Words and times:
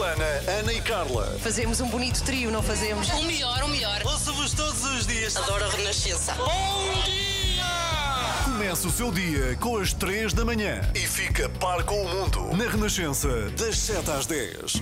Joana, 0.00 0.24
Ana 0.60 0.72
e 0.72 0.80
Carla. 0.80 1.36
Fazemos 1.42 1.78
um 1.82 1.86
bonito 1.86 2.22
trio, 2.22 2.50
não 2.50 2.62
fazemos? 2.62 3.06
O 3.10 3.22
melhor, 3.24 3.62
o 3.62 3.68
melhor. 3.68 4.00
Ouço-vos 4.06 4.54
todos 4.54 4.82
os 4.82 5.06
dias. 5.06 5.36
Adoro 5.36 5.62
a 5.62 5.68
Renascença. 5.68 6.32
Bom 6.36 7.02
dia! 7.04 7.62
Começa 8.44 8.88
o 8.88 8.90
seu 8.90 9.12
dia 9.12 9.58
com 9.60 9.76
as 9.76 9.92
3 9.92 10.32
da 10.32 10.42
manhã 10.42 10.80
e 10.94 11.00
fica 11.00 11.50
par 11.50 11.84
com 11.84 12.02
o 12.02 12.08
mundo 12.08 12.56
na 12.56 12.70
Renascença, 12.70 13.28
das 13.58 13.76
7 13.76 14.10
às 14.10 14.24
10. 14.24 14.80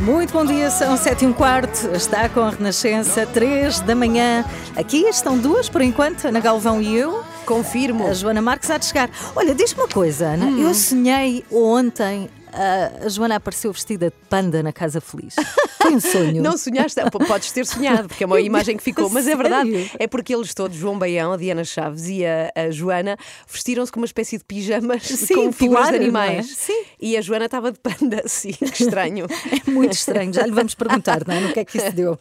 Muito 0.00 0.32
bom 0.32 0.44
dia, 0.44 0.68
são 0.72 0.96
7 0.96 1.24
e 1.24 1.28
um 1.28 1.32
quarto, 1.32 1.94
está 1.94 2.28
com 2.28 2.40
a 2.40 2.50
Renascença, 2.50 3.24
3 3.26 3.78
da 3.78 3.94
manhã. 3.94 4.44
Aqui 4.74 5.02
estão 5.02 5.38
duas 5.38 5.68
por 5.68 5.82
enquanto, 5.82 6.26
Ana 6.26 6.40
Galvão 6.40 6.82
e 6.82 6.96
eu. 6.96 7.24
Confirmo. 7.46 8.08
A 8.08 8.12
Joana 8.12 8.42
Marques 8.42 8.70
há 8.70 8.78
de 8.78 8.86
chegar. 8.86 9.08
Olha, 9.36 9.54
diz-me 9.54 9.82
uma 9.82 9.88
coisa, 9.88 10.30
Ana. 10.30 10.50
Eu 10.50 10.74
sonhei 10.74 11.44
ontem. 11.52 12.28
Ah, 12.54 13.06
a 13.06 13.08
Joana 13.08 13.36
apareceu 13.36 13.72
vestida 13.72 14.10
de 14.10 14.16
panda 14.28 14.62
na 14.62 14.72
Casa 14.72 15.00
Feliz. 15.00 15.34
Foi 15.82 15.94
um 15.94 16.00
sonho. 16.00 16.42
Não 16.42 16.56
sonhaste? 16.56 17.00
Ah, 17.00 17.10
Podes 17.10 17.52
ter 17.52 17.66
sonhado, 17.66 18.08
porque 18.08 18.24
é 18.24 18.26
uma 18.26 18.40
imagem 18.40 18.76
que 18.76 18.82
ficou, 18.82 19.10
mas 19.10 19.26
é 19.26 19.34
verdade. 19.34 19.90
É 19.98 20.06
porque 20.06 20.34
eles 20.34 20.54
todos, 20.54 20.76
João 20.76 20.98
Baião, 20.98 21.32
a 21.32 21.36
Diana 21.36 21.64
Chaves 21.64 22.08
e 22.08 22.24
a, 22.24 22.50
a 22.54 22.70
Joana, 22.70 23.16
vestiram-se 23.46 23.90
com 23.90 24.00
uma 24.00 24.06
espécie 24.06 24.38
de 24.38 24.44
pijamas 24.44 25.02
Sim, 25.02 25.34
com 25.34 25.52
figuras 25.52 25.88
de 25.88 25.94
é? 25.94 25.98
animais. 25.98 26.46
Sim. 26.56 26.84
E 27.00 27.16
a 27.16 27.20
Joana 27.20 27.46
estava 27.46 27.72
de 27.72 27.78
panda, 27.78 28.22
sim, 28.26 28.52
que 28.52 28.82
estranho. 28.82 29.26
É 29.26 29.70
muito 29.70 29.92
estranho, 29.92 30.32
já 30.32 30.46
lhe 30.46 30.52
vamos 30.52 30.74
perguntar, 30.74 31.26
não 31.26 31.34
é? 31.34 31.40
No 31.40 31.52
que 31.52 31.60
é 31.60 31.64
que 31.64 31.78
isso 31.78 31.92
deu? 31.92 32.18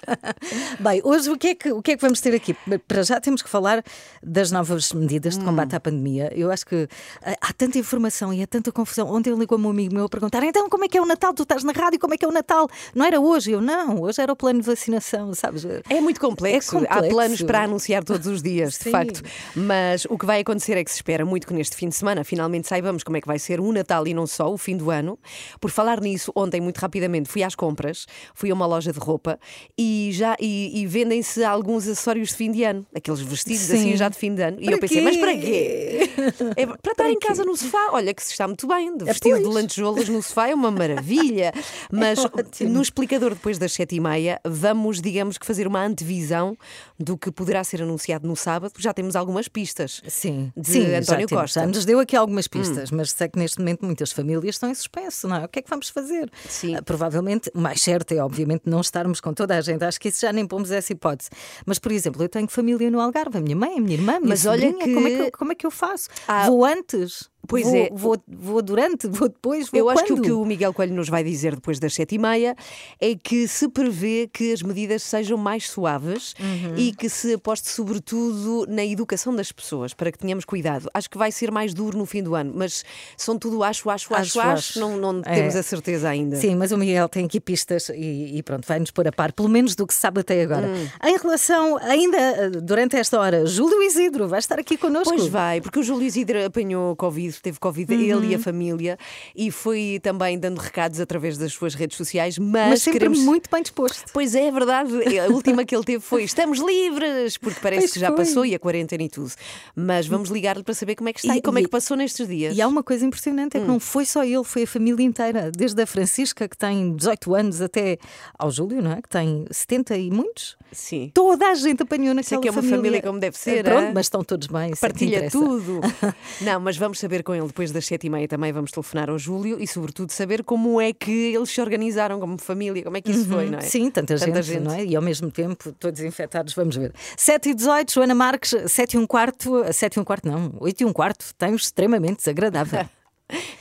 Bem, 0.80 1.02
hoje 1.04 1.30
o 1.30 1.38
que, 1.38 1.48
é 1.50 1.56
que, 1.56 1.72
o 1.72 1.82
que 1.82 1.92
é 1.92 1.96
que 1.96 2.02
vamos 2.02 2.20
ter 2.20 2.34
aqui? 2.34 2.56
Para 2.88 3.04
já 3.04 3.20
temos 3.22 3.42
que 3.42 3.50
falar 3.50 3.84
das 4.22 4.52
novas 4.52 4.92
medidas 4.94 5.38
de 5.38 5.46
combate 5.46 5.76
à 5.76 5.80
pandemia. 5.80 6.32
Eu 6.36 6.52
acho 6.52 6.66
que 6.66 6.88
ah, 7.22 7.36
há 7.42 7.54
tanta 7.54 7.78
informação 7.78 8.34
e 8.34 8.42
há 8.42 8.48
tanta 8.48 8.72
confusão. 8.72 9.08
Ontem 9.08 9.34
ligou-me 9.34 9.66
um 9.66 9.70
amigo 9.70 9.94
meu 9.94 10.06
a 10.06 10.10
perguntar: 10.30 10.44
então 10.44 10.70
como 10.70 10.86
é 10.86 10.88
que 10.88 10.98
é 10.98 11.02
o 11.02 11.06
Natal? 11.06 11.34
Tu 11.34 11.44
estás 11.44 11.64
na 11.64 11.72
rádio, 11.72 12.00
como 12.00 12.14
é 12.14 12.18
que 12.18 12.26
é 12.26 12.28
o 12.28 12.32
Natal? 12.32 12.68
Não 12.96 13.06
era 13.06 13.20
hoje? 13.20 13.52
Eu 13.52 13.62
não, 13.62 14.02
hoje 14.02 14.22
era 14.22 14.32
o 14.32 14.36
plano 14.36 14.60
de 14.60 14.66
vacinação, 14.66 15.34
sabes? 15.34 15.66
É 15.90 16.00
muito 16.02 16.20
complexo. 16.20 16.78
É 16.78 16.80
complexo. 16.80 17.06
Há 17.06 17.10
planos 17.10 17.42
para 17.42 17.64
anunciar 17.64 18.04
todos 18.04 18.28
os 18.28 18.42
dias, 18.42 18.78
de 18.78 18.90
facto. 18.90 19.22
Mas 19.56 20.06
o 20.06 20.18
que 20.18 20.26
vai 20.26 20.42
acontecer 20.42 20.78
é 20.78 20.84
que 20.84 20.92
se 20.92 20.98
espera 20.98 21.26
muito 21.26 21.48
que 21.48 21.54
neste 21.54 21.76
fim 21.76 21.90
de 21.90 21.96
semana 21.96 22.24
finalmente 22.24 22.68
saibamos 22.68 23.04
como 23.04 23.18
é 23.18 23.22
que 23.22 23.28
vai 23.28 23.40
ser 23.40 23.60
o 23.60 23.72
Natal 23.72 24.08
e 24.08 24.14
não 24.14 24.26
só 24.28 24.52
o 24.52 24.58
fim 24.58 24.78
do 24.78 24.90
ano. 24.90 25.18
Por 25.60 25.72
falar 25.72 26.00
nisso, 26.00 26.32
ontem, 26.36 26.62
muito 26.62 26.78
rapidamente, 26.78 27.30
fui 27.30 27.44
às 27.44 27.56
compras, 27.56 28.06
fui 28.34 28.52
a 28.52 28.54
uma 28.54 28.66
loja 28.66 28.92
de 28.92 29.00
roupa 29.00 29.40
e 29.78 30.10
já 30.14 30.36
e, 30.40 30.82
e 30.82 30.88
vendem-se 30.88 31.44
alguns 31.44 31.88
acessórios 31.88 32.30
de 32.30 32.36
fim 32.36 32.52
de 32.52 32.64
ano, 32.64 32.86
aqueles 32.96 33.20
vestidos 33.22 33.62
Sim. 33.62 33.76
assim 33.76 33.98
já 33.98 34.10
de 34.10 34.18
fim 34.18 34.34
de 34.34 34.42
ano. 34.42 34.58
e 34.60 34.66
Para 34.66 34.76
eu 34.76 34.80
pensei, 34.80 34.98
quê? 34.98 35.04
mas 35.04 35.18
para 35.18 35.38
quê? 35.38 36.10
É 36.56 36.66
para 36.66 36.78
estar 36.92 37.10
em 37.10 37.20
casa 37.20 37.44
no 37.44 37.56
sofá. 37.56 37.90
Olha, 37.92 38.14
que 38.14 38.24
se 38.24 38.32
está 38.32 38.48
muito 38.48 38.68
bem, 38.68 38.96
de 38.98 39.06
vestido 39.06 39.38
de 39.38 39.44
pois. 39.44 39.56
lantejoulas 39.56 40.10
no 40.14 40.22
sofá 40.24 40.48
é 40.50 40.56
uma 40.56 40.72
maravilha. 40.72 41.52
Mas 41.92 42.20
ótimo. 42.20 42.70
no 42.72 42.82
explicador 42.82 43.32
depois 43.34 43.58
das 43.58 43.74
sete 43.74 43.96
e 43.96 44.00
meia, 44.00 44.40
vamos, 44.46 45.02
digamos 45.02 45.38
que 45.38 45.46
fazer 45.46 45.68
uma 45.68 45.84
antevisão 45.84 46.58
do 47.00 47.18
que 47.18 47.32
poderá 47.32 47.64
ser 47.64 47.82
anunciado 47.82 48.28
no 48.28 48.36
sábado, 48.36 48.74
já 48.78 48.94
temos 48.94 49.16
algumas 49.16 49.48
pistas. 49.48 50.02
Sim, 50.08 50.52
de 50.56 50.68
sim, 50.70 50.94
António 50.96 51.28
já, 51.30 51.36
Costa. 51.42 51.60
Hum. 51.60 51.64
já 51.64 51.68
nos 51.68 51.86
deu 51.86 52.00
aqui 52.00 52.16
algumas 52.16 52.48
pistas, 52.48 52.92
mas 52.92 53.12
sei 53.12 53.28
que 53.28 53.38
neste 53.40 53.60
momento 53.60 53.86
muitas 53.86 54.12
famílias 54.12 54.56
estão 54.56 54.70
em 54.70 54.76
suspenso, 54.76 55.28
não 55.28 55.38
é? 55.38 55.46
O 55.46 55.48
que 55.48 55.60
é 55.60 55.62
que 55.62 55.70
vamos 55.70 55.90
fazer? 55.90 56.32
Sim. 56.48 56.76
Ah, 56.76 56.82
provavelmente, 56.82 57.52
o 57.54 57.60
mais 57.60 57.82
certo 57.82 58.14
é, 58.14 58.24
obviamente, 58.24 58.64
não 58.66 58.80
estarmos 58.82 59.20
com 59.20 59.34
toda 59.34 59.58
a 59.58 59.62
gente. 59.62 59.84
Acho 59.84 60.00
que 60.00 60.10
isso 60.10 60.22
já 60.22 60.32
nem 60.32 60.46
pomos 60.46 60.72
essa 60.72 60.92
hipótese. 60.94 61.30
Mas, 61.66 61.80
por 61.80 61.92
exemplo, 61.92 62.22
eu 62.24 62.30
tenho 62.30 62.48
família 62.48 62.90
no 62.92 63.00
Algarve, 63.00 63.38
a 63.38 63.42
minha 63.42 63.56
mãe, 63.56 63.78
a 63.78 63.82
minha 63.82 63.96
irmã, 63.96 64.16
a 64.16 64.20
minha 64.20 64.30
Mas 64.30 64.46
olha 64.46 64.72
sobrinha, 64.72 64.94
como, 64.96 65.08
é 65.08 65.12
que 65.12 65.18
que- 65.18 65.22
eu, 65.24 65.32
como 65.38 65.52
é 65.52 65.56
que 65.56 65.66
eu 65.66 65.72
faço? 65.72 66.10
Ah, 66.28 66.48
vou 66.48 66.64
antes? 66.64 67.30
Pois 67.48 67.66
vou, 67.66 67.76
é. 67.76 67.90
Vou, 67.94 68.18
vou 68.28 68.62
durante? 68.62 69.08
Vou 69.14 69.28
depois? 69.30 69.70
Vou 69.70 69.80
Eu 69.80 69.90
acho 69.90 70.04
que 70.06 70.14
o 70.14 70.16
quando? 70.18 70.26
que 70.26 70.32
o 70.32 70.46
Miguel 70.46 70.74
Coelho 70.74 70.94
nos 70.96 71.10
vai 71.10 71.24
dizer 71.24 71.56
depois 71.56 71.80
das 71.80 71.94
sete 71.94 72.16
e 72.16 72.18
meia 72.18 72.56
é 73.00 73.16
que 73.16 73.48
se 73.48 73.68
prevê 73.70 74.30
que 74.32 74.52
as 74.54 74.62
medidas 74.62 75.04
sejam 75.04 75.38
mais 75.38 75.70
suaves 75.70 76.34
Uhum. 76.40 76.76
e 76.78 76.94
que 76.94 77.10
se 77.10 77.34
aposte 77.34 77.70
sobretudo 77.70 78.66
na 78.68 78.84
educação 78.86 79.36
das 79.36 79.52
pessoas, 79.52 79.94
para 79.94 80.12
que 80.12 80.18
tenhamos 80.18 80.46
cuidado. 80.46 80.90
Acho 80.94 81.10
que 81.10 81.18
vai 81.18 81.32
ser 81.32 81.52
mais 81.52 81.74
duro 81.74 81.98
no 81.98 82.06
fim 82.06 82.22
do 82.24 82.36
ano, 82.36 82.52
mas 82.56 82.84
são 83.18 83.38
tudo 83.38 83.64
acho, 83.64 83.90
acho, 83.90 84.14
acho, 84.14 84.40
Acho, 84.40 84.40
acho, 84.42 84.50
acho. 84.52 84.80
não, 84.80 84.98
não 84.98 85.22
É. 85.26 85.36
temos 85.36 85.56
a 85.56 85.64
certeza 85.64 86.10
ainda. 86.10 86.36
Sim, 86.38 86.56
mas 86.56 86.72
o 86.72 86.78
Miguel 86.78 87.08
tem 87.10 87.26
aqui 87.26 87.40
pistas 87.40 87.90
e, 87.90 88.38
e 88.38 88.44
pronto, 88.44 88.68
vai-nos 88.68 88.92
pôr 88.92 89.08
a 89.08 89.12
par, 89.12 89.32
pelo 89.34 89.50
menos 89.50 89.76
do 89.76 89.86
que 89.88 89.94
se 89.94 90.00
sabe 90.00 90.22
até 90.22 90.42
agora. 90.42 90.68
Hum. 90.68 90.88
Em 91.08 91.18
relação, 91.18 91.78
ainda 91.78 92.18
eh, 92.18 92.50
durante 92.50 92.96
esta 92.96 93.20
hora, 93.20 93.46
Júlio 93.46 93.82
Isidro 93.84 94.28
vai 94.28 94.40
estar 94.40 94.60
aqui 94.60 94.78
connosco. 94.78 95.10
Pois 95.14 95.28
vai, 95.28 95.62
porque 95.62 95.80
o 95.80 95.84
Júlio 95.84 96.06
Isidro 96.06 96.44
apanhou 96.46 96.96
Covid, 96.96 97.33
teve 97.42 97.60
Covid 97.60 97.94
ele 97.94 98.14
Uhum. 98.14 98.24
e 98.24 98.36
a 98.36 98.40
família, 98.40 98.98
e 99.36 99.50
foi 99.52 100.00
também 100.02 100.38
dando 100.38 100.60
recados 100.60 101.00
através 101.00 101.38
das 101.38 101.52
suas 101.54 101.74
redes 101.76 101.98
sociais, 101.98 102.38
mas, 102.38 102.70
mas 102.70 102.82
sempre 102.82 103.00
queremos. 103.00 103.20
muito 103.20 103.50
bem 103.52 103.62
disposto. 103.62 104.06
Pois 104.14 104.36
é, 104.36 104.46
é 104.48 104.52
verdade. 104.52 104.92
A 105.20 105.28
última 105.32 105.64
que 105.66 105.76
ele 105.76 105.84
teve 105.84 106.00
foi 106.04 106.24
Estamos 106.24 106.60
livres, 106.60 107.38
porque 107.38 107.60
parece 107.62 107.82
Pois 107.82 107.94
que 107.94 108.00
já 108.00 108.08
foi. 108.08 108.18
passou 108.18 108.46
e 108.46 108.56
a 108.56 108.60
quarentena 108.60 109.04
e 109.04 109.10
tudo. 109.10 109.32
Mas 109.76 110.08
vamos 110.08 110.30
ligar-lhe 110.30 110.64
para 110.64 110.74
saber 110.74 110.96
como 110.96 111.10
é 111.10 111.14
que 111.14 111.20
está 111.20 111.36
e, 111.36 111.40
E- 111.40 111.42
como 111.42 111.58
é 111.58 111.62
e- 111.62 111.66
que 111.66 111.70
passou 111.70 111.96
nestes 111.98 112.28
dias. 112.28 112.56
E 112.56 112.62
há 112.62 112.68
uma 112.68 112.84
coisa 112.84 113.06
impressionante: 113.06 113.56
é 113.56 113.60
Hum. 113.60 113.64
que 113.64 113.68
não 113.68 113.80
foi 113.80 114.06
só 114.06 114.24
ele, 114.24 114.44
foi 114.44 114.64
a 114.64 114.68
família 114.68 115.04
inteira, 115.04 115.52
desde 115.52 115.82
a 115.82 115.86
Francisca, 115.86 116.48
que 116.48 116.58
tem 116.58 116.96
18 116.96 117.34
anos, 117.36 117.62
até 117.62 117.98
ao 118.38 118.50
Júlio, 118.52 118.82
não 118.82 118.92
é? 118.94 119.02
Que 119.02 119.10
tem 119.10 119.46
70 119.52 119.96
e 119.98 120.10
muitos. 120.12 120.58
Sim. 120.72 121.12
Toda 121.14 121.48
a 121.48 121.54
gente 121.56 121.84
apanhou 121.84 122.14
naquela 122.16 122.42
que 122.42 122.48
é 122.48 122.52
uma 122.52 122.64
família 122.64 123.02
como 123.02 123.20
deve 123.20 123.38
ser, 123.38 123.64
Pronto, 123.64 123.84
hã? 123.90 123.92
mas 123.94 124.08
estão 124.08 124.24
todos 124.24 124.48
bem. 124.48 124.72
é 124.72 124.76
Partilha 124.76 125.30
tudo. 125.30 125.80
Não, 126.42 126.60
mas 126.60 126.78
vamos 126.78 127.00
saber 127.00 127.23
com 127.24 127.34
ele 127.34 127.48
depois 127.48 127.72
das 127.72 127.86
sete 127.86 128.08
e 128.08 128.10
meia 128.10 128.28
também. 128.28 128.52
Vamos 128.52 128.72
telefonar 128.72 129.10
ao 129.10 129.18
Júlio 129.18 129.58
e, 129.60 129.66
sobretudo, 129.68 130.12
saber 130.12 130.44
como 130.44 130.80
é 130.82 130.94
que 130.94 131.34
eles 131.34 131.50
se 131.50 131.60
organizaram 131.62 132.20
como 132.20 132.38
família, 132.38 132.84
como 132.84 132.98
é 132.98 133.02
que 133.02 133.12
isso 133.12 133.26
foi, 133.28 133.50
não 133.50 133.60
é? 133.60 133.62
Uhum. 133.62 133.68
Sim, 133.70 133.90
tanta, 133.90 134.16
Tanta 134.18 134.42
gente, 134.42 134.46
gente. 134.56 134.64
não 134.64 134.74
é? 134.74 134.86
E 134.86 134.96
ao 134.96 135.02
mesmo 135.02 135.32
tempo, 135.32 135.72
todos 135.80 136.02
infectados, 136.02 136.54
vamos 136.54 136.76
ver. 136.76 136.94
7 137.18 137.50
e 137.50 137.54
18, 137.56 137.92
Joana 137.94 138.14
Marques, 138.14 138.54
7 138.72 138.94
e 138.94 138.98
um 139.00 139.08
quarto, 139.08 139.64
7 139.74 139.96
e 139.96 140.00
um 140.00 140.04
quarto 140.04 140.28
não, 140.28 140.54
8 140.60 140.82
e 140.82 140.86
um 140.86 140.94
quarto, 140.94 141.34
tem 141.38 141.56
extremamente 141.56 142.18
desagradável. 142.18 142.86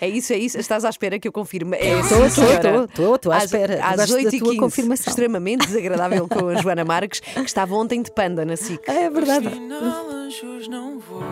É 0.01 0.09
isso, 0.09 0.33
é 0.35 0.37
isso. 0.37 0.59
Estás 0.59 0.85
à 0.85 0.91
espera 0.91 1.19
que 1.19 1.27
eu 1.27 1.33
confirme. 1.33 1.79
Estou, 1.79 2.27
estou, 2.27 2.45
estou, 2.45 2.85
estou, 2.85 3.15
estou 3.15 3.33
à 3.33 3.37
Às- 3.37 3.45
espera. 3.45 3.83
Às 3.83 4.11
8 4.11 4.35
e 4.35 4.39
tua 4.39 4.49
15 4.49 4.57
confirmação. 4.59 5.11
extremamente 5.11 5.67
desagradável 5.67 6.29
com 6.29 6.49
a 6.49 6.57
Joana 6.61 6.85
Marques, 6.85 7.21
que 7.21 7.41
estava 7.41 7.75
ontem 7.75 8.03
de 8.03 8.11
panda 8.13 8.45
na 8.45 8.57
SIC. 8.57 8.83
É 8.87 9.09
verdade. 9.09 9.49
anjos 9.49 10.69
não 10.69 10.99
vou. 10.99 11.23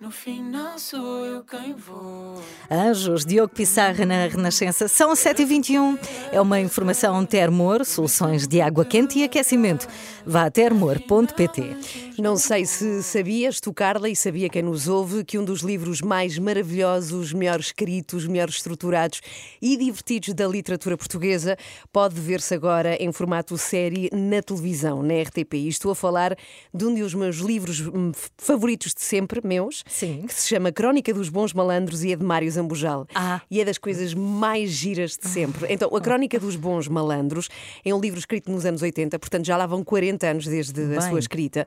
No 0.00 0.12
final 0.12 0.78
sou 0.78 1.26
eu 1.26 1.42
quem 1.42 1.74
vou. 1.74 2.40
Anjos, 2.70 3.24
Diogo 3.24 3.52
Pissarra 3.52 4.06
na 4.06 4.28
Renascença, 4.28 4.86
são 4.86 5.12
7h21. 5.12 5.98
É 6.30 6.40
uma 6.40 6.60
informação 6.60 7.26
Termor, 7.26 7.84
soluções 7.84 8.46
de 8.46 8.60
água 8.60 8.84
quente 8.84 9.18
e 9.18 9.24
aquecimento. 9.24 9.88
Vá 10.24 10.44
a 10.44 10.50
termor.pt. 10.52 11.76
Não 12.16 12.36
sei 12.36 12.64
se 12.64 13.02
sabias, 13.02 13.60
tu, 13.60 13.72
Carla, 13.72 14.08
e 14.08 14.14
sabia 14.14 14.48
quem 14.48 14.62
nos 14.62 14.86
ouve, 14.86 15.24
que 15.24 15.38
um 15.38 15.44
dos 15.44 15.62
livros 15.62 16.00
mais 16.00 16.38
maravilhosos, 16.38 17.32
melhor 17.32 17.58
escritos, 17.58 18.26
melhor 18.26 18.48
estruturados 18.48 19.20
e 19.60 19.76
divertidos 19.76 20.32
da 20.32 20.46
literatura 20.46 20.96
portuguesa 20.96 21.56
pode 21.92 22.20
ver-se 22.20 22.54
agora 22.54 22.94
em 23.02 23.10
formato 23.10 23.58
série 23.58 24.10
na 24.12 24.42
televisão, 24.42 25.02
na 25.02 25.14
RTP. 25.22 25.54
E 25.54 25.68
estou 25.68 25.90
a 25.90 25.94
falar 25.94 26.36
de 26.72 26.84
um 26.84 26.94
dos 26.94 27.14
meus 27.14 27.36
livros 27.36 27.80
hum, 27.80 28.12
favoritos 28.36 28.94
de 28.94 29.02
sempre, 29.02 29.40
meus, 29.44 29.84
Sim. 29.88 30.24
que 30.26 30.34
se 30.34 30.48
chama 30.48 30.70
Crónica 30.70 31.12
dos 31.12 31.28
Bons 31.28 31.52
Malandros 31.52 32.04
e 32.04 32.12
é 32.12 32.16
de 32.16 32.24
Mário 32.24 32.50
Zambujal. 32.50 33.06
Ah. 33.14 33.40
E 33.50 33.60
é 33.60 33.64
das 33.64 33.78
coisas 33.78 34.14
mais 34.14 34.70
giras 34.70 35.16
de 35.20 35.28
sempre. 35.28 35.66
Então, 35.72 35.94
A 35.94 36.00
Crónica 36.00 36.38
dos 36.38 36.54
Bons 36.56 36.86
Malandros 36.88 37.48
é 37.84 37.94
um 37.94 38.00
livro 38.00 38.18
escrito 38.18 38.50
nos 38.50 38.64
anos 38.64 38.82
80, 38.82 39.18
portanto 39.18 39.46
já 39.46 39.56
lá 39.56 39.66
vão 39.66 39.82
40 39.82 40.26
anos 40.26 40.46
desde 40.46 40.82
a 40.82 40.86
Bem. 41.00 41.00
sua 41.00 41.18
escrita. 41.18 41.66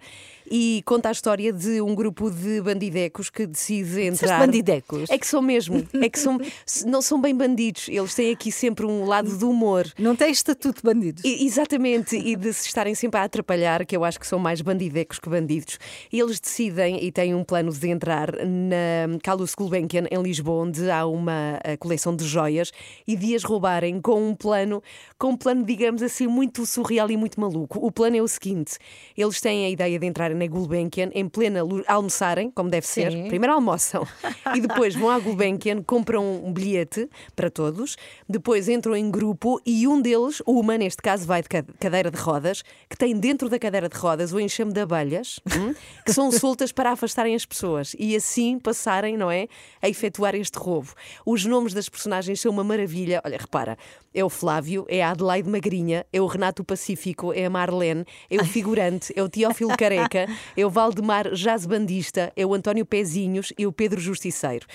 E 0.54 0.82
conta 0.86 1.10
a 1.10 1.12
história 1.14 1.52
de 1.54 1.82
um 1.82 1.96
grupo 1.96 2.30
de 2.30 2.62
bandidecos 2.62 3.30
que 3.30 3.46
decide 3.48 4.02
entrar. 4.02 4.40
bandidecos? 4.40 5.10
É 5.10 5.18
que 5.18 5.26
são 5.26 5.42
mesmo. 5.42 5.88
É 6.02 6.10
que 6.10 6.20
são, 6.20 6.38
não 6.86 7.02
são 7.02 7.22
bem 7.22 7.34
bandidos. 7.36 7.88
Eles 7.88 8.14
têm 8.14 8.32
aqui 8.32 8.52
sempre 8.52 8.86
um 8.86 9.06
lado 9.06 9.38
do 9.38 9.50
humor. 9.50 9.88
Não 9.98 10.16
tem 10.16 10.30
estatuto 10.32 10.82
de 10.82 10.84
bandidos. 10.84 11.24
E- 11.24 11.46
Exatamente, 11.46 12.16
e 12.18 12.36
de 12.36 12.52
se 12.54 12.68
estarem 12.68 12.94
sempre 12.96 13.20
a 13.20 13.24
atrapalhar, 13.24 13.86
que 13.86 13.96
eu 13.96 14.04
acho 14.04 14.20
que 14.20 14.28
são 14.28 14.38
mais 14.40 14.62
bandidecos 14.62 15.20
que 15.20 15.30
bandidos. 15.30 15.80
E 16.12 16.20
eles 16.20 16.40
decidem 16.40 17.02
e 17.04 17.12
têm 17.12 17.34
um 17.34 17.44
plano 17.46 17.72
de 17.72 17.88
entrar 17.90 18.11
na 18.46 19.18
Carlos 19.24 19.54
Gulbenkian, 19.56 20.06
em 20.12 20.22
Lisboa, 20.22 20.64
onde 20.66 20.90
há 20.90 21.06
uma 21.06 21.60
eh, 21.64 21.78
coleção 21.78 22.16
de 22.16 22.26
joias, 22.26 22.72
e 23.08 23.16
de 23.16 23.36
as 23.36 23.44
roubarem 23.44 24.00
com 24.02 24.30
um 24.30 24.36
plano, 24.36 24.82
com 25.18 25.30
um 25.30 25.38
plano, 25.38 25.64
digamos 25.64 26.02
assim, 26.02 26.28
muito 26.28 26.66
surreal 26.66 27.10
e 27.10 27.18
muito 27.18 27.40
maluco. 27.40 27.80
O 27.86 27.92
plano 27.92 28.18
é 28.18 28.22
o 28.22 28.28
seguinte: 28.28 28.78
eles 29.18 29.40
têm 29.42 29.66
a 29.66 29.70
ideia 29.70 29.98
de 29.98 30.06
entrarem 30.06 30.38
na 30.38 30.48
Gulbenkian 30.48 31.10
em 31.14 31.28
plena 31.28 31.64
luz, 31.64 31.84
almoçarem, 31.88 32.52
como 32.52 32.70
deve 32.70 32.86
ser. 32.88 33.12
Sim. 33.12 33.28
Primeiro 33.28 33.54
almoçam 33.54 34.06
e 34.56 34.62
depois 34.62 34.96
vão 34.96 35.10
à 35.10 35.20
Gulbenkian, 35.20 35.82
compram 35.84 36.44
um 36.44 36.52
bilhete 36.52 37.10
para 37.36 37.50
todos, 37.50 37.96
depois 38.28 38.68
entram 38.70 38.96
em 38.96 39.10
grupo 39.10 39.60
e 39.66 39.88
um 39.88 40.02
deles, 40.02 40.42
uma 40.46 40.78
neste 40.78 41.02
caso, 41.02 41.26
vai 41.26 41.42
de 41.42 41.50
ca- 41.50 41.64
cadeira 41.80 42.10
de 42.12 42.18
rodas, 42.18 42.64
que 42.90 42.98
tem 42.98 43.16
dentro 43.18 43.50
da 43.50 43.58
cadeira 43.60 43.88
de 43.90 43.98
rodas 43.98 44.34
o 44.34 44.40
enxame 44.40 44.74
de 44.74 44.82
abelhas, 44.82 45.40
hum, 45.48 45.74
que 46.06 46.14
são 46.14 46.32
soltas 46.32 46.72
para 46.72 46.92
afastarem 46.92 47.36
as 47.36 47.46
pessoas. 47.46 47.96
E 48.02 48.16
assim 48.16 48.58
passarem, 48.58 49.16
não 49.16 49.30
é? 49.30 49.48
A 49.80 49.88
efetuar 49.88 50.34
este 50.34 50.58
roubo. 50.58 50.90
Os 51.24 51.46
nomes 51.46 51.72
das 51.72 51.88
personagens 51.88 52.42
são 52.42 52.52
uma 52.52 52.64
maravilha. 52.64 53.22
Olha, 53.24 53.38
repara, 53.38 53.78
é 54.12 54.26
o 54.26 54.30
Flávio, 54.30 54.88
é 54.90 55.04
a 55.04 55.12
Adelaide 55.12 55.48
Magrinha, 55.48 56.04
é 56.12 56.20
o 56.20 56.26
Renato 56.26 56.64
Pacífico, 56.64 57.32
é 57.32 57.46
a 57.46 57.50
Marlene, 57.50 58.04
é 58.28 58.38
o 58.38 58.46
figurante, 58.46 59.14
é 59.16 59.22
o 59.22 59.30
Teófilo 59.30 59.78
Careca, 59.78 60.28
é 60.58 60.66
o 60.66 60.70
Valdemar 60.70 61.32
Jazz 61.36 61.68
Bandista, 61.68 62.34
é 62.36 62.44
o 62.44 62.56
António 62.56 62.88
Pezinhos 62.88 63.54
e 63.56 63.68
o 63.68 63.72
Pedro 63.72 64.02
Justiceiro. 64.02 64.66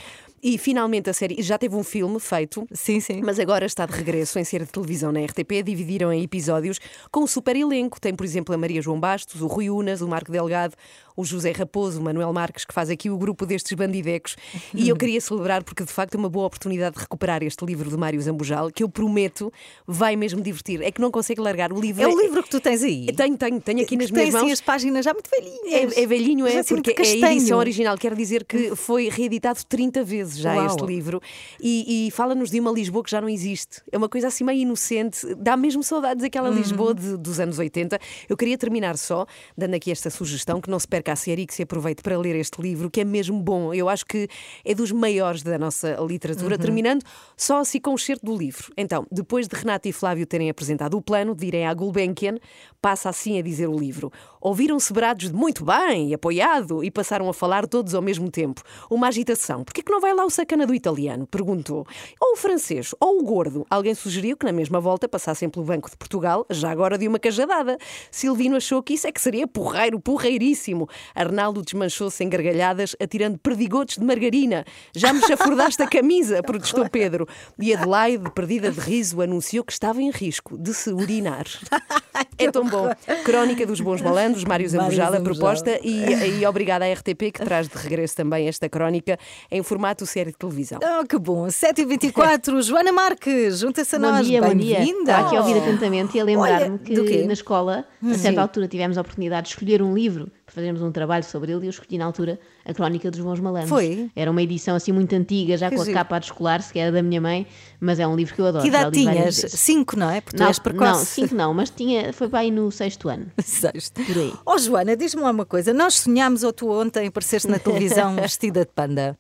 E 0.42 0.58
finalmente 0.58 1.10
a 1.10 1.12
série 1.12 1.42
já 1.42 1.58
teve 1.58 1.74
um 1.74 1.82
filme 1.82 2.20
feito. 2.20 2.66
Sim, 2.70 3.00
sim. 3.00 3.20
Mas 3.24 3.40
agora 3.40 3.66
está 3.66 3.84
de 3.84 3.92
regresso 3.92 4.38
em 4.38 4.44
série 4.44 4.64
de 4.64 4.70
televisão 4.70 5.10
na 5.10 5.20
RTP. 5.24 5.62
Dividiram 5.64 6.12
em 6.12 6.22
episódios 6.22 6.78
com 7.10 7.24
um 7.24 7.26
super 7.26 7.56
elenco. 7.56 8.00
Tem, 8.00 8.14
por 8.14 8.24
exemplo, 8.24 8.54
a 8.54 8.58
Maria 8.58 8.80
João 8.80 9.00
Bastos, 9.00 9.40
o 9.40 9.48
Rui 9.48 9.70
Unas, 9.70 10.02
o 10.02 10.06
Marco 10.06 10.30
Delgado, 10.30 10.76
o 11.16 11.24
José 11.24 11.50
Raposo, 11.52 11.98
o 12.00 12.02
Manuel 12.02 12.32
Marques, 12.32 12.64
que 12.64 12.74
faz 12.74 12.90
aqui 12.90 13.08
o 13.08 13.16
grupo 13.16 13.46
destes 13.46 13.72
bandidecos. 13.72 14.36
E 14.74 14.88
eu 14.88 14.96
queria 14.98 15.20
celebrar 15.20 15.64
porque, 15.64 15.82
de 15.84 15.90
facto, 15.92 16.14
é 16.14 16.18
uma 16.18 16.28
boa 16.28 16.46
oportunidade 16.46 16.96
de 16.96 17.00
recuperar 17.02 17.42
este 17.42 17.64
livro 17.64 17.88
de 17.88 17.96
Mário 17.96 18.20
Zambujal, 18.20 18.70
que 18.70 18.82
eu 18.82 18.88
prometo 18.88 19.52
vai 19.86 20.14
mesmo 20.16 20.40
divertir. 20.40 20.82
É 20.82 20.90
que 20.90 21.00
não 21.00 21.10
consegue 21.10 21.40
largar 21.40 21.72
o 21.72 21.80
livro. 21.80 22.02
É 22.02 22.06
o 22.06 22.20
livro 22.20 22.42
que 22.42 22.50
tu 22.50 22.60
tens 22.60 22.82
aí. 22.82 23.06
Tenho, 23.14 23.36
tenho, 23.36 23.60
tenho 23.60 23.80
aqui 23.82 23.96
nas 23.96 24.10
Tem 24.10 24.26
minhas 24.26 24.34
mãos. 24.42 24.52
as 24.52 24.60
páginas 24.60 25.04
já 25.04 25.12
muito 25.14 25.30
velhinhas. 25.30 25.96
É, 25.96 26.02
é 26.02 26.06
velhinho, 26.06 26.46
é, 26.46 26.58
assim 26.58 26.74
porque 26.74 26.90
é 26.90 27.24
a 27.24 27.32
edição 27.32 27.58
original. 27.58 27.96
Quer 27.96 28.14
dizer 28.14 28.44
que 28.44 28.76
foi 28.76 29.08
reeditado 29.08 29.60
30 29.68 30.04
vezes 30.04 30.36
já 30.38 30.54
Uau. 30.54 30.66
este 30.66 30.84
livro 30.84 31.20
e, 31.60 32.06
e 32.06 32.10
fala-nos 32.10 32.50
de 32.50 32.60
uma 32.60 32.70
Lisboa 32.70 33.02
que 33.02 33.10
já 33.10 33.20
não 33.20 33.28
existe. 33.28 33.80
É 33.90 33.96
uma 33.96 34.08
coisa 34.08 34.28
assim 34.28 34.44
meio 34.44 34.60
inocente, 34.60 35.34
dá 35.36 35.56
mesmo 35.56 35.82
saudades 35.82 36.22
daquela 36.22 36.50
Uhum. 36.50 36.56
Lisboa 36.56 36.94
de- 36.94 37.16
dos 37.16 37.40
anos 37.40 37.58
80. 37.58 37.98
Eu 38.28 38.36
queria 38.36 38.58
terminar 38.58 38.96
só, 38.98 39.26
dando 39.56 39.74
aqui 39.74 39.90
esta 39.90 40.10
sugestão, 40.10 40.60
que 40.60 40.68
não 40.70 40.78
se 40.78 40.86
perca 40.86 41.05
e 41.38 41.46
que 41.46 41.54
se 41.54 41.62
aproveite 41.62 42.02
para 42.02 42.18
ler 42.18 42.34
este 42.36 42.60
livro, 42.60 42.90
que 42.90 43.00
é 43.00 43.04
mesmo 43.04 43.40
bom. 43.40 43.72
Eu 43.72 43.88
acho 43.88 44.04
que 44.04 44.28
é 44.64 44.74
dos 44.74 44.90
maiores 44.92 45.42
da 45.42 45.58
nossa 45.58 45.96
literatura, 46.00 46.54
Uhum. 46.56 46.60
terminando 46.60 47.02
só 47.36 47.60
assim 47.60 47.80
com 47.80 47.92
o 47.92 47.94
excerto 47.94 48.26
do 48.26 48.36
livro. 48.36 48.72
Então, 48.76 49.06
depois 49.10 49.46
de 49.48 49.54
Renato 49.56 49.88
e 49.88 49.92
Flávio 49.92 50.26
terem 50.26 50.50
apresentado 50.50 50.96
o 50.96 51.02
plano 51.02 51.34
de 51.34 51.46
irem 51.46 51.66
à 51.66 51.72
Gulbenkian, 51.74 52.36
passa 52.80 53.08
assim 53.08 53.38
a 53.38 53.42
dizer 53.42 53.68
o 53.68 53.78
livro. 53.78 54.10
Ouviram-se 54.46 54.92
brados 54.92 55.28
de 55.28 55.34
muito 55.34 55.64
bem, 55.64 56.14
apoiado, 56.14 56.84
e 56.84 56.88
passaram 56.88 57.28
a 57.28 57.34
falar 57.34 57.66
todos 57.66 57.96
ao 57.96 58.00
mesmo 58.00 58.30
tempo. 58.30 58.62
Uma 58.88 59.08
agitação. 59.08 59.64
Por 59.64 59.74
que 59.74 59.82
que 59.82 59.90
não 59.90 60.00
vai 60.00 60.14
lá 60.14 60.24
o 60.24 60.30
sacana 60.30 60.64
do 60.64 60.72
italiano? 60.72 61.26
Perguntou. 61.26 61.84
Ou 62.20 62.34
o 62.34 62.36
francês, 62.36 62.94
ou 63.00 63.18
o 63.18 63.24
gordo. 63.24 63.66
Alguém 63.68 63.92
sugeriu 63.92 64.36
que 64.36 64.46
na 64.46 64.52
mesma 64.52 64.78
volta 64.78 65.08
passassem 65.08 65.50
pelo 65.50 65.64
Banco 65.64 65.90
de 65.90 65.96
Portugal, 65.96 66.46
já 66.48 66.70
agora 66.70 66.96
de 66.96 67.08
uma 67.08 67.18
cajadada. 67.18 67.76
Silvino 68.08 68.54
achou 68.54 68.80
que 68.84 68.94
isso 68.94 69.08
é 69.08 69.10
que 69.10 69.20
seria 69.20 69.48
porreiro, 69.48 69.98
porreiríssimo. 69.98 70.88
Arnaldo 71.12 71.60
desmanchou-se 71.60 72.22
em 72.22 72.28
gargalhadas, 72.28 72.94
atirando 73.02 73.38
perdigotes 73.38 73.98
de 73.98 74.04
margarina. 74.04 74.64
Já 74.94 75.12
me 75.12 75.22
chafurdaste 75.22 75.82
a 75.82 75.88
camisa, 75.88 76.40
protestou 76.46 76.88
Pedro. 76.88 77.26
E 77.58 77.74
Adelaide, 77.74 78.30
perdida 78.30 78.70
de 78.70 78.78
riso, 78.78 79.20
anunciou 79.20 79.64
que 79.64 79.72
estava 79.72 80.00
em 80.00 80.10
risco 80.12 80.56
de 80.56 80.72
se 80.72 80.92
urinar. 80.92 81.46
É 82.38 82.50
tão 82.50 82.66
bom. 82.68 82.90
Crónica 83.24 83.66
dos 83.66 83.80
Bons 83.80 84.02
Malandros, 84.02 84.35
Mário 84.44 84.68
Zambujal, 84.68 85.08
a 85.08 85.10
Zambujal. 85.12 85.22
proposta, 85.34 85.78
e, 85.82 86.40
e 86.40 86.46
obrigada 86.46 86.84
à 86.84 86.92
RTP 86.92 87.32
que 87.32 87.44
traz 87.44 87.68
de 87.68 87.76
regresso 87.76 88.16
também 88.16 88.48
esta 88.48 88.68
crónica 88.68 89.18
em 89.50 89.62
formato 89.62 90.06
série 90.06 90.30
de 90.30 90.36
televisão. 90.36 90.78
Oh, 90.82 91.06
que 91.06 91.18
bom. 91.18 91.46
7h24, 91.46 92.60
Joana 92.62 92.92
Marques, 92.92 93.58
junta-se 93.58 93.96
a 93.96 93.98
Bom 93.98 94.10
nós. 94.10 94.26
dia, 94.26 94.40
bom 94.42 94.54
dia. 94.54 94.78
Bem-vinda. 94.78 95.10
Estava 95.10 95.26
aqui 95.26 95.36
a 95.36 95.40
ouvir 95.40 95.58
atentamente 95.58 96.16
e 96.16 96.20
a 96.20 96.24
lembrar-me 96.24 96.78
que 96.78 97.26
na 97.26 97.32
escola, 97.32 97.84
a 98.04 98.14
certa 98.14 98.42
altura, 98.42 98.68
tivemos 98.68 98.98
a 98.98 99.00
oportunidade 99.00 99.48
de 99.48 99.54
escolher 99.54 99.82
um 99.82 99.94
livro 99.94 100.30
fazermos 100.56 100.82
um 100.82 100.90
trabalho 100.90 101.22
sobre 101.22 101.52
ele 101.52 101.64
e 101.64 101.66
eu 101.66 101.70
escolhi 101.70 101.98
na 101.98 102.06
altura 102.06 102.40
a 102.64 102.74
Crónica 102.74 103.10
dos 103.10 103.20
Bons 103.20 103.38
Malandros. 103.38 103.68
Foi? 103.70 104.10
Era 104.16 104.30
uma 104.30 104.42
edição 104.42 104.74
assim 104.74 104.90
muito 104.90 105.14
antiga, 105.14 105.56
já 105.56 105.68
Que 105.70 105.76
com 105.76 105.82
a 105.82 105.92
capa 105.92 106.16
a 106.16 106.18
descolar, 106.18 106.60
se 106.62 106.72
que 106.72 106.78
era 106.78 106.90
da 106.90 107.02
minha 107.02 107.20
mãe, 107.20 107.46
mas 107.78 108.00
é 108.00 108.06
um 108.06 108.16
livro 108.16 108.34
que 108.34 108.40
eu 108.40 108.46
adoro. 108.46 108.62
Que 108.62 108.68
idade 108.68 108.98
tinhas? 108.98 109.36
Cinco, 109.50 109.96
não 109.96 110.10
é? 110.10 110.20
Porque 110.20 110.36
tu 110.36 110.40
Não, 110.40 110.48
és 110.48 110.58
precoce. 110.58 110.86
não, 110.90 111.04
cinco 111.04 111.34
não, 111.34 111.54
mas 111.54 111.70
tinha, 111.70 112.12
foi 112.12 112.28
para 112.28 112.40
aí 112.40 112.50
no 112.50 112.72
sexto 112.72 113.08
ano. 113.08 113.26
Sexto. 113.40 114.02
Por 114.04 114.16
aí. 114.18 114.32
Oh, 114.44 114.58
Joana, 114.58 114.96
diz-me 114.96 115.20
lá 115.22 115.30
uma 115.30 115.44
coisa. 115.46 115.72
Nós 115.72 115.94
sonhámos 116.00 116.42
ou 116.42 116.52
tu 116.52 116.70
ontem 116.72 117.06
apareceste 117.06 117.48
na 117.48 117.58
televisão 117.58 118.16
vestida 118.20 118.60
de 118.64 118.72
panda? 118.74 119.16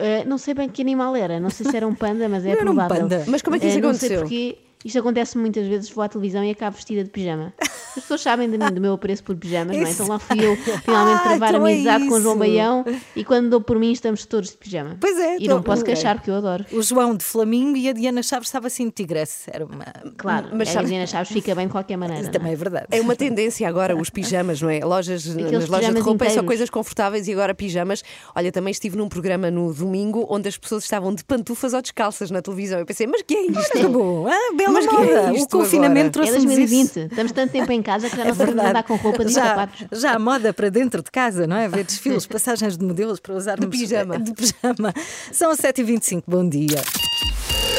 Uh, 0.00 0.28
não 0.28 0.36
sei 0.38 0.52
bem 0.54 0.68
que 0.68 0.82
animal 0.82 1.16
era, 1.16 1.40
não 1.40 1.48
sei 1.50 1.70
se 1.70 1.74
era 1.76 1.86
um 1.88 1.94
panda, 1.94 2.28
mas 2.28 2.44
é 2.44 2.48
Não 2.48 2.60
era 2.60 2.70
um 2.70 2.74
provável. 2.74 3.02
panda. 3.02 3.24
Mas 3.26 3.40
como 3.42 3.56
é 3.56 3.58
que 3.58 3.66
isso 3.66 3.78
Uh, 3.78 3.80
não 3.80 3.88
aconteceu? 3.88 4.08
sei 4.10 4.18
porque 4.18 4.58
isto 4.86 4.98
acontece 4.98 5.36
muitas 5.36 5.66
vezes, 5.66 5.90
vou 5.90 6.02
à 6.04 6.08
televisão 6.08 6.42
e 6.44 6.50
acabo 6.50 6.76
vestida 6.76 7.02
de 7.04 7.10
pijama. 7.10 7.52
As 7.60 8.02
pessoas 8.02 8.20
sabem 8.20 8.50
de 8.50 8.58
mim, 8.58 8.72
do 8.72 8.80
meu 8.80 8.92
apreço 8.94 9.24
por 9.24 9.34
pijamas, 9.36 9.76
não 9.76 9.86
é? 9.86 9.90
Então 9.90 10.06
lá 10.08 10.18
fui 10.18 10.38
eu 10.44 10.56
finalmente 10.56 10.86
Ah, 11.16 11.20
travar 11.20 11.48
então 11.54 11.66
é 11.66 11.72
amizade 11.72 12.08
com 12.08 12.14
o 12.14 12.20
João. 12.20 12.38
Baião 12.38 12.84
e 13.14 13.24
quando 13.24 13.48
dou 13.50 13.60
por 13.60 13.78
mim 13.78 13.90
estamos 13.92 14.24
todos 14.26 14.50
de 14.50 14.56
pijama. 14.56 14.96
Pois 15.00 15.18
é, 15.18 15.36
E 15.36 15.48
não 15.48 15.58
então- 15.58 15.62
posso 15.62 15.82
ok. 15.82 15.94
queixar 15.94 16.16
porque 16.16 16.30
eu 16.30 16.34
adoro. 16.36 16.64
O 16.72 16.82
João 16.82 17.14
de 17.16 17.24
Flamingo 17.24 17.76
e 17.76 17.88
a 17.88 17.92
Diana 17.92 18.22
Chaves 18.22 18.48
estava 18.48 18.66
assim 18.66 18.84
de 18.86 18.92
tigresse. 18.92 19.50
Era 19.52 19.64
uma. 19.64 19.84
Claro, 20.16 20.48
Mas 20.52 20.68
mas 20.68 20.76
a 20.76 20.82
Diana 20.82 21.06
Chaves 21.06 21.32
fica 21.32 21.54
bem 21.54 21.66
de 21.66 21.72
qualquer 21.72 21.96
maneira. 21.96 22.22
não 22.22 22.28
é? 22.28 22.32
Também 22.32 22.52
é 22.52 22.56
verdade. 22.56 22.86
É 22.90 23.00
uma 23.00 23.16
tendência 23.16 23.66
agora, 23.68 23.96
os 23.96 24.10
pijamas, 24.10 24.60
não 24.60 24.68
é? 24.68 24.84
Lojas, 24.84 25.24
nas 25.26 25.66
lojas 25.68 25.94
de 25.94 26.00
roupa 26.00 26.24
é 26.24 26.28
só 26.28 26.32
inteiros. 26.34 26.46
coisas 26.46 26.70
confortáveis 26.70 27.26
e 27.28 27.32
agora 27.32 27.54
pijamas. 27.54 28.02
Olha, 28.34 28.52
também 28.52 28.70
estive 28.72 28.96
num 28.96 29.08
programa 29.08 29.50
no 29.50 29.72
domingo 29.72 30.26
onde 30.28 30.48
as 30.48 30.56
pessoas 30.58 30.84
estavam 30.84 31.14
de 31.14 31.24
pantufas 31.24 31.72
ou 31.72 31.80
descalças 31.80 32.30
na 32.30 32.42
televisão. 32.42 32.78
Eu 32.78 32.84
pensei, 32.86 33.06
mas 33.06 33.22
que 33.22 33.34
é 33.34 33.46
isto? 33.46 33.72
Que 33.72 33.86
bom. 33.86 34.26
Ah, 34.28 34.54
bela 34.54 34.75
Mas 34.76 34.86
que 34.86 34.94
é 34.96 34.98
moda. 34.98 35.32
o 35.32 35.48
confinamento 35.48 36.18
agora? 36.20 36.30
É 36.36 36.38
trouxe-nos 36.40 36.58
isso. 36.70 36.94
2020, 36.94 36.96
estamos 37.10 37.32
tanto 37.32 37.52
tempo 37.52 37.72
em 37.72 37.82
casa 37.82 38.08
que 38.10 38.16
já 38.16 38.22
É 38.22 38.26
não 38.28 38.34
sabemos 38.34 38.54
verdade. 38.54 38.70
andar 38.70 38.82
com 38.84 38.96
roupas 38.96 39.30
e 39.30 39.34
já, 39.34 39.44
sapatos. 39.44 39.86
já 40.00 40.12
há 40.12 40.18
moda 40.18 40.52
para 40.52 40.68
dentro 40.70 41.02
de 41.02 41.10
casa, 41.10 41.46
não 41.46 41.56
é? 41.56 41.68
Ver 41.68 41.84
desfiles, 41.84 42.26
passagens 42.26 42.76
de 42.76 42.84
modelos 42.84 43.18
para 43.20 43.34
usarmos 43.34 43.68
De 43.70 43.76
pijama. 43.78 44.18
De 44.18 44.32
pijama. 44.32 44.94
São 45.32 45.50
as 45.50 45.58
7h25. 45.58 46.22
Bom 46.26 46.48
dia. 46.48 46.82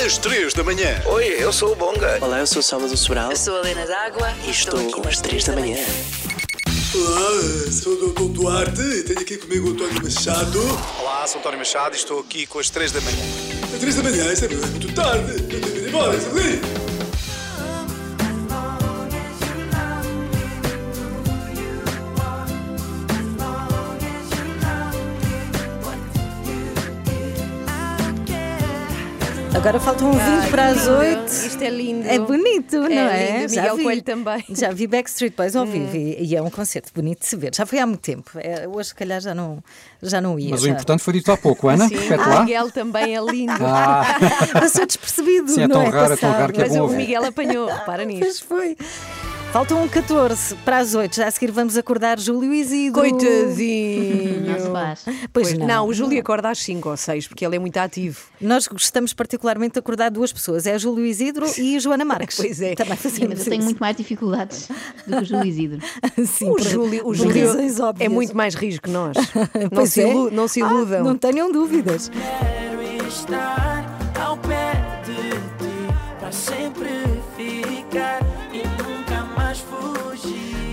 Às 0.05 0.17
3 0.17 0.53
da 0.53 0.63
manhã. 0.63 1.01
Oi, 1.07 1.25
eu 1.39 1.51
sou 1.51 1.71
o 1.71 1.75
Bonga. 1.75 2.17
Olá, 2.21 2.39
eu 2.39 2.47
sou 2.47 2.59
o 2.59 2.63
Salvador 2.63 2.95
Sobral 2.97 3.31
Eu 3.31 3.37
sou 3.37 3.55
a 3.57 3.59
Helena 3.61 3.85
D'Água 3.87 4.31
e 4.45 4.51
estou 4.51 4.79
às 5.07 5.19
3 5.21 5.43
da 5.45 5.53
manhã. 5.55 5.77
Olá, 6.95 7.71
sou 7.71 7.93
o 7.93 8.13
Dr. 8.13 8.23
Duarte 8.33 8.81
e 8.81 9.03
tenho 9.03 9.19
aqui 9.19 9.37
comigo 9.37 9.69
o 9.69 9.71
António 9.73 10.01
Machado. 10.03 10.59
Olá, 10.99 11.27
sou 11.27 11.39
António 11.39 11.59
Machado 11.59 11.95
e 11.95 11.97
estou 11.97 12.19
aqui 12.19 12.45
com 12.45 12.59
as 12.59 12.69
3 12.69 12.91
da 12.91 13.01
manhã. 13.01 13.17
Às 13.73 13.79
três 13.79 13.95
da 13.95 14.03
manhã, 14.03 14.31
isso 14.33 14.45
é 14.45 14.47
muito 14.47 14.93
tarde. 14.93 15.31
Eu 15.33 15.47
tenho 15.47 15.61
de 15.61 15.79
ir 15.79 15.87
embora, 15.89 16.15
isso 16.15 16.27
ali. 16.29 16.86
Agora 29.57 29.79
faltam 29.79 30.11
20 30.13 30.49
para 30.51 30.67
as 30.67 30.87
8. 30.87 31.25
Isto 31.25 31.63
é 31.63 31.69
lindo. 31.69 32.07
É 32.07 32.19
bonito, 32.19 32.77
não 32.77 32.85
é? 32.85 33.39
lindo. 33.39 33.49
Miguel 33.55 33.77
Coelho 33.79 34.01
também. 34.03 34.45
Já 34.51 34.71
vi 34.71 34.85
Backstreet 34.85 35.35
Boys 35.35 35.55
ao 35.55 35.65
vivo 35.65 35.95
e, 35.95 36.15
e 36.23 36.35
é 36.35 36.41
um 36.41 36.49
concerto 36.51 36.91
bonito 36.93 37.21
de 37.21 37.25
se 37.25 37.35
ver. 37.35 37.53
Já 37.55 37.65
foi 37.65 37.79
há 37.79 37.87
muito 37.87 38.01
tempo. 38.01 38.29
É, 38.35 38.67
hoje, 38.67 38.89
se 38.89 38.95
calhar, 38.95 39.19
já 39.19 39.33
não, 39.33 39.61
já 40.01 40.21
não 40.21 40.37
ia. 40.37 40.51
Mas 40.51 40.61
o 40.61 40.65
já. 40.67 40.71
importante 40.71 41.01
foi 41.03 41.13
dito 41.13 41.31
há 41.31 41.37
pouco, 41.37 41.67
Ana. 41.69 41.87
Sim, 41.87 41.95
o 41.95 42.17
lá. 42.17 42.41
Miguel 42.41 42.71
também 42.71 43.15
é 43.15 43.19
lindo. 43.21 43.65
Ah, 43.65 44.05
Passou 44.53 44.85
despercebido. 44.85 45.49
Sim, 45.49 45.63
é 45.63 45.67
não 45.67 45.81
tão 45.83 45.89
raro, 45.91 46.13
é 46.13 46.17
tão 46.17 46.29
Passado. 46.29 46.39
raro 46.39 46.53
que 46.53 46.61
é 46.61 46.63
Mas 46.63 46.73
bom 46.73 46.79
o 46.79 46.83
ouvir. 46.83 46.97
Miguel 46.97 47.25
apanhou, 47.25 47.67
repara 47.67 48.03
Pois 48.05 48.19
nisto. 48.19 48.45
foi. 48.45 48.77
Faltam 49.51 49.87
14 49.87 50.55
para 50.57 50.77
as 50.77 50.93
8. 50.93 51.15
Já 51.15 51.27
a 51.27 51.31
seguir 51.31 51.51
vamos 51.51 51.77
acordar 51.77 52.19
Júlio 52.19 52.53
Isidro. 52.53 53.01
Coitadinho. 53.01 54.41
Não 54.45 54.59
se 54.59 54.69
faz. 54.71 55.03
Pois, 55.33 55.53
Pois, 55.53 55.53
não. 55.57 55.87
o 55.87 55.93
Júlio 55.93 56.19
acorda 56.19 56.49
às 56.49 56.59
5 56.59 56.87
ou 56.89 56.95
6 56.97 57.27
porque 57.27 57.43
ele 57.45 57.55
é 57.55 57.59
muito 57.59 57.75
ativo. 57.77 58.19
Nós 58.39 58.67
gostamos 58.67 59.13
particularmente 59.13 59.73
de 59.73 59.79
acordar 59.79 60.11
duas 60.11 60.31
pessoas. 60.31 60.67
É 60.67 60.73
a 60.75 60.77
Júlio 60.77 61.05
Isidro 61.05 61.45
e 61.57 61.75
a 61.75 61.79
Joana 61.79 62.05
Marques. 62.05 62.37
Pois 62.47 62.61
é. 62.61 62.75
Também 62.75 62.97
Sim, 62.97 63.27
mas 63.29 63.39
eu 63.39 63.45
tenho 63.51 63.63
muito 63.63 63.79
mais 63.79 63.95
dificuldades 63.95 64.67
do 65.07 65.15
que 65.17 65.21
o 65.23 65.25
Júlio 65.25 65.45
Isidro. 65.45 65.79
Sim, 66.27 66.49
O 66.51 66.59
Júlio, 66.59 67.07
o 67.07 67.13
Júlio 67.15 67.49
é 67.99 68.09
muito 68.09 68.35
mais 68.37 68.53
rijo 68.53 68.79
que 68.81 68.89
nós. 68.91 69.17
não, 69.59 69.69
Pois 69.69 69.91
se 69.91 70.01
é. 70.01 70.09
ilu- 70.11 70.29
não 70.29 70.47
se 70.47 70.61
Ah, 70.61 70.67
iludam. 70.69 71.03
não 71.03 71.17
tenham 71.17 71.51
dúvidas. 71.51 72.11
Quero 72.11 73.07
estar 73.07 73.66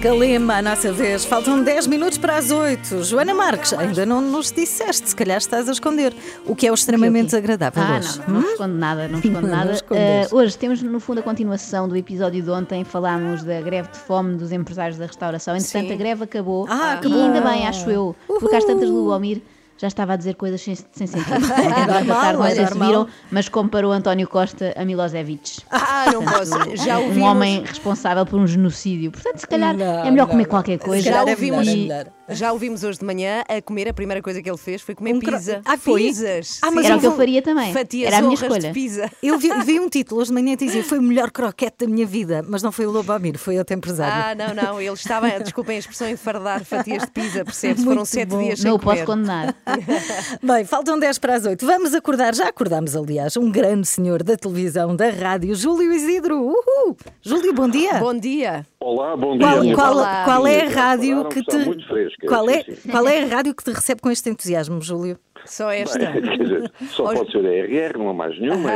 Calema, 0.04 0.56
a 0.58 0.60
nossa 0.60 0.92
vez. 0.92 1.24
Faltam 1.24 1.64
10 1.64 1.86
minutos 1.86 2.18
para 2.18 2.36
as 2.36 2.50
8. 2.50 3.04
Joana 3.04 3.32
Marques, 3.32 3.72
ainda 3.72 4.04
não 4.04 4.20
nos 4.20 4.52
disseste, 4.52 5.08
se 5.08 5.16
calhar 5.16 5.38
estás 5.38 5.66
a 5.66 5.72
esconder, 5.72 6.12
o 6.44 6.54
que 6.54 6.66
é 6.66 6.70
o 6.70 6.74
extremamente 6.74 7.24
desagradável 7.30 7.82
Ah, 7.82 7.96
hoje. 7.96 8.18
não, 8.18 8.34
não, 8.34 8.40
não 8.42 8.50
escondo 8.50 8.74
nada, 8.74 9.08
não 9.08 9.16
escondo 9.24 9.40
Não 9.40 9.48
nada. 9.48 9.72
escondes. 9.72 10.02
Eh, 10.04 10.28
hoje 10.30 10.58
temos, 10.58 10.82
no 10.82 11.00
fundo, 11.00 11.20
a 11.20 11.22
continuação 11.22 11.88
do 11.88 11.96
episódio 11.96 12.42
de 12.42 12.50
ontem. 12.50 12.84
Falámos 12.84 13.44
da 13.44 13.58
greve 13.62 13.88
de 13.92 13.98
fome 13.98 14.36
dos 14.36 14.52
empresários 14.52 14.98
da 14.98 15.06
restauração. 15.06 15.56
Entretanto, 15.56 15.86
Sim. 15.88 15.94
a 15.94 15.96
greve 15.96 16.24
acabou. 16.24 16.66
Ah, 16.68 17.00
e 17.02 17.06
ainda 17.06 17.40
bom. 17.40 17.48
bem, 17.50 17.66
acho 17.66 17.88
eu. 17.90 18.14
Porque 18.26 18.56
às 18.56 18.64
tantas, 18.64 18.90
Luomir, 18.90 19.40
já 19.76 19.88
estava 19.88 20.12
a 20.12 20.16
dizer 20.16 20.34
coisas 20.34 20.60
sem, 20.60 20.74
sem 20.74 21.06
sentido. 21.06 21.34
Ontem 21.34 21.46
durante 21.52 21.90
a 21.90 21.98
normal, 22.04 22.20
tarde, 22.20 22.38
não 22.38 22.44
é 22.46 22.54
sei 22.54 22.66
se 22.66 22.74
viram, 22.74 23.08
mas 23.30 23.48
comparou 23.48 23.92
António 23.92 24.28
Costa 24.28 24.72
a 24.76 24.84
Milosevic. 24.84 25.62
Ah, 25.70 26.06
não 26.12 26.24
posso. 26.24 26.76
Já 26.76 26.98
Um 26.98 27.04
ouvimos. 27.08 27.28
homem 27.28 27.64
responsável 27.64 28.24
por 28.24 28.38
um 28.38 28.46
genocídio. 28.46 29.10
Portanto, 29.10 29.38
se 29.38 29.46
calhar 29.46 29.76
Não, 29.76 29.84
é 30.04 30.10
melhor 30.10 30.24
não, 30.26 30.30
comer 30.32 30.42
não. 30.44 30.50
qualquer 30.50 30.78
coisa. 30.78 31.02
Já 31.02 31.22
é 31.22 31.24
melhor, 31.24 31.30
ouvimos, 31.30 31.68
é 31.68 32.23
já 32.28 32.52
ouvimos 32.52 32.82
hoje 32.82 32.98
de 32.98 33.04
manhã 33.04 33.42
a 33.48 33.60
comer, 33.60 33.88
a 33.88 33.92
primeira 33.94 34.22
coisa 34.22 34.40
que 34.42 34.48
ele 34.48 34.56
fez 34.58 34.80
foi 34.82 34.94
comer 34.94 35.14
Um 35.14 35.20
cro- 35.20 35.36
pizza. 35.36 35.60
Ah, 35.64 35.76
foi? 35.76 36.02
Pizzas. 36.02 36.58
Ah, 36.62 36.70
mas. 36.70 36.86
Era 36.86 36.96
o 36.96 37.00
que 37.00 37.06
eu 37.06 37.16
faria 37.16 37.42
também. 37.42 37.72
Fatias 37.72 38.06
Era 38.08 38.18
a 38.18 38.22
minha 38.22 38.34
escolha. 38.34 38.72
pizza. 38.72 39.10
Eu 39.22 39.38
vi, 39.38 39.50
vi 39.64 39.78
um 39.80 39.88
título 39.88 40.20
hoje 40.20 40.28
de 40.28 40.34
manhã 40.34 40.56
que 40.56 40.64
dizia 40.66 40.82
foi 40.84 40.98
o 40.98 41.02
melhor 41.02 41.30
croquete 41.30 41.84
da 41.84 41.86
minha 41.86 42.06
vida, 42.06 42.44
mas 42.48 42.62
não 42.62 42.70
foi 42.72 42.86
o 42.86 42.90
Lobamir, 42.90 43.38
foi 43.38 43.58
outro 43.58 43.74
empresário. 43.76 44.12
Ah, 44.14 44.34
não, 44.34 44.54
não. 44.54 44.80
Ele 44.80 44.92
estava, 44.94 45.28
desculpem 45.40 45.76
a 45.76 45.78
expressão, 45.78 46.08
em 46.08 46.16
fardar 46.16 46.64
fatias 46.64 47.02
de 47.04 47.10
pizza, 47.10 47.44
percebe-se? 47.44 47.82
Foram 47.84 47.96
Muito 47.96 48.08
sete 48.08 48.28
bom. 48.28 48.42
dias 48.42 48.58
sem 48.60 48.68
Não 48.70 48.76
o 48.76 48.80
posso 48.80 49.04
comer. 49.04 49.06
condenar. 49.06 49.54
Bem, 50.42 50.64
faltam 50.64 50.98
10 50.98 51.18
para 51.18 51.34
as 51.36 51.44
8. 51.44 51.64
Vamos 51.64 51.94
acordar, 51.94 52.34
já 52.34 52.48
acordámos, 52.48 52.94
aliás, 52.96 53.36
um 53.36 53.50
grande 53.50 53.86
senhor 53.86 54.22
da 54.22 54.36
televisão, 54.36 54.94
da 54.96 55.10
rádio, 55.10 55.54
Júlio 55.54 55.92
Isidro. 55.92 56.38
Uhul! 56.40 56.96
Júlio, 57.22 57.52
bom 57.52 57.68
dia. 57.68 57.94
Bom 57.94 58.14
dia. 58.14 58.66
Olá, 58.86 59.16
bom 59.16 59.38
dia. 59.38 59.74
Qual, 59.74 59.94
Olá. 59.94 60.24
qual 60.26 60.46
é 60.46 60.66
a 60.66 60.68
rádio 60.68 61.26
que 61.30 61.42
te. 61.42 61.86
fresca, 61.86 62.26
Qual 62.26 62.50
é, 62.50 62.62
qual 62.90 63.08
é 63.08 63.22
a 63.22 63.26
rádio 63.28 63.54
que 63.54 63.64
te 63.64 63.70
recebe 63.70 64.02
com 64.02 64.10
este 64.10 64.28
entusiasmo, 64.28 64.78
Júlio? 64.82 65.18
Só 65.46 65.70
esta. 65.70 65.98
Quer 66.12 66.20
dizer, 66.38 66.72
só 66.90 67.04
Hoje- 67.04 67.16
pode 67.16 67.32
ser 67.32 67.46
a 67.46 67.50
RR, 67.88 67.96
não 67.98 68.10
há 68.10 68.12
mais 68.12 68.38
nenhuma. 68.38 68.72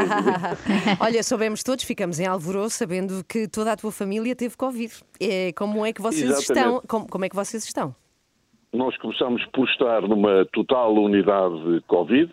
Olha, 0.98 1.22
soubemos 1.22 1.62
todos, 1.62 1.84
ficamos 1.84 2.18
em 2.18 2.24
alvoroço 2.26 2.70
sabendo 2.78 3.22
que 3.22 3.46
toda 3.48 3.72
a 3.72 3.76
tua 3.76 3.92
família 3.92 4.34
teve 4.34 4.56
Covid. 4.56 4.94
É, 5.20 5.52
como 5.52 5.84
é 5.84 5.92
que 5.92 6.00
vocês 6.00 6.22
Exatamente. 6.30 6.58
estão? 6.58 6.82
Como, 6.88 7.06
como 7.06 7.24
é 7.26 7.28
que 7.28 7.36
vocês 7.36 7.62
estão? 7.64 7.94
Nós 8.72 8.96
começamos 8.96 9.44
por 9.52 9.68
estar 9.68 10.00
numa 10.08 10.46
total 10.54 10.94
unidade 10.94 11.82
Covid, 11.86 12.32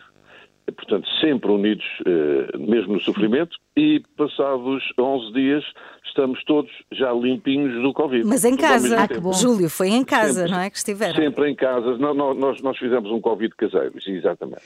portanto, 0.72 1.07
sempre 1.22 1.51
unidos, 1.51 1.86
eh, 2.05 2.57
mesmo 2.57 2.93
no 2.93 3.01
sofrimento, 3.01 3.55
e 3.77 4.01
passados 4.17 4.84
11 5.00 5.34
dias 5.34 5.63
estamos 6.05 6.43
todos 6.45 6.72
já 6.91 7.12
limpinhos 7.12 7.81
do 7.81 7.93
Covid. 7.93 8.25
Mas 8.25 8.45
em 8.45 8.55
casa. 8.55 8.98
Ah, 9.00 9.07
que 9.07 9.15
tempo. 9.15 9.22
bom. 9.29 9.34
Júlio, 9.34 9.69
foi 9.69 9.89
em 9.89 10.03
casa, 10.05 10.34
Sempre. 10.41 10.51
não 10.51 10.60
é? 10.60 10.69
Que 10.69 10.77
estiveram. 10.77 11.15
Sempre 11.15 11.50
em 11.51 11.55
casa. 11.55 11.98
Nó- 11.98 12.13
Nós, 12.34 12.62
nós 12.62 12.77
fizemos 12.77 13.12
um 13.12 13.19
Covid 13.19 13.53
caseiro, 13.55 13.93
exatamente. 14.07 14.63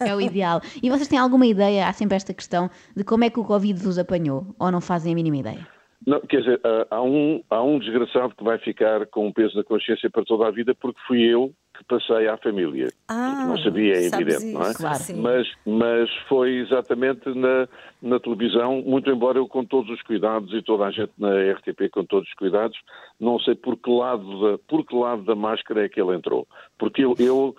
É 0.00 0.14
o 0.14 0.20
ideal. 0.20 0.60
E 0.82 0.90
vocês 0.90 1.08
têm 1.08 1.18
alguma 1.18 1.46
ideia? 1.46 1.88
Há 1.88 1.92
sempre 1.92 2.16
esta 2.16 2.34
questão 2.34 2.70
de 2.96 3.02
como 3.04 3.24
é 3.24 3.30
que 3.30 3.40
o 3.40 3.44
Covid 3.44 3.78
vos 3.82 3.98
apanhou? 3.98 4.54
Ou 4.58 4.70
não 4.70 4.80
fazem 4.80 5.12
a 5.12 5.14
mínima 5.16 5.36
ideia? 5.38 5.66
Não, 6.06 6.20
quer 6.20 6.40
dizer, 6.40 6.60
há- 6.62 6.96
há 6.96 7.02
um, 7.02 7.42
há 7.48 7.62
um 7.62 7.78
desgraçado 7.78 8.34
que 8.36 8.44
vai 8.44 8.58
ficar 8.58 9.06
com 9.06 9.26
um 9.26 9.32
peso 9.32 9.56
na 9.56 9.64
consciência 9.64 10.10
para 10.10 10.22
toda 10.24 10.46
a 10.46 10.50
vida 10.50 10.74
porque 10.74 11.00
fui 11.06 11.22
eu 11.22 11.50
que 11.74 11.84
passei 11.84 12.28
à 12.28 12.36
família. 12.36 12.88
Ah, 13.08 13.46
não 13.48 13.58
sabia, 13.58 13.94
é 13.94 14.06
evidente, 14.06 14.46
não 14.52 14.62
é? 14.62 14.70
isso, 14.70 14.78
Claro. 14.78 14.98
Mas, 15.16 15.52
mas 15.66 16.10
foi 16.28 16.58
exatamente 16.58 17.28
na, 17.34 17.68
na 18.00 18.20
televisão, 18.20 18.80
muito 18.82 19.10
embora 19.10 19.38
eu 19.38 19.48
com 19.48 19.64
todos 19.64 19.90
os 19.90 20.00
cuidados 20.02 20.52
e 20.54 20.62
toda 20.62 20.84
a 20.84 20.90
gente 20.90 21.12
na 21.18 21.30
RTP 21.52 21.90
com 21.90 22.04
todos 22.04 22.28
os 22.28 22.34
cuidados, 22.34 22.78
não 23.20 23.38
sei 23.40 23.54
por 23.54 23.76
que 23.76 23.90
lado 23.90 24.40
da, 24.40 24.58
por 24.68 24.86
que 24.86 24.94
lado 24.94 25.22
da 25.22 25.34
máscara 25.34 25.84
é 25.84 25.88
que 25.88 26.00
ele 26.00 26.14
entrou. 26.14 26.46
Porque 26.78 27.04
eu, 27.04 27.14
eu 27.18 27.56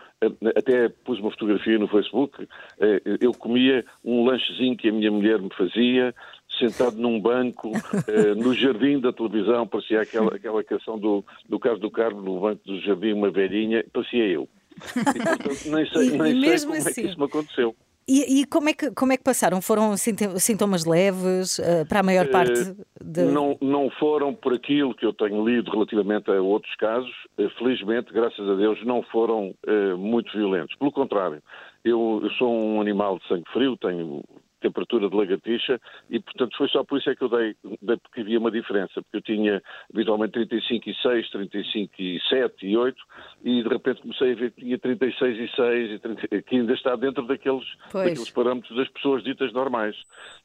até 0.56 0.90
pus 0.90 1.20
uma 1.20 1.32
fotografia 1.32 1.78
no 1.78 1.88
Facebook, 1.88 2.48
eh, 2.80 3.02
eu 3.22 3.34
comia 3.34 3.86
um 4.04 4.26
lanchezinho 4.26 4.78
que 4.78 4.90
a 4.90 4.92
minha 4.92 5.12
mulher 5.12 5.40
me 5.40 5.50
fazia, 5.56 6.16
sentado 6.58 6.98
num 6.98 7.20
banco, 7.20 7.72
eh, 8.08 8.36
no 8.36 8.54
jardim 8.54 9.00
da 9.00 9.12
televisão, 9.14 9.68
parecia 9.68 10.02
aquela, 10.02 10.36
aquela 10.36 10.64
canção 10.64 10.98
do, 10.98 11.24
do 11.48 11.60
Carlos 11.60 11.82
do 11.82 11.92
Carmo, 11.92 12.22
no 12.22 12.40
banco 12.40 12.62
do 12.66 12.80
jardim, 12.82 13.14
uma 13.14 13.30
velhinha, 13.32 13.84
parecia 13.94 14.26
eu. 14.28 14.48
E, 14.76 15.04
portanto, 15.04 15.60
nem 15.68 15.86
sei, 15.92 16.02
E- 16.10 16.16
e 16.16 16.18
nem 16.18 16.32
sei 16.32 16.34
mesmo 16.50 16.72
como 16.74 16.78
é 16.88 16.90
assim- 16.92 17.02
que 17.04 17.08
isso 17.10 17.20
me 17.20 17.26
aconteceu. 17.26 17.76
E, 18.08 18.42
e 18.42 18.46
como, 18.46 18.70
é 18.70 18.74
que, 18.74 18.92
como 18.92 19.14
é 19.14 19.18
que 19.18 19.24
passaram? 19.24 19.60
Foram 19.64 19.96
sintomas 19.98 20.86
leves 20.86 21.58
eh, 21.58 21.86
para 21.86 22.02
a 22.02 22.04
maior 22.04 22.28
parte 22.28 22.76
de... 23.04 23.24
Não, 23.24 23.58
não 23.60 23.90
foram 24.00 24.32
por 24.32 24.54
aquilo 24.54 24.94
que 24.94 25.04
eu 25.04 25.12
tenho 25.12 25.44
lido 25.44 25.72
relativamente 25.72 26.30
a 26.30 26.40
outros 26.40 26.76
casos. 26.76 27.10
Eh, 27.36 27.50
Felizmente, 27.58 28.14
graças 28.14 28.48
a 28.48 28.54
Deus, 28.54 28.78
não 28.86 29.02
foram 29.02 29.56
eh, 29.66 29.96
muito 29.96 30.32
violentos. 30.38 30.76
Pelo 30.78 30.92
contrário, 30.92 31.42
eu, 31.84 32.20
eu 32.22 32.30
sou 32.34 32.54
um 32.56 32.80
animal 32.80 33.18
de 33.18 33.28
sangue 33.28 33.50
frio, 33.52 33.76
tenho 33.76 34.24
temperatura 34.66 35.10
de 35.10 35.16
lagartixa 35.16 35.80
e, 36.10 36.20
portanto, 36.20 36.58
foi 36.58 36.68
só 36.70 36.84
por 36.84 36.98
isso 36.98 37.10
é 37.10 37.16
que 37.16 37.24
eu 37.24 37.30
dei, 37.30 37.56
dei 37.82 37.98
porque 37.98 38.22
havia 38.22 38.40
uma 38.40 38.52
diferença, 38.52 39.02
porque 39.02 39.18
eu 39.18 39.22
tinha 39.22 39.62
habitualmente 39.94 40.34
35 40.34 40.90
e 40.90 40.96
6, 40.96 41.30
35 41.30 41.94
e 42.00 42.20
7 42.30 42.66
e 42.66 42.78
8 42.78 42.98
e 43.44 43.64
de 43.64 43.70
repente 43.70 44.02
comecei 44.02 44.32
a 44.32 44.36
ver 44.36 44.52
que 44.52 44.62
tinha 44.62 44.78
36 44.80 45.38
e 45.38 45.56
6 45.56 45.92
e 45.92 46.00
30, 46.00 46.42
que 46.42 46.56
ainda 46.56 46.74
está 46.74 46.96
dentro 46.96 47.26
daqueles, 47.28 47.66
Pois. 47.92 48.06
daqueles 48.06 48.30
parâmetros 48.32 48.76
das 48.76 48.90
pessoas 48.90 49.24
ditas 49.24 49.52
normais. 49.54 49.96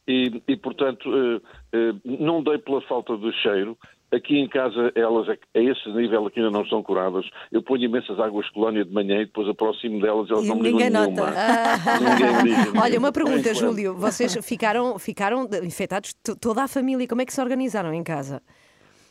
E, 0.07 0.43
e, 0.47 0.57
portanto, 0.57 1.09
eh, 1.15 1.41
eh, 1.73 1.95
não 2.05 2.43
dei 2.43 2.59
pela 2.59 2.81
falta 2.83 3.17
de 3.17 3.33
cheiro. 3.41 3.77
Aqui 4.13 4.39
em 4.39 4.49
casa, 4.49 4.91
elas, 4.97 5.29
a 5.29 5.37
esse 5.55 5.89
nível 5.91 6.27
aqui 6.27 6.41
ainda 6.41 6.51
não 6.51 6.63
estão 6.63 6.83
curadas. 6.83 7.25
Eu 7.53 7.63
ponho 7.63 7.85
imensas 7.85 8.19
águas 8.19 8.47
de 8.47 8.53
colónia 8.53 8.85
de 8.85 8.93
manhã 8.93 9.23
e 9.23 9.27
depois 9.27 9.49
aproximo 9.49 10.01
delas 10.01 10.29
elas 10.31 10.45
E 10.45 10.49
não 10.49 10.57
me 10.57 10.63
ligam 10.63 10.79
ninguém 10.81 10.91
nenhuma. 10.91 11.27
nota. 11.31 12.01
Ninguém 12.01 12.43
liga. 12.67 12.81
Olha, 12.81 12.99
uma 12.99 13.13
pergunta. 13.13 13.55
Júlio. 13.55 13.95
Vocês 13.95 14.37
ficaram, 14.43 14.99
ficaram 14.99 15.49
infectados, 15.63 16.13
to- 16.25 16.35
toda 16.37 16.65
a 16.65 16.69
família. 16.69 17.07
Como 17.07 17.23
é 17.23 17.25
que 17.25 17.33
se 17.33 17.41
organizaram 17.41 17.93
em 17.95 18.03
casa? 18.03 18.43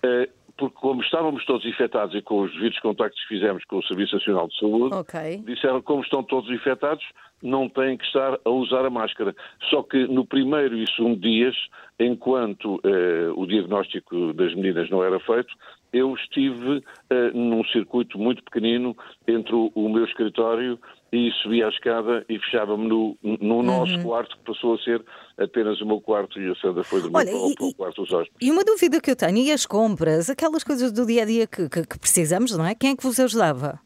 Eh, 0.03 0.29
Porque 0.60 0.75
como 0.75 1.01
estávamos 1.01 1.46
todos 1.46 1.66
infectados 1.66 2.13
e 2.13 2.22
com 2.22 2.42
os 2.42 2.51
devidos 2.54 2.78
contactos 2.80 3.20
que 3.22 3.36
fizemos 3.36 3.63
com 3.63 3.78
o 3.78 3.84
Serviço 3.84 4.16
Nacional 4.16 4.50
de 4.50 4.60
Saúde, 4.60 4.94
Ok. 4.94 5.38
disseram 5.46 5.80
que 5.80 5.86
como 5.86 6.04
estão 6.04 6.22
todos 6.22 6.51
infectados, 6.51 7.04
não 7.42 7.70
têm 7.70 7.98
que 7.98 8.04
estar 8.04 8.38
a 8.44 8.50
usar 8.50 8.86
a 8.86 8.89
máscara. 8.89 9.34
Só 9.70 9.82
que 9.82 10.06
no 10.08 10.25
primeiro 10.25 10.78
e 10.78 10.86
segundo 10.94 11.22
dias, 11.22 11.56
enquanto 11.98 12.82
eh, 12.84 13.32
o 13.34 13.46
diagnóstico 13.46 14.34
das 14.34 14.54
meninas 14.54 14.89
não 14.89 15.01
era 15.01 15.18
feito, 15.22 15.56
eu 15.94 16.13
estive 16.16 16.84
eh, 17.10 17.32
num 17.34 17.63
circuito 17.63 18.20
muito 18.20 18.44
pequenino 18.44 18.94
entre 19.25 19.56
o, 19.56 19.72
o 19.74 19.88
meu 19.88 20.04
escritório 20.04 20.78
e 21.12 21.32
subia 21.42 21.66
a 21.66 21.70
escada 21.70 22.25
e 22.30 22.38
fechava-me 22.39 22.88
no, 22.88 23.18
no 23.24 23.63
nosso 23.63 24.00
quarto, 24.04 24.38
que 24.38 24.44
passou 24.44 24.75
a 24.75 24.78
ser 24.80 25.04
apenas 25.38 25.80
o 25.82 25.86
meu 25.86 26.00
quarto 26.01 26.39
e 26.39 26.50
a 26.51 26.56
Sandra 26.56 26.84
foi 26.84 27.01
dormir 27.01 27.18
Olha, 27.18 27.32
para, 27.32 27.50
e- 27.50 27.56
para 27.56 27.66
o 27.66 27.74
quarto 27.75 28.01
dos 28.04 28.12
hóspedes. 28.13 28.38
E 28.42 28.51
uma 28.51 28.63
dúvida 28.63 29.01
que 29.01 29.10
eu 29.12 29.16
tenho, 29.16 29.38
e 29.38 29.51
as 29.51 29.66
compras, 29.66 30.30
aquelas 30.30 30.63
coisas 30.63 30.92
do 30.92 31.06
dia 31.06 31.24
a 31.24 31.25
dia 31.25 31.48
que, 31.48 31.68
que- 31.70 31.86
que 31.88 32.00
precisamos, 32.00 32.56
não 32.56 32.66
é? 32.66 32.75
Quem 32.75 32.92
é 32.92 32.96
que 32.96 33.04
vos 33.04 33.20
ajudava? 33.20 33.80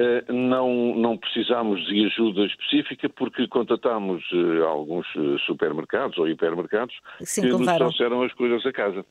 Eh, 0.00 0.24
Não, 0.32 0.94
não 0.96 1.16
precisámos 1.18 1.84
de 1.86 2.06
ajuda 2.06 2.44
específica 2.46 3.08
porque 3.08 3.48
contatámos 3.48 4.22
eh, 4.32 4.62
alguns 4.64 5.04
eh, 5.16 5.36
supermercados 5.44 6.16
ou 6.18 6.28
hipermercados 6.28 6.94
Sim, 7.20 7.42
que 7.42 7.48
nos 7.48 7.66
trouxeram 7.76 8.22
as 8.22 8.32
coisas 8.34 8.64
a 8.64 8.72
casa. 8.72 9.04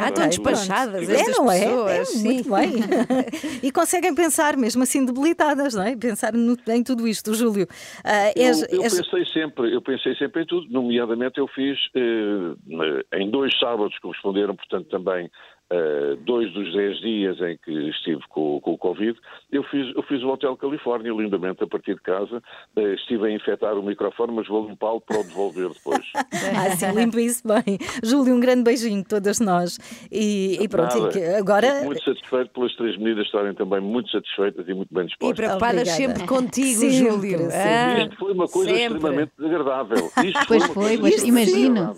Ah, 0.00 0.08
estão 0.08 0.28
despachadas 0.28 1.08
é, 1.08 1.30
não 1.38 1.50
é? 1.52 1.60
pessoas. 1.60 1.90
É, 1.92 2.04
sim. 2.04 2.24
muito 2.24 2.50
bem. 2.50 2.72
e 3.62 3.70
conseguem 3.70 4.12
pensar, 4.14 4.56
mesmo 4.56 4.82
assim 4.82 5.04
debilitadas, 5.06 5.74
não 5.74 5.84
é? 5.84 5.96
Pensar 5.96 6.32
no- 6.32 6.56
em 6.68 6.82
tudo 6.82 7.06
isto, 7.06 7.32
Júlio. 7.34 7.68
Ah, 8.04 8.32
és- 8.36 8.62
eu, 8.72 8.78
eu 8.78 8.82
és- 8.82 8.94
pensei 9.00 9.24
sempre, 9.26 9.72
eu 9.72 9.80
pensei 9.82 10.16
sempre 10.16 10.42
em 10.42 10.46
tudo, 10.46 10.66
nomeadamente 10.68 11.38
eu 11.38 11.46
fiz 11.46 11.78
eh, 11.94 13.18
em 13.20 13.30
dois 13.30 13.56
sábados 13.58 13.96
corresponderam, 14.00 14.56
portanto, 14.56 14.88
também 14.88 15.30
eh, 15.70 16.16
dois 16.24 16.52
dos 16.52 16.72
dez 16.74 16.98
dias 17.00 17.40
em 17.40 17.56
que 17.64 17.72
estive 17.90 18.20
com, 18.28 18.60
com 18.60 18.72
o 18.72 18.78
Covid, 18.78 19.18
eu 19.50 19.62
fiz, 19.64 19.94
eu 19.96 20.02
fiz 20.04 20.22
o 20.22 20.28
Hotel 20.28 20.56
Califórnia 20.56 21.12
lindamente 21.12 21.62
a 21.64 21.66
partir 21.66 21.94
de 21.94 22.00
casa, 22.02 22.42
eh, 22.76 22.94
estive 22.94 23.26
a 23.26 23.30
infectar 23.30 23.74
o 23.78 23.82
microfone, 23.82 24.32
mas 24.34 24.46
vou 24.46 24.66
limpá-lo 24.68 25.00
para 25.00 25.20
o 25.20 25.24
devolver 25.24 25.68
depois. 25.70 26.04
Ah, 26.56 26.70
sim, 26.76 26.90
limpa 26.92 27.20
isso 27.20 27.42
bem. 27.46 27.78
Júlio, 28.02 28.34
um 28.34 28.40
grande 28.40 28.62
beijinho, 28.64 29.02
todas 29.04 29.40
nós. 29.40 29.78
E, 30.12 30.58
e 30.60 30.68
pronto, 30.68 30.94
Nada. 30.98 31.08
e 31.08 31.12
que 31.12 31.24
agora. 31.36 31.66
Fico 31.74 31.86
muito 31.86 32.04
satisfeito 32.04 32.50
pelas 32.50 32.74
três 32.76 32.96
meninas 32.98 33.26
estarem 33.26 33.54
também 33.54 33.80
muito 33.80 34.10
satisfeitas 34.10 34.68
e 34.68 34.74
muito 34.74 34.92
bem 34.92 35.04
E 35.04 35.06
dispostas. 35.08 35.36
preocupadas 35.36 35.88
Obrigada. 35.88 36.14
sempre 36.14 36.26
contigo, 36.28 36.80
Sempre, 36.80 36.96
Júlio. 36.98 37.38
sempre. 37.38 37.54
Ah, 37.56 38.02
Isto 38.04 38.16
foi 38.18 38.32
uma 38.32 38.46
coisa 38.46 38.70
sempre. 38.74 38.96
extremamente 38.96 39.32
desagradável. 39.38 40.10
Isto 40.24 40.46
Pois 40.46 40.64
foi, 40.66 40.98
pois 40.98 41.14
extremamente 41.14 41.50
imagino. 41.50 41.94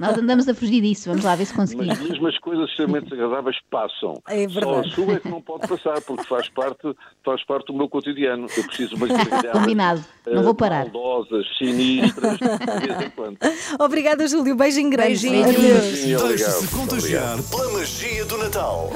Nós 0.00 0.18
andamos 0.18 0.48
a 0.48 0.54
fugir 0.54 0.80
disso. 0.82 1.08
Vamos 1.08 1.24
lá 1.24 1.34
ver 1.34 1.44
se 1.46 1.54
conseguimos. 1.54 1.98
Mas 1.98 2.08
mesmo 2.10 2.26
as 2.28 2.38
coisas 2.38 2.68
extremamente 2.68 3.05
desagradáveis 3.08 3.56
passam. 3.70 4.22
É 4.28 4.48
Só 4.48 4.58
a 4.58 4.60
verdade. 4.60 4.94
sua 4.94 5.14
é 5.14 5.20
que 5.20 5.28
não 5.28 5.40
pode 5.40 5.66
passar, 5.68 6.00
porque 6.02 6.24
faz 6.24 6.48
parte, 6.48 6.94
faz 7.24 7.44
parte 7.44 7.66
do 7.66 7.74
meu 7.74 7.88
cotidiano. 7.88 8.46
Eu 8.56 8.64
preciso 8.64 8.96
de 8.96 9.02
umas 9.02 9.10
gargalhadas, 9.16 9.52
Combinado. 9.52 10.04
Não 10.26 10.42
vou 10.42 10.52
eh, 10.52 10.56
parar. 10.56 10.84
Maldosas, 10.84 11.46
sinistras, 11.58 12.38
de 12.38 12.86
vez 12.86 13.00
em 13.02 13.10
quando. 13.10 13.38
Obrigada, 13.80 14.26
Júlio. 14.26 14.54
Beijinho 14.56 14.90
grande. 14.90 15.08
Beijinho. 15.08 15.44
Adeus. 15.44 16.28
Deixe-se 16.28 16.68
contagiar 16.76 17.36
pela 17.50 17.72
magia 17.72 18.24
do 18.24 18.38
Natal. 18.38 18.90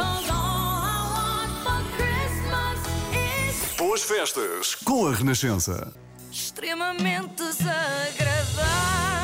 Boas 3.79 4.03
festas 4.03 4.75
com 4.75 5.07
a 5.07 5.15
Renascença. 5.15 5.93
Extremamente 6.31 7.35
desagradável. 7.35 9.20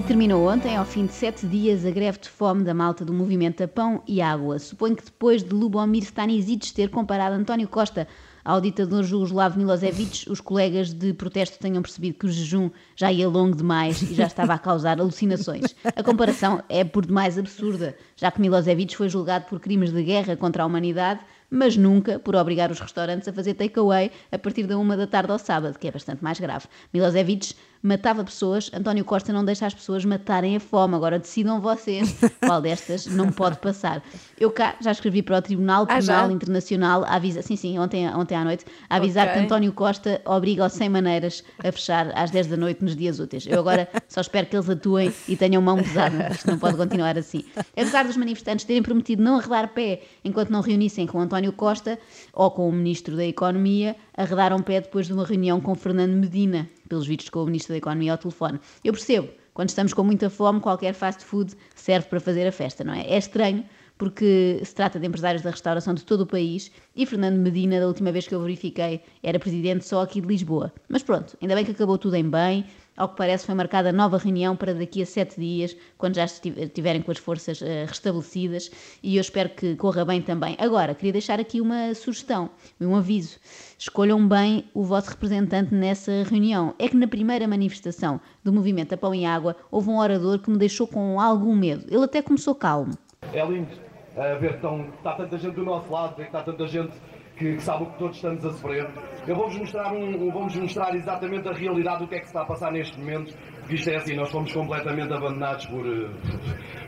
E 0.00 0.02
terminou 0.02 0.48
ontem, 0.48 0.78
ao 0.78 0.84
fim 0.86 1.04
de 1.04 1.12
sete 1.12 1.46
dias, 1.46 1.84
a 1.84 1.90
greve 1.90 2.20
de 2.20 2.28
fome 2.30 2.64
da 2.64 2.72
malta 2.72 3.04
do 3.04 3.12
movimento 3.12 3.62
a 3.62 3.68
Pão 3.68 4.02
e 4.08 4.22
Água. 4.22 4.58
Suponho 4.58 4.96
que 4.96 5.04
depois 5.04 5.44
de 5.44 5.50
Lubomir 5.52 6.02
Stanisic 6.02 6.72
ter 6.72 6.88
comparado 6.88 7.34
António 7.34 7.68
Costa 7.68 8.08
ao 8.42 8.62
ditador 8.62 9.04
jugoslavo 9.04 9.58
Milosevic, 9.58 10.30
os 10.30 10.40
colegas 10.40 10.94
de 10.94 11.12
protesto 11.12 11.58
tenham 11.58 11.82
percebido 11.82 12.16
que 12.16 12.24
o 12.24 12.30
jejum 12.30 12.70
já 12.96 13.12
ia 13.12 13.28
longo 13.28 13.54
demais 13.54 14.00
e 14.00 14.14
já 14.14 14.24
estava 14.26 14.54
a 14.54 14.58
causar 14.58 14.98
alucinações. 14.98 15.76
A 15.94 16.02
comparação 16.02 16.62
é 16.70 16.82
por 16.82 17.04
demais 17.04 17.36
absurda, 17.36 17.94
já 18.16 18.30
que 18.30 18.40
Milosevic 18.40 18.96
foi 18.96 19.10
julgado 19.10 19.44
por 19.50 19.60
crimes 19.60 19.92
de 19.92 20.02
guerra 20.02 20.34
contra 20.34 20.62
a 20.62 20.66
humanidade, 20.66 21.20
mas 21.50 21.76
nunca 21.76 22.18
por 22.18 22.34
obrigar 22.36 22.70
os 22.70 22.80
restaurantes 22.80 23.28
a 23.28 23.34
fazer 23.34 23.52
takeaway 23.52 24.10
a 24.32 24.38
partir 24.38 24.66
da 24.66 24.78
uma 24.78 24.96
da 24.96 25.06
tarde 25.06 25.30
ao 25.30 25.38
sábado, 25.38 25.78
que 25.78 25.88
é 25.88 25.90
bastante 25.90 26.24
mais 26.24 26.40
grave. 26.40 26.66
Milosevic 26.94 27.54
matava 27.82 28.22
pessoas, 28.24 28.70
António 28.74 29.04
Costa 29.04 29.32
não 29.32 29.44
deixa 29.44 29.66
as 29.66 29.74
pessoas 29.74 30.04
matarem 30.04 30.56
a 30.56 30.60
fome. 30.60 30.94
Agora 30.94 31.18
decidam 31.18 31.60
vocês 31.60 32.16
qual 32.44 32.60
destas 32.60 33.06
não 33.06 33.32
pode 33.32 33.58
passar. 33.58 34.02
Eu 34.38 34.50
cá 34.50 34.76
já 34.80 34.90
escrevi 34.92 35.22
para 35.22 35.38
o 35.38 35.42
Tribunal 35.42 35.86
Ah? 35.88 35.98
Penal 35.98 36.30
Internacional 36.30 37.04
a 37.04 37.14
avisar, 37.14 37.42
sim, 37.42 37.56
sim, 37.56 37.78
ontem, 37.78 38.08
ontem 38.14 38.34
à 38.34 38.44
noite, 38.44 38.64
a 38.88 38.96
avisar 38.96 39.28
Ok. 39.28 39.38
que 39.38 39.44
António 39.44 39.72
Costa 39.72 40.20
obriga 40.24 40.62
ao 40.62 40.70
100 40.70 40.88
maneiras 40.88 41.44
a 41.58 41.72
fechar 41.72 42.12
às 42.16 42.30
10 42.30 42.48
da 42.48 42.56
noite 42.56 42.84
nos 42.84 42.94
dias 42.94 43.18
úteis. 43.18 43.46
Eu 43.46 43.58
agora 43.60 43.88
só 44.08 44.20
espero 44.20 44.46
que 44.46 44.56
eles 44.56 44.68
atuem 44.68 45.12
e 45.28 45.36
tenham 45.36 45.62
mão 45.62 45.76
pesada. 45.76 46.28
Isto 46.32 46.50
não 46.50 46.58
pode 46.58 46.76
continuar 46.76 47.16
assim. 47.16 47.44
Apesar 47.76 48.04
dos 48.04 48.16
manifestantes 48.16 48.64
terem 48.64 48.82
prometido 48.82 49.22
não 49.22 49.38
arredar 49.38 49.68
pé 49.68 50.02
enquanto 50.24 50.50
não 50.50 50.60
reunissem 50.60 51.06
com 51.06 51.20
António 51.20 51.52
Costa 51.52 51.98
ou 52.32 52.50
com 52.50 52.68
o 52.68 52.72
Ministro 52.72 53.16
da 53.16 53.24
Economia, 53.24 53.96
arredaram 54.16 54.60
pé 54.60 54.80
depois 54.80 55.06
de 55.06 55.12
uma 55.12 55.24
reunião 55.24 55.60
com 55.60 55.74
Fernando 55.74 56.12
Medina, 56.12 56.68
pelos 56.90 57.06
vistos 57.06 57.30
com 57.30 57.42
o 57.42 57.46
Ministro 57.46 57.72
da 57.72 57.78
Economia 57.78 58.12
ao 58.12 58.18
telefone. 58.18 58.60
Eu 58.84 58.92
percebo, 58.92 59.30
quando 59.54 59.70
estamos 59.70 59.94
com 59.94 60.04
muita 60.04 60.28
fome, 60.28 60.60
qualquer 60.60 60.92
fast 60.92 61.24
food 61.24 61.54
serve 61.74 62.08
para 62.08 62.20
fazer 62.20 62.46
a 62.46 62.52
festa, 62.52 62.84
não 62.84 62.92
é? 62.92 63.06
É 63.06 63.16
estranho 63.16 63.64
porque 63.96 64.58
se 64.64 64.74
trata 64.74 64.98
de 64.98 65.06
empresários 65.06 65.42
da 65.42 65.50
restauração 65.50 65.92
de 65.92 66.02
todo 66.04 66.22
o 66.22 66.26
país 66.26 66.72
e 66.96 67.04
Fernando 67.04 67.36
Medina, 67.36 67.78
da 67.78 67.86
última 67.86 68.10
vez 68.10 68.26
que 68.26 68.34
eu 68.34 68.40
verifiquei, 68.40 69.02
era 69.22 69.38
presidente 69.38 69.86
só 69.86 70.00
aqui 70.00 70.22
de 70.22 70.26
Lisboa. 70.26 70.72
Mas 70.88 71.02
pronto, 71.02 71.36
ainda 71.40 71.54
bem 71.54 71.66
que 71.66 71.72
acabou 71.72 71.98
tudo 71.98 72.16
em 72.16 72.24
bem. 72.24 72.64
Ao 73.00 73.08
que 73.08 73.16
parece, 73.16 73.46
foi 73.46 73.54
marcada 73.54 73.90
nova 73.92 74.18
reunião 74.18 74.54
para 74.54 74.74
daqui 74.74 75.00
a 75.00 75.06
sete 75.06 75.40
dias, 75.40 75.74
quando 75.96 76.16
já 76.16 76.24
esti- 76.24 76.52
estiverem 76.54 77.00
com 77.00 77.10
as 77.10 77.16
forças 77.16 77.62
eh, 77.62 77.86
restabelecidas, 77.88 78.70
e 79.02 79.16
eu 79.16 79.22
espero 79.22 79.48
que 79.48 79.74
corra 79.74 80.04
bem 80.04 80.20
também. 80.20 80.54
Agora, 80.58 80.94
queria 80.94 81.12
deixar 81.12 81.40
aqui 81.40 81.62
uma 81.62 81.94
sugestão, 81.94 82.50
um 82.78 82.94
aviso. 82.94 83.38
Escolham 83.78 84.28
bem 84.28 84.66
o 84.74 84.84
vosso 84.84 85.08
representante 85.08 85.74
nessa 85.74 86.12
reunião. 86.24 86.74
É 86.78 86.90
que 86.90 86.96
na 86.98 87.08
primeira 87.08 87.48
manifestação 87.48 88.20
do 88.44 88.52
movimento 88.52 88.92
a 88.92 88.98
Pão 88.98 89.14
e 89.14 89.24
Água, 89.24 89.56
houve 89.70 89.88
um 89.88 89.96
orador 89.96 90.38
que 90.38 90.50
me 90.50 90.58
deixou 90.58 90.86
com 90.86 91.18
algum 91.18 91.56
medo. 91.56 91.86
Ele 91.88 92.04
até 92.04 92.20
começou 92.20 92.54
calmo. 92.54 92.92
É 93.32 93.42
lindo 93.46 93.72
uh, 93.72 94.38
ver 94.38 94.60
tão, 94.60 94.90
está 94.90 95.14
tanta 95.14 95.38
gente 95.38 95.54
do 95.54 95.64
nosso 95.64 95.90
lado, 95.90 96.20
está 96.20 96.42
tanta 96.42 96.66
gente 96.66 96.92
que, 97.40 97.56
que 97.56 97.62
sabe 97.62 97.84
o 97.84 97.86
que 97.86 97.98
todos 97.98 98.16
estamos 98.16 98.44
a 98.44 98.50
sofrer. 98.50 98.86
Eu 99.26 99.34
vou-vos 99.34 99.56
mostrar, 99.56 99.92
um, 99.94 100.30
vou-vos 100.30 100.54
mostrar 100.56 100.94
exatamente 100.94 101.48
a 101.48 101.52
realidade 101.52 102.00
do 102.00 102.06
que 102.08 102.14
é 102.16 102.18
que 102.18 102.24
se 102.26 102.30
está 102.30 102.42
a 102.42 102.44
passar 102.44 102.70
neste 102.70 102.98
momento. 102.98 103.34
Porque 103.60 103.74
isto 103.76 103.88
é 103.90 103.96
assim, 103.96 104.14
nós 104.14 104.30
fomos 104.30 104.52
completamente 104.52 105.12
abandonados 105.12 105.64
por. 105.66 105.86
uh, 105.86 106.10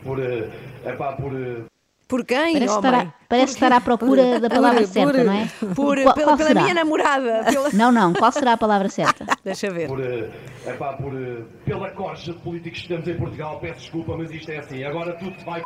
por. 0.03 0.19
uh, 0.19 0.51
epá, 0.85 1.13
por. 1.13 1.33
uh, 1.33 1.65
Por 2.07 2.23
quem, 2.25 2.53
Parece, 2.53 2.73
homem? 2.77 2.91
estar 2.91 2.93
à, 3.07 3.13
parece 3.27 3.53
estar 3.55 3.71
à 3.71 3.81
procura 3.81 4.39
da 4.39 4.47
palavra 4.49 4.81
por- 4.81 4.87
certa, 4.87 5.23
não 5.23 5.33
é? 5.33 5.47
Por, 5.73 5.97
Qual- 6.03 6.13
pela, 6.13 6.13
qual 6.13 6.37
pela 6.37 6.47
será? 6.49 6.61
minha 6.61 6.73
namorada. 6.75 7.43
Pela... 7.51 7.69
Não, 7.73 7.91
não, 7.91 8.13
qual 8.13 8.31
será 8.31 8.53
a 8.53 8.57
palavra 8.57 8.87
certa? 8.89 9.25
Deixa 9.43 9.71
ver. 9.71 9.87
por, 9.87 9.99
uh, 9.99 10.29
epá, 10.69 10.93
por 10.93 11.13
uh, 11.13 11.43
pela 11.65 11.89
corja 11.91 12.31
de 12.33 12.39
políticos 12.39 12.81
que 12.83 12.87
temos 12.89 13.07
em 13.07 13.17
Portugal, 13.17 13.59
peço 13.59 13.79
desculpa, 13.79 14.15
mas 14.17 14.29
isto 14.31 14.51
é 14.51 14.59
assim. 14.59 14.83
Agora 14.83 15.13
tudo 15.17 15.37
se 15.39 15.45
vai 15.45 15.63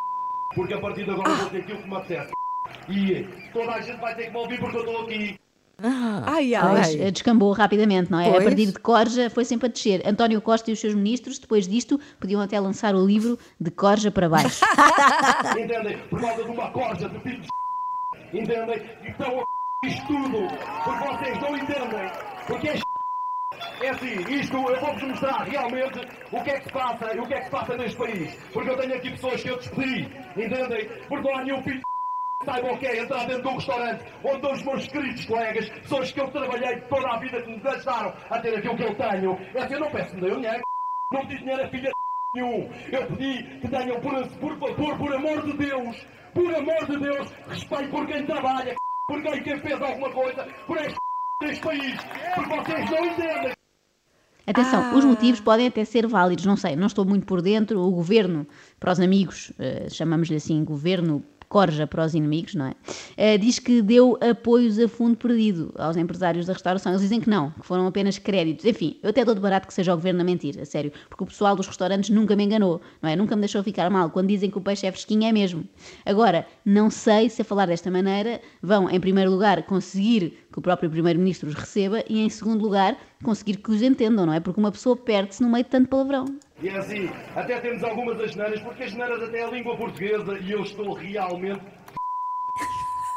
porque 0.55 0.73
a 0.73 0.79
partir 0.79 1.03
de 1.03 1.11
agora 1.11 1.29
eu 1.29 1.35
vou 1.35 1.49
ter 1.49 1.57
aquilo 1.57 1.79
que 1.81 1.89
me 1.89 1.95
apetece. 1.97 2.31
E 2.89 3.27
toda 3.53 3.71
a 3.73 3.81
gente 3.81 3.99
vai 3.99 4.15
ter 4.15 4.25
que 4.25 4.31
me 4.31 4.37
ouvir 4.37 4.59
porque 4.59 4.77
eu 4.77 4.81
estou 4.81 5.01
aqui. 5.03 5.39
Ai, 5.79 6.53
Pois, 6.59 6.87
ai. 6.87 7.01
eh, 7.01 7.11
descambou 7.11 7.51
rapidamente, 7.51 8.11
não 8.11 8.19
é? 8.19 8.29
Pois. 8.31 8.41
A 8.41 8.43
partir 8.49 8.65
de 8.65 8.79
Corja 8.79 9.29
foi 9.29 9.45
sempre 9.45 9.67
a 9.67 9.71
descer. 9.71 10.01
António 10.07 10.41
Costa 10.41 10.71
e 10.71 10.73
os 10.73 10.79
seus 10.79 10.95
ministros, 10.95 11.37
depois 11.37 11.67
disto, 11.67 11.99
podiam 12.19 12.41
até 12.41 12.59
lançar 12.59 12.95
o 12.95 13.05
livro 13.05 13.37
de 13.61 13.69
Corja 13.69 14.09
para 14.09 14.27
baixo. 14.27 14.65
Entendem? 15.57 15.97
Por 16.09 16.19
causa 16.19 16.43
de 16.43 16.49
uma 16.49 16.71
corja 16.71 17.07
de 17.09 17.19
filhos 17.19 17.45
de 18.31 18.39
Entendem? 18.41 18.81
E 19.03 19.09
estão 19.09 19.39
a 19.41 19.87
isto 19.87 20.07
tudo. 20.07 20.47
Porque 20.83 21.07
vocês 21.07 21.41
não 21.41 21.57
entendem. 21.57 22.11
Porque 22.47 22.67
é 22.69 22.79
é 23.85 23.89
assim, 23.89 24.33
isto 24.33 24.57
eu 24.57 24.79
vou-vos 24.79 25.03
mostrar 25.03 25.43
realmente 25.43 25.99
o 26.31 26.43
que 26.43 26.49
é 26.49 26.59
que 26.59 26.63
se 26.65 26.71
passa 26.71 27.15
e 27.15 27.19
o 27.19 27.27
que 27.27 27.33
é 27.35 27.39
que 27.39 27.45
se 27.45 27.51
passa 27.51 27.77
neste 27.77 27.97
país. 27.97 28.35
Porque 28.51 28.69
eu 28.71 28.77
tenho 28.77 28.95
aqui 28.95 29.11
pessoas 29.11 29.43
que 29.43 29.49
eu 29.49 29.57
despedi, 29.57 30.09
entendem? 30.35 30.89
Porque 31.07 31.27
não 31.29 31.37
há 31.37 31.43
nenhum 31.43 31.61
filho 31.61 31.81
que 31.81 31.96
saiba 32.47 32.71
o 32.71 32.77
que 32.77 32.87
é 32.87 33.03
entrar 33.03 33.27
dentro 33.27 33.41
de 33.41 33.47
um 33.49 33.55
restaurante 33.55 34.05
onde 34.23 34.47
os 34.47 34.63
meus 34.63 34.87
queridos 34.87 35.25
colegas, 35.25 35.69
pessoas 35.69 36.11
que 36.11 36.21
eu 36.21 36.31
trabalhei 36.31 36.79
toda 36.81 37.09
a 37.09 37.19
vida 37.19 37.41
que 37.41 37.49
me 37.49 37.59
deixaram 37.59 38.13
a 38.29 38.39
ter 38.39 38.57
aquilo 38.57 38.77
que 38.77 38.83
eu 38.83 38.95
tenho. 38.95 39.37
É 39.53 39.63
assim, 39.63 39.73
eu 39.73 39.79
não 39.81 39.91
peço 39.91 40.15
dinheiro, 40.15 40.35
dinheiro. 40.37 40.63
Não 41.11 41.21
pedi 41.27 41.37
dinheiro 41.39 41.63
a 41.63 41.69
filha 41.69 41.89
de 41.89 42.41
nenhum. 42.41 42.69
Eu 42.91 43.07
pedi 43.07 43.59
que 43.59 43.67
tenham, 43.67 43.99
por, 43.99 44.27
por 44.39 44.59
favor, 44.59 44.97
por 44.97 45.13
amor 45.13 45.41
de 45.45 45.53
Deus, 45.57 46.07
por 46.33 46.55
amor 46.55 46.85
de 46.85 46.99
Deus, 46.99 47.31
respeito 47.49 47.89
por 47.89 48.07
quem 48.07 48.25
trabalha, 48.25 48.75
por 49.07 49.21
quem, 49.21 49.43
quem 49.43 49.59
fez 49.59 49.81
alguma 49.81 50.09
coisa, 50.11 50.47
por 50.65 50.77
este, 50.77 50.97
deste 51.41 51.63
país. 51.63 51.97
Porque 52.33 52.55
vocês 52.55 52.91
não 52.91 53.05
entendem. 53.05 53.57
Atenção, 54.45 54.97
os 54.97 55.03
motivos 55.03 55.41
podem 55.41 55.67
até 55.67 55.83
ser 55.83 56.07
válidos, 56.07 56.45
não 56.45 56.55
sei, 56.55 56.77
não 56.77 56.87
estou 56.87 57.03
muito 57.03 57.25
por 57.25 57.41
dentro. 57.41 57.81
O 57.81 57.91
governo, 57.91 58.47
para 58.79 58.93
os 58.93 58.99
amigos, 59.01 59.51
eh, 59.59 59.89
chamamos-lhe 59.89 60.37
assim, 60.37 60.63
governo 60.63 61.21
corja 61.49 61.87
para 61.87 62.05
os 62.05 62.13
inimigos, 62.13 62.55
não 62.55 62.65
é? 62.65 62.75
Eh, 63.15 63.37
diz 63.37 63.59
que 63.59 63.81
deu 63.81 64.17
apoios 64.21 64.77
a 64.79 64.87
fundo 64.87 65.15
perdido 65.15 65.73
aos 65.77 65.95
empresários 65.95 66.45
da 66.45 66.53
restauração. 66.53 66.91
Eles 66.91 67.01
dizem 67.01 67.21
que 67.21 67.29
não, 67.29 67.51
que 67.51 67.65
foram 67.65 67.87
apenas 67.87 68.17
créditos. 68.17 68.65
Enfim, 68.65 68.97
eu 69.01 69.09
até 69.09 69.23
dou 69.23 69.33
de 69.33 69.41
barato 69.41 69.67
que 69.67 69.73
seja 69.73 69.93
o 69.93 69.95
governo 69.95 70.21
a 70.21 70.23
mentir, 70.23 70.59
a 70.59 70.65
sério, 70.65 70.91
porque 71.09 71.23
o 71.23 71.27
pessoal 71.27 71.55
dos 71.55 71.67
restaurantes 71.67 72.09
nunca 72.09 72.35
me 72.35 72.43
enganou, 72.43 72.81
não 73.01 73.09
é? 73.09 73.15
Nunca 73.15 73.35
me 73.35 73.41
deixou 73.41 73.63
ficar 73.63 73.89
mal. 73.89 74.09
Quando 74.09 74.27
dizem 74.27 74.49
que 74.49 74.57
o 74.57 74.61
peixe 74.61 74.85
é 74.85 74.91
fresquinho, 74.91 75.25
é 75.25 75.31
mesmo. 75.31 75.63
Agora, 76.05 76.45
não 76.65 76.89
sei 76.89 77.29
se 77.29 77.41
a 77.41 77.45
falar 77.45 77.67
desta 77.67 77.89
maneira 77.89 78.41
vão, 78.61 78.89
em 78.89 78.99
primeiro 78.99 79.31
lugar, 79.31 79.63
conseguir 79.63 80.37
que 80.51 80.59
o 80.59 80.61
próprio 80.61 80.89
Primeiro-Ministro 80.89 81.47
os 81.49 81.55
receba 81.55 82.03
e, 82.09 82.19
em 82.19 82.29
segundo 82.29 82.61
lugar, 82.61 82.97
conseguir 83.23 83.57
que 83.57 83.71
os 83.71 83.81
entendam, 83.81 84.25
não 84.25 84.33
é? 84.33 84.39
Porque 84.39 84.59
uma 84.59 84.71
pessoa 84.71 84.95
perde-se 84.95 85.41
no 85.41 85.49
meio 85.49 85.63
de 85.63 85.69
tanto 85.69 85.87
palavrão. 85.87 86.25
E 86.61 86.69
é 86.69 86.77
assim, 86.77 87.09
até 87.35 87.59
temos 87.59 87.83
algumas 87.83 88.19
asneiras, 88.19 88.59
porque 88.61 88.83
as 88.83 88.91
asneiras 88.91 89.21
até 89.21 89.39
é 89.39 89.43
a 89.45 89.51
língua 89.51 89.77
portuguesa 89.77 90.39
e 90.39 90.51
eu 90.51 90.63
estou 90.63 90.93
realmente 90.93 91.61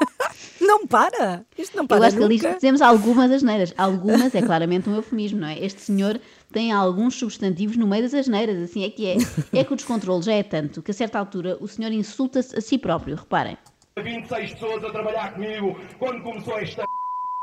Não 0.61 0.87
para! 0.87 1.45
Isto 1.57 1.77
não 1.77 1.87
para 1.87 1.99
Eu 1.99 2.03
acho 2.05 2.17
que 2.17 2.23
ali 2.23 2.39
dizemos 2.39 2.83
algumas 2.83 3.31
asneiras. 3.31 3.75
Algumas 3.79 4.35
é 4.35 4.43
claramente 4.43 4.89
um 4.89 4.95
eufemismo, 4.95 5.41
não 5.41 5.49
é? 5.49 5.59
Este 5.59 5.81
senhor 5.81 6.21
tem 6.53 6.71
alguns 6.71 7.15
substantivos 7.15 7.77
no 7.77 7.87
meio 7.87 8.03
das 8.03 8.15
asneiras, 8.15 8.59
assim 8.59 8.85
é 8.85 8.91
que 8.91 9.07
é. 9.07 9.17
É 9.53 9.65
que 9.65 9.73
o 9.73 9.77
descontrole 9.77 10.23
já 10.23 10.35
é 10.35 10.43
tanto 10.43 10.83
que 10.83 10.91
a 10.91 10.95
certa 10.95 11.19
altura 11.19 11.57
o 11.61 11.67
senhor 11.67 11.93
insulta-se 11.93 12.57
a 12.57 12.61
si 12.61 12.77
próprio, 12.77 13.17
reparem. 13.17 13.57
26 13.99 14.53
pessoas 14.53 14.85
a 14.85 14.91
trabalhar 14.91 15.35
comigo 15.35 15.79
quando 15.99 16.23
começou 16.23 16.59
esta 16.59 16.85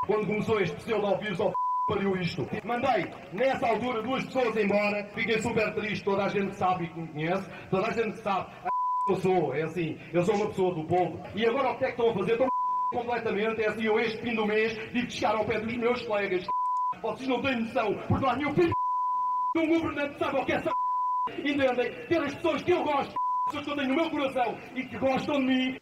quando 0.06 0.26
começou 0.26 0.62
este 0.62 0.76
pseudo-vírus 0.78 1.40
ao 1.40 1.54
pariu 1.88 2.18
isto. 2.18 2.48
Mandei, 2.66 3.10
nessa 3.32 3.66
altura, 3.66 4.04
duas 4.04 4.26
pessoas 4.26 4.56
embora, 4.58 5.06
fiquei 5.16 5.42
super 5.42 5.74
triste, 5.74 6.04
toda 6.04 6.26
a 6.26 6.30
gente 6.30 6.54
sabe 6.56 6.84
e 6.84 6.90
que 6.90 7.00
me 7.00 7.08
conhece, 7.08 7.50
toda 7.72 7.88
a 7.88 7.92
gente 7.92 8.18
sabe 8.18 8.52
eu 9.08 9.16
sou, 9.16 9.56
é 9.56 9.64
assim, 9.64 9.98
eu 10.12 10.22
sou 10.24 10.36
uma 10.36 10.48
pessoa 10.48 10.76
do 10.76 10.84
povo. 10.84 11.24
E 11.34 11.46
agora 11.46 11.72
o 11.72 11.78
que 11.78 11.86
é 11.86 11.88
que 11.88 11.94
estão 11.94 12.10
a 12.10 12.14
fazer? 12.14 12.34
Estão 12.34 12.50
completamente, 12.92 13.62
é 13.62 13.70
assim, 13.70 13.84
eu 13.84 14.00
este 14.00 14.22
fim 14.22 14.36
do 14.36 14.46
mês 14.46 14.74
tive 14.92 15.08
de 15.08 15.14
chegar 15.14 15.36
ao 15.36 15.46
pé 15.46 15.62
dos 15.62 15.74
meus 15.78 16.02
colegas. 16.04 16.46
Vocês 17.02 17.30
não 17.30 17.42
têm 17.42 17.62
noção, 17.62 17.94
porque 18.08 18.26
há 18.26 18.36
nenhum 18.36 18.54
filho 18.54 18.76
de 19.56 19.62
um 19.62 19.68
governante 19.70 20.14
que 20.14 20.20
sabe 20.20 20.38
o 20.38 20.46
que 20.46 20.52
é 20.52 20.56
essa 20.56 20.76
Entendem? 21.30 22.08
Ter 22.08 22.24
as 22.24 22.34
pessoas 22.36 22.64
que 22.64 22.72
eu 22.72 22.84
gosto, 22.84 23.14
pessoas 23.46 23.66
que 23.66 23.72
eu 23.72 23.76
tenho 23.76 23.90
no 23.90 23.96
meu 23.96 24.10
coração 24.10 24.58
e 24.76 24.84
que 24.84 24.98
gostam 24.98 25.40
de 25.40 25.46
mim, 25.46 25.78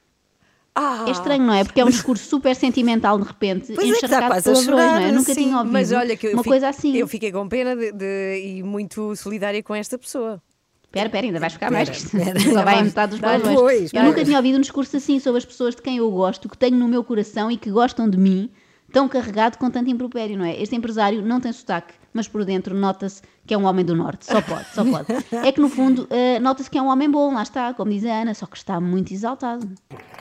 Ah, 0.77 1.05
É 1.07 1.11
estranho, 1.11 1.43
não 1.43 1.53
é? 1.53 1.63
Porque 1.63 1.79
é 1.79 1.85
um 1.85 1.89
discurso 1.89 2.27
super 2.27 2.53
sentimental 2.55 3.17
de 3.17 3.25
repente, 3.25 3.71
Pois 3.73 3.87
é 3.87 3.91
encharcado 3.91 4.23
de 4.23 4.27
quase 4.29 4.49
a 4.49 4.53
palavrões, 4.53 4.91
não 4.91 4.97
é? 4.99 5.09
Eu 5.09 5.13
nunca 5.13 5.33
sim. 5.33 5.43
tinha 5.43 5.57
ouvido 5.57 5.71
Mas 5.73 5.91
olha 5.93 6.17
que 6.17 6.27
eu 6.27 6.33
uma 6.33 6.43
fi- 6.43 6.49
coisa 6.49 6.67
assim. 6.67 6.95
Eu 6.97 7.07
fiquei 7.07 7.31
com 7.31 7.47
pena 7.47 7.75
de, 7.75 7.91
de- 7.93 8.41
e 8.57 8.63
muito 8.63 9.15
solidária 9.15 9.63
com 9.63 9.73
esta 9.73 9.97
pessoa. 9.97 10.41
Espera, 10.83 11.07
espera, 11.07 11.25
ainda 11.27 11.39
vais 11.39 11.53
ficar 11.53 11.71
mais. 11.71 11.89
que 11.89 11.95
isto. 11.97 12.09
Só 12.53 12.63
vai 12.63 12.79
a 12.79 12.83
metade 12.83 13.11
dos 13.11 13.19
palavrões. 13.21 13.93
Eu 13.93 14.03
nunca 14.03 14.23
tinha 14.23 14.37
ouvido 14.37 14.57
um 14.57 14.61
discurso 14.61 14.95
assim 14.97 15.19
sobre 15.19 15.37
as 15.39 15.45
pessoas 15.45 15.75
de 15.75 15.81
quem 15.81 15.97
eu 15.97 16.09
gosto, 16.11 16.47
que 16.49 16.57
tenho 16.57 16.75
no 16.77 16.87
meu 16.87 17.03
coração 17.03 17.49
e 17.51 17.57
que 17.57 17.69
gostam 17.69 18.09
de 18.09 18.17
mim, 18.17 18.49
tão 18.95 19.09
carregado 19.09 19.57
com 19.57 19.69
tanto 19.69 19.89
impropério, 19.89 20.37
não 20.37 20.45
é? 20.45 20.55
Este 20.55 20.73
empresário 20.73 21.21
não 21.21 21.41
tem 21.41 21.51
sotaque, 21.51 21.93
mas 22.13 22.29
por 22.29 22.45
dentro 22.45 22.73
nota-se 22.73 23.21
que 23.45 23.53
é 23.53 23.57
um 23.57 23.65
homem 23.65 23.83
do 23.83 23.93
Norte. 23.93 24.25
Só 24.25 24.41
pode, 24.41 24.65
só 24.69 24.85
pode. 24.85 25.07
É 25.45 25.51
que 25.51 25.59
no 25.59 25.67
fundo 25.67 26.07
eh, 26.09 26.39
nota-se 26.39 26.71
que 26.71 26.77
é 26.77 26.81
um 26.81 26.87
homem 26.87 27.11
bom, 27.11 27.33
lá 27.33 27.43
está, 27.43 27.73
como 27.73 27.91
diz 27.91 28.05
a 28.05 28.21
Ana, 28.21 28.33
só 28.33 28.45
que 28.45 28.55
está 28.55 28.79
muito 28.79 29.11
exaltado. 29.11 29.67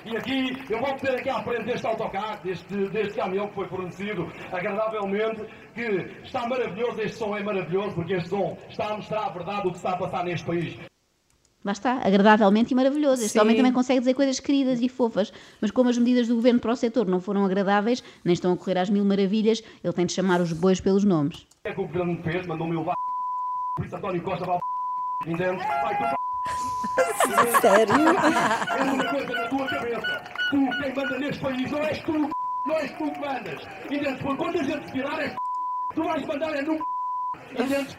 E 0.05 0.17
aqui, 0.17 0.61
eu 0.69 0.81
vou 0.81 0.89
meter 0.89 1.21
aqui 1.21 1.31
à 1.31 1.41
frente 1.45 1.67
deste 1.67 1.87
autocarro, 1.87 2.43
deste, 2.43 2.89
deste 2.89 3.15
caminhão 3.15 3.47
que 3.47 3.55
foi 3.55 3.69
fornecido 3.69 4.29
agradavelmente, 4.51 5.47
que 5.73 6.11
está 6.25 6.49
maravilhoso, 6.49 7.01
este 7.01 7.17
som 7.17 7.37
é 7.37 7.45
maravilhoso, 7.45 7.95
porque 7.95 8.15
este 8.15 8.31
som 8.31 8.59
está 8.69 8.89
a 8.89 8.97
mostrar 8.97 9.27
a 9.27 9.29
verdade 9.29 9.63
do 9.63 9.71
que 9.71 9.77
está 9.77 9.91
a 9.91 9.97
passar 9.97 10.25
neste 10.25 10.45
país. 10.45 10.77
Lá 11.64 11.72
está, 11.72 11.94
agradavelmente 12.05 12.74
e 12.74 12.77
maravilhoso. 12.77 13.22
Este 13.22 13.33
Sim. 13.33 13.40
homem 13.40 13.57
também 13.57 13.72
consegue 13.72 14.00
dizer 14.00 14.14
coisas 14.14 14.38
queridas 14.38 14.83
e 14.83 14.88
fofas, 14.88 15.33
mas 15.61 15.70
como 15.70 15.88
as 15.88 15.96
medidas 15.96 16.29
do 16.29 16.35
governo 16.35 16.61
para 16.61 16.72
o 16.72 16.77
setor 16.77 17.07
não 17.07 17.20
foram 17.20 17.44
agradáveis, 17.44 18.05
nem 18.22 18.35
estão 18.35 18.53
a 18.53 18.57
correr 18.57 18.79
às 18.79 18.90
mil 18.90 19.05
maravilhas, 19.05 19.62
ele 19.83 19.92
tem 19.92 20.05
de 20.05 20.12
chamar 20.12 20.40
os 20.40 20.53
bois 20.53 20.81
pelos 20.81 21.05
nomes. 21.05 21.46
O 21.64 21.68
é 21.68 21.72
que 21.72 21.81
o 21.81 21.87
governo 21.87 22.12
me 22.12 22.22
fez? 22.22 22.46
Mandou-me 22.46 22.77
levar 22.77 22.94
por 23.74 23.87
isso 23.87 23.96
António 23.96 24.22
Costa 24.22 24.44
vai 24.44 24.59
entende? 25.27 25.57
Vai 25.57 25.98
tu 25.98 26.24
Sério? 27.61 27.94
É 27.94 28.83
uma 28.85 29.05
coisa 29.05 29.33
na 29.33 29.48
tua 29.48 29.66
cabeça. 29.66 30.22
Tu, 30.50 30.70
quem 30.83 30.94
manda 30.94 31.18
neste 31.18 31.42
país, 31.42 31.70
não 31.70 31.79
és 31.81 32.03
tu, 32.03 32.31
não 32.66 32.79
és 32.79 32.92
tu 32.92 33.11
que 33.11 33.20
mandas. 33.20 33.62
Entendes? 33.90 34.22
Porque 34.22 34.37
quando 34.37 34.61
a 34.61 34.62
gente 34.62 34.92
virar, 34.92 35.20
é 35.20 35.35
tu 35.94 36.05
vais 36.05 36.27
mandar 36.27 36.55
é 36.55 36.62
no 36.62 36.74
Entendes? 37.50 37.96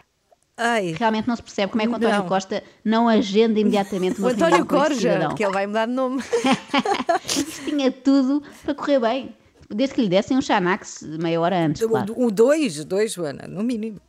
Ai. 0.56 0.94
Realmente 0.98 1.28
não 1.28 1.36
se 1.36 1.42
percebe 1.42 1.70
como 1.70 1.82
é 1.82 1.86
que 1.86 1.92
o 1.92 1.96
António 1.96 2.18
Não. 2.18 2.26
Costa 2.26 2.62
não 2.84 3.08
agenda 3.08 3.60
imediatamente 3.60 4.18
O 4.20 4.24
uma 4.24 4.30
António 4.32 4.64
com 4.66 4.76
este 4.76 4.88
Corja, 4.88 5.26
porque 5.28 5.44
ele 5.44 5.52
vai 5.52 5.66
mudar 5.66 5.86
de 5.86 5.92
nome. 5.92 6.22
Isto 7.26 7.64
tinha 7.64 7.92
tudo 7.92 8.42
para 8.64 8.74
correr 8.74 8.98
bem. 9.00 9.36
Desde 9.68 9.94
que 9.94 10.02
lhe 10.02 10.08
dessem 10.08 10.36
um 10.36 10.40
Xanax 10.42 11.02
meia 11.02 11.40
hora 11.40 11.58
antes, 11.66 11.84
claro. 11.84 12.14
O, 12.16 12.26
o 12.26 12.30
dois, 12.30 12.84
dois, 12.84 13.12
Joana, 13.12 13.46
no 13.48 13.62
mínimo. 13.64 14.00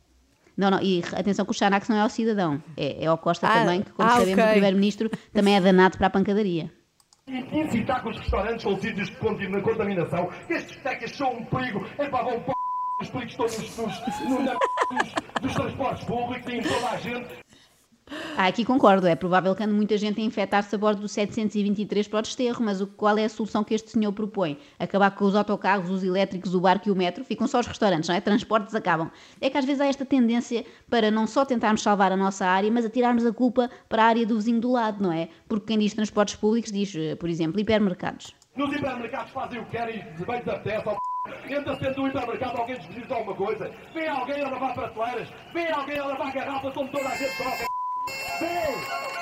Não, 0.56 0.70
não, 0.70 0.80
e 0.80 1.02
atenção 1.12 1.44
que 1.44 1.50
o 1.50 1.54
Xanax 1.54 1.88
não 1.88 1.96
é 1.96 2.00
ao 2.00 2.08
cidadão, 2.08 2.62
é, 2.76 3.04
é 3.04 3.06
ao 3.06 3.18
Costa 3.18 3.46
Ah, 3.46 3.60
também, 3.60 3.82
que 3.82 3.90
como 3.92 4.08
ah, 4.08 4.12
sabemos 4.12 4.32
ok. 4.34 4.44
o 4.44 4.50
primeiro-ministro 4.50 5.10
também 5.32 5.54
é 5.56 5.60
danado 5.60 5.98
para 5.98 6.06
a 6.06 6.10
pancadaria. 6.10 6.72
E 7.26 7.60
incitar 7.60 8.02
que 8.02 8.08
os 8.08 8.18
restaurantes 8.18 8.62
são 8.62 8.80
sítios 8.80 9.08
de 9.10 9.16
contam- 9.16 9.60
contaminação. 9.62 10.28
Que 10.46 10.54
estes 10.54 10.76
tecas 10.82 11.14
são 11.14 11.30
um 11.32 11.44
perigo. 11.44 11.84
É 11.98 12.08
para 12.08 12.24
vão. 12.24 12.57
Os 13.00 13.10
perigos 13.10 13.36
todos 13.36 13.56
na- 13.56 14.54
dos, 14.54 15.12
dos 15.42 15.54
transportes 15.54 16.04
públicos 16.04 16.52
em 16.52 16.62
toda 16.62 16.90
a 16.90 16.96
gente. 16.96 17.28
Ah, 18.38 18.46
aqui 18.46 18.64
concordo, 18.64 19.06
é 19.06 19.14
provável 19.14 19.54
que 19.54 19.62
ande 19.62 19.74
muita 19.74 19.98
gente 19.98 20.18
a 20.18 20.24
infectar-se 20.24 20.74
a 20.74 20.78
bordo 20.78 21.02
do 21.02 21.08
723 21.08 22.08
para 22.08 22.20
o 22.20 22.22
desterro, 22.22 22.64
mas 22.64 22.80
o, 22.80 22.86
qual 22.86 23.18
é 23.18 23.24
a 23.26 23.28
solução 23.28 23.62
que 23.62 23.74
este 23.74 23.90
senhor 23.90 24.12
propõe? 24.12 24.58
Acabar 24.78 25.10
com 25.10 25.26
os 25.26 25.36
autocarros, 25.36 25.90
os 25.90 26.02
elétricos, 26.02 26.54
o 26.54 26.60
barco 26.60 26.88
e 26.88 26.90
o 26.90 26.96
metro? 26.96 27.22
Ficam 27.22 27.46
só 27.46 27.60
os 27.60 27.66
restaurantes, 27.66 28.08
não 28.08 28.16
é? 28.16 28.20
Transportes 28.22 28.74
acabam. 28.74 29.10
É 29.42 29.50
que 29.50 29.58
às 29.58 29.64
vezes 29.66 29.82
há 29.82 29.86
esta 29.86 30.06
tendência 30.06 30.64
para 30.88 31.10
não 31.10 31.26
só 31.26 31.44
tentarmos 31.44 31.82
salvar 31.82 32.10
a 32.10 32.16
nossa 32.16 32.46
área, 32.46 32.70
mas 32.72 32.86
a 32.86 32.90
tirarmos 32.90 33.26
a 33.26 33.32
culpa 33.32 33.68
para 33.90 34.04
a 34.04 34.06
área 34.06 34.24
do 34.24 34.36
vizinho 34.36 34.60
do 34.60 34.72
lado, 34.72 35.02
não 35.02 35.12
é? 35.12 35.28
Porque 35.46 35.66
quem 35.66 35.78
diz 35.78 35.92
transportes 35.92 36.34
públicos 36.36 36.72
diz, 36.72 36.94
eh, 36.96 37.14
por 37.14 37.28
exemplo, 37.28 37.60
hipermercados. 37.60 38.34
Nos 38.56 38.74
hipermercados 38.74 39.30
fazem 39.32 39.60
o 39.60 39.64
que 39.66 39.72
querem 39.72 40.02
bem 40.26 40.42
ó 40.46 40.58
p***. 40.94 40.96
Entra 41.48 41.76
dentro 41.76 42.02
do 42.02 42.08
hipermercado, 42.08 42.58
alguém 42.58 42.76
lhes 42.76 42.84
precisa 42.86 43.06
de 43.06 43.12
alguma 43.12 43.34
coisa. 43.36 43.70
Vem 43.94 44.08
alguém 44.08 44.42
a 44.42 44.48
lavar 44.50 44.74
prateleiras. 44.74 45.28
Vem 45.52 45.70
alguém 45.72 45.98
a 45.98 46.04
lavar 46.06 46.32
garrafas 46.32 46.76
onde 46.76 46.90
toda 46.92 47.08
a 47.08 47.16
gente 47.16 47.36
troca. 47.36 47.66
Vem! 48.40 48.50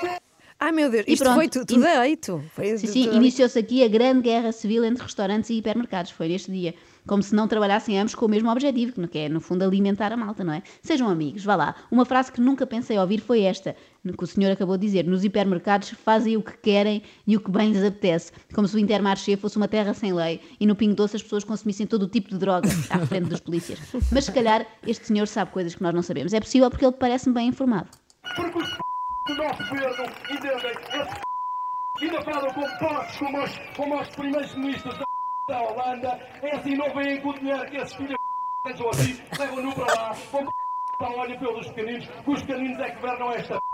Vem! 0.09 0.17
Ai 0.59 0.71
meu 0.71 0.89
Deus, 0.89 1.05
E 1.07 1.13
isto 1.13 1.21
pronto, 1.23 1.35
foi 1.35 1.47
tu- 1.49 1.63
tudo 1.67 1.85
in- 1.85 2.01
eito. 2.01 2.43
Foi 2.51 2.65
Sim, 2.79 2.87
tudo- 2.87 2.91
sim, 2.93 3.15
iniciou-se 3.15 3.59
aqui 3.59 3.83
a 3.83 3.87
grande 3.87 4.21
guerra 4.21 4.51
civil 4.51 4.83
entre 4.83 5.03
restaurantes 5.03 5.51
e 5.51 5.57
hipermercados. 5.59 6.09
Foi 6.11 6.27
neste 6.27 6.51
dia. 6.51 6.73
Como 7.05 7.21
se 7.21 7.33
não 7.35 7.47
trabalhassem 7.47 7.97
ambos 7.99 8.15
com 8.15 8.25
o 8.25 8.29
mesmo 8.29 8.49
objetivo, 8.51 9.07
que 9.07 9.17
é, 9.19 9.29
no 9.29 9.39
fundo, 9.39 9.63
alimentar 9.63 10.11
a 10.11 10.17
malta, 10.17 10.43
não 10.43 10.51
é? 10.53 10.63
Sejam 10.81 11.07
amigos, 11.09 11.43
vá 11.45 11.55
lá. 11.55 11.75
Uma 11.91 12.05
frase 12.05 12.31
que 12.31 12.41
nunca 12.41 12.65
pensei 12.65 12.97
ouvir 12.97 13.19
foi 13.21 13.43
esta, 13.43 13.75
que 14.17 14.23
o 14.23 14.27
senhor 14.27 14.51
acabou 14.51 14.77
de 14.77 14.85
dizer. 14.85 15.05
Nos 15.05 15.23
hipermercados 15.23 15.89
fazem 15.89 16.37
o 16.37 16.41
que 16.41 16.57
querem 16.57 17.03
e 17.25 17.35
o 17.35 17.39
que 17.39 17.51
bem 17.51 17.71
lhes 17.71 17.83
apetece. 17.83 18.31
Como 18.53 18.67
se 18.67 18.75
o 18.75 18.79
Intermarché 18.79 19.35
fosse 19.37 19.57
uma 19.57 19.67
terra 19.67 19.93
sem 19.93 20.13
lei 20.13 20.41
e 20.59 20.65
no 20.65 20.75
Pingo 20.75 20.95
Doce 20.95 21.15
as 21.15 21.23
pessoas 21.23 21.43
consumissem 21.43 21.85
todo 21.85 22.03
o 22.03 22.07
tipo 22.07 22.29
de 22.29 22.37
droga 22.37 22.69
à 22.89 23.05
frente 23.05 23.29
dos 23.29 23.39
polícias. 23.39 23.79
Mas 24.11 24.25
se 24.25 24.31
calhar 24.31 24.65
este 24.85 25.07
senhor 25.07 25.27
sabe 25.27 25.51
coisas 25.51 25.75
que 25.75 25.83
nós 25.83 25.93
não 25.93 26.01
sabemos. 26.01 26.33
É 26.33 26.39
possível 26.39 26.69
porque 26.69 26.85
ele 26.85 26.93
parece-me 26.93 27.35
bem 27.35 27.47
informado. 27.47 27.89
Porque 28.35 28.57
os 28.57 28.69
p... 28.69 28.79
do 29.27 29.35
nosso 29.35 29.63
governo, 29.69 30.05
entendem? 30.29 30.71
Esses 30.71 31.13
p... 31.99 32.05
ainda 32.05 32.21
falam 32.21 32.53
com 32.53 32.61
porcos 32.77 33.17
como 33.17 33.43
os, 33.43 33.59
como 33.75 34.01
os 34.01 34.09
primeiros 34.09 34.55
ministros 34.55 34.97
da, 34.97 35.05
da 35.49 35.61
Holanda. 35.61 36.19
É 36.41 36.55
assim, 36.55 36.75
não 36.75 36.93
veem 36.93 37.21
com 37.21 37.29
o 37.29 37.33
dinheiro 37.39 37.65
que 37.69 37.77
esses 37.77 37.93
filhos 37.95 38.17
de 38.65 38.73
p... 38.73 38.89
aqui, 38.89 39.39
levam-no 39.39 39.73
para 39.73 39.93
lá, 39.93 40.11
vão 40.31 40.45
p... 40.45 40.51
para 40.97 41.09
olho 41.11 41.39
pelos 41.39 41.67
pequeninos, 41.67 42.07
que 42.07 42.31
os 42.31 42.41
pequeninos 42.43 42.79
é 42.79 42.89
que 42.91 42.95
governam 43.01 43.31
esta 43.31 43.61
p... 43.61 43.66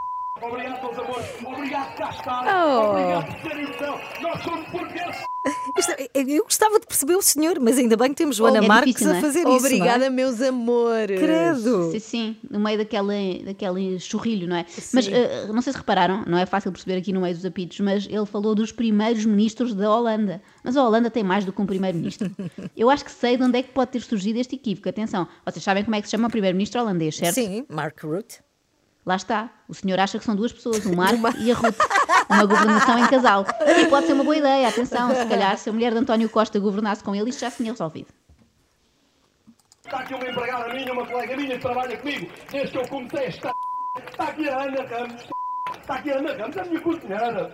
Obrigado, 0.48 0.82
meus 0.82 1.00
amores. 1.00 1.26
Obrigado 1.46 2.10
estarem. 2.12 2.54
Oh. 2.54 2.90
Obrigado 2.90 3.26
por 3.26 3.50
terem 3.50 3.68
noção. 3.68 4.00
Nós 4.22 4.44
somos 4.44 4.70
portugueses. 4.70 5.24
É, 5.98 6.22
eu 6.22 6.44
gostava 6.44 6.80
de 6.80 6.86
perceber 6.86 7.16
o 7.16 7.22
senhor, 7.22 7.60
mas 7.60 7.78
ainda 7.78 7.98
bem 7.98 8.10
que 8.10 8.16
temos 8.16 8.38
Joana 8.38 8.60
É 8.60 8.62
Marques 8.62 8.94
difícil, 8.94 9.14
a 9.14 9.18
é? 9.18 9.22
fazer 9.22 9.40
isso. 9.42 9.50
Obrigada, 9.50 10.00
não 10.00 10.06
é? 10.06 10.10
meus 10.10 10.42
amores. 10.42 11.20
Credo. 11.20 11.92
Sim, 11.92 12.00
sim, 12.00 12.38
no 12.50 12.60
meio 12.60 12.78
daquele, 12.78 13.44
daquele 13.44 14.00
churrilho, 14.00 14.48
não 14.48 14.56
é? 14.56 14.66
Mas 14.94 15.08
eh, 15.08 15.48
não 15.48 15.62
sei 15.62 15.74
se 15.74 15.80
repararam, 15.80 16.24
não 16.26 16.38
é 16.38 16.46
fácil 16.46 16.72
perceber 16.72 16.98
aqui 16.98 17.12
no 17.12 17.20
meio 17.20 17.36
dos 17.36 17.46
apitos, 17.46 17.80
mas 17.82 18.06
ele 18.06 18.26
falou 18.26 18.56
dos 18.56 18.72
primeiros 18.72 19.26
ministros 19.26 19.74
da 19.74 19.94
Holanda. 19.94 20.42
Mas 20.64 20.78
a 20.78 20.84
Holanda 20.86 21.10
tem 21.10 21.24
mais 21.24 21.44
do 21.44 21.52
que 21.52 21.62
um 21.62 21.66
primeiro-ministro. 21.66 22.32
Eu 22.78 22.90
acho 22.90 23.04
que 23.04 23.12
sei 23.12 23.36
de 23.36 23.44
onde 23.44 23.60
é 23.60 23.64
que 23.64 23.74
pode 23.74 23.92
ter 23.92 24.02
surgido 24.02 24.40
este 24.40 24.56
equívoco. 24.56 24.88
Atenção, 24.88 25.28
vocês 25.46 25.64
sabem 25.64 25.84
como 25.84 25.96
é 25.96 26.02
que 26.02 26.08
se 26.08 26.12
chama 26.12 26.28
o 26.28 26.32
primeiro-ministro 26.32 26.80
holandês, 26.80 27.18
certo? 27.18 27.36
Sim, 27.36 27.66
Mark 27.70 28.02
Rutte. 28.02 28.40
Lá 29.06 29.16
está. 29.16 29.50
O 29.68 29.74
senhor 29.74 30.00
acha 30.00 30.18
que 30.18 30.26
são 30.26 30.36
duas 30.36 30.52
pessoas, 30.52 30.86
o 30.86 30.96
Marco 30.96 31.38
e 31.39 31.52
a 31.52 31.56
Ruth. 31.56 31.78
Uma 32.30 32.46
governação 32.46 32.98
em 33.00 33.08
casal. 33.08 33.46
E 33.78 33.86
pode 33.88 34.08
ser 34.08 34.13
uma 34.13 34.24
boa 34.24 34.38
ideia, 34.38 34.68
atenção, 34.68 35.13
se 35.13 35.26
calhar 35.26 35.58
se 35.58 35.70
a 35.70 35.74
mulher 35.74 35.92
de 35.92 36.00
António 36.00 36.30
Costa 36.30 36.60
governasse 36.60 37.04
com 37.04 37.13
ele, 37.13 37.30
isto 37.30 37.42
já 37.42 37.50
se 37.50 37.58
tinha 37.58 37.72
resolvido. 37.72 38.08
Está 39.84 40.00
aqui 40.00 40.16
uma 40.16 40.28
empregada 40.28 40.74
minha, 40.74 40.94
uma 40.94 41.06
colega 41.06 41.36
minha 41.36 41.56
que 41.56 41.62
trabalha 41.62 41.98
comigo 41.98 42.32
desde 42.50 42.72
que 42.72 42.78
eu 42.78 42.88
comecei 42.88 43.26
a 43.26 43.30
estar. 43.30 43.52
Está 44.10 44.24
aqui 44.30 44.50
a 44.50 44.63
Ana 44.63 44.84
Ramos. 44.84 45.28
Está 45.80 45.96
aqui 45.96 46.12
a 46.12 46.18
Ana 46.18 46.34
Ramos, 46.34 46.58
a 46.58 46.63
minha 46.63 46.82
cozinheira. 46.82 47.52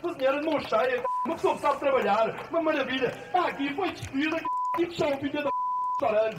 Cozinheira 0.00 0.40
de 0.40 0.46
mão 0.46 0.60
cheia. 0.60 1.04
Uma 1.26 1.34
pessoa 1.34 1.54
que 1.56 1.60
sabe 1.62 1.80
trabalhar. 1.80 2.48
Uma 2.50 2.62
maravilha. 2.62 3.08
Está 3.26 3.48
aqui, 3.48 3.74
foi 3.74 3.92
despedida. 3.92 4.40
E 4.78 4.86
fechou 4.86 5.14
o 5.14 5.18
filho 5.18 5.44
da 5.44 5.50
restaurante. 5.90 6.36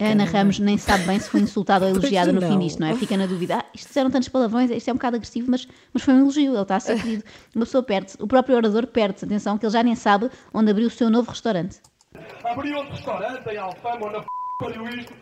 A 0.00 0.06
Ana 0.06 0.24
Ramos 0.24 0.58
nem 0.58 0.76
sabe 0.76 1.04
bem 1.04 1.18
se 1.20 1.28
foi 1.30 1.40
insultada 1.40 1.86
ou 1.86 1.90
elogiada 1.94 2.32
no 2.32 2.40
fim 2.40 2.58
disto, 2.58 2.80
não 2.80 2.88
é? 2.88 2.94
Fica 2.96 3.16
na 3.16 3.26
dúvida. 3.26 3.56
Ah, 3.58 3.64
isto 3.72 3.86
disseram 3.86 4.10
tantos 4.10 4.28
palavrões, 4.28 4.70
isto 4.70 4.88
é 4.88 4.92
um 4.92 4.96
bocado 4.96 5.16
agressivo, 5.16 5.50
mas, 5.50 5.68
mas 5.92 6.02
foi 6.02 6.14
um 6.14 6.20
elogio, 6.20 6.52
ele 6.52 6.62
está 6.62 6.76
a 6.76 6.80
ser 6.80 7.00
querido. 7.00 7.24
Uma 7.54 7.64
pessoa 7.64 7.82
perde-se, 7.82 8.16
o 8.20 8.26
próprio 8.26 8.56
orador 8.56 8.86
perde-se, 8.86 9.24
atenção, 9.24 9.56
que 9.56 9.64
ele 9.64 9.72
já 9.72 9.82
nem 9.82 9.94
sabe 9.94 10.30
onde 10.52 10.70
abriu 10.70 10.88
o 10.88 10.90
seu 10.90 11.08
novo 11.08 11.30
restaurante. 11.30 11.80
Abri 12.44 12.72
outro 12.74 12.92
restaurante 12.92 13.48
em 13.48 13.56
Alfama 13.56 14.06
ou 14.06 14.12
na 14.12 14.20
p. 14.20 14.26
pariu 14.60 14.88
isto. 14.88 15.12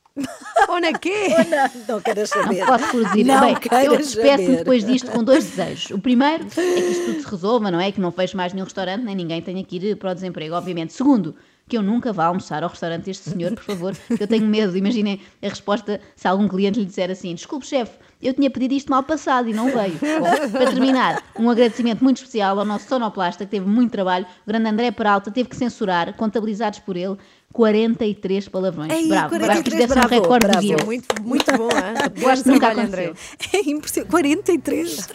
Ou 0.69 0.81
na 0.81 0.99
quê? 0.99 1.29
Não, 1.49 1.95
não 1.95 2.01
queres 2.03 2.29
saber. 2.29 2.61
Não 2.61 2.67
pode 2.67 2.87
produzir. 2.89 3.25
Não 3.25 3.41
Bem, 3.41 3.57
eu 3.85 3.97
despeço-me 3.97 4.57
depois 4.57 4.85
disto 4.85 5.11
com 5.11 5.25
dois 5.25 5.45
desejos. 5.45 5.91
O 5.91 5.99
primeiro 5.99 6.45
é 6.45 6.49
que 6.49 6.61
isto 6.61 7.07
tudo 7.07 7.23
se 7.23 7.31
resolva, 7.31 7.71
não 7.71 7.81
é? 7.81 7.91
Que 7.91 8.01
não 8.01 8.13
feche 8.13 8.37
mais 8.37 8.53
nenhum 8.53 8.65
restaurante, 8.65 9.03
nem 9.03 9.15
ninguém 9.15 9.41
tenha 9.41 9.65
que 9.65 9.77
ir 9.77 9.97
para 9.97 10.11
o 10.11 10.15
desemprego, 10.15 10.55
obviamente. 10.55 10.93
Segundo, 10.93 11.35
que 11.68 11.77
eu 11.77 11.83
nunca 11.83 12.12
vá 12.12 12.27
almoçar 12.27 12.62
ao 12.62 12.68
restaurante 12.68 13.05
deste 13.05 13.31
senhor, 13.31 13.53
por 13.55 13.64
favor, 13.64 13.96
porque 14.09 14.22
eu 14.22 14.29
tenho 14.29 14.46
medo. 14.46 14.77
Imaginem 14.77 15.20
a 15.42 15.48
resposta 15.48 16.01
se 16.14 16.29
algum 16.29 16.48
cliente 16.48 16.79
lhe 16.79 16.87
disser 16.87 17.11
assim: 17.11 17.35
desculpe, 17.35 17.66
chefe, 17.66 17.92
eu 18.20 18.35
tinha 18.35 18.51
pedido 18.51 18.75
isto 18.75 18.90
mal 18.90 19.03
passado 19.03 19.48
e 19.48 19.53
não 19.53 19.66
veio. 19.66 19.98
Bom, 19.98 20.51
para 20.51 20.66
terminar, 20.70 21.22
um 21.38 21.51
agradecimento 21.51 22.03
muito 22.05 22.18
especial 22.18 22.59
ao 22.59 22.64
nosso 22.64 22.88
sonoplasta, 22.88 23.44
que 23.44 23.51
teve 23.51 23.66
muito 23.66 23.90
trabalho. 23.90 24.27
O 24.46 24.51
grande 24.51 24.68
André 24.68 24.90
Peralta 24.90 25.31
teve 25.31 25.48
que 25.48 25.57
censurar, 25.57 26.14
contabilizados 26.14 26.79
por 26.81 26.96
ele, 26.96 27.16
43 27.53 28.48
palavrões. 28.48 28.92
Ei, 28.92 29.09
bravo, 29.09 29.31
bravo, 29.31 29.46
43, 29.46 29.66
isto 29.66 29.79
deve 29.79 29.92
ser 29.92 29.98
um 29.98 30.09
bravo, 30.09 30.22
recorde 30.22 30.46
bravo. 30.46 30.61
Guinness. 30.61 30.85
Muito, 30.85 31.22
muito 31.22 31.53
bom, 31.57 31.68
hein? 31.70 32.11
Que 32.42 32.48
nunca 32.48 32.66
trabalho, 32.66 32.88
André. 32.88 33.05
aconteceu. 33.07 33.61
É 33.61 33.70
impressionante. 33.70 34.11
43. 34.11 35.09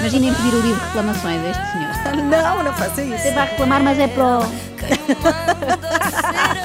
Imaginem 0.00 0.34
pedir 0.34 0.54
o 0.54 0.60
livro 0.60 0.80
de 0.80 0.86
reclamações 0.86 1.40
a 1.44 1.50
este 1.50 1.72
senhor. 1.72 1.97
Não, 2.16 2.62
não 2.62 2.72
faça 2.74 3.02
isso. 3.02 3.22
Você 3.22 3.30
vai 3.32 3.46
reclamar, 3.48 3.82
mas 3.82 3.98
é 3.98 4.08
pro. 4.08 4.24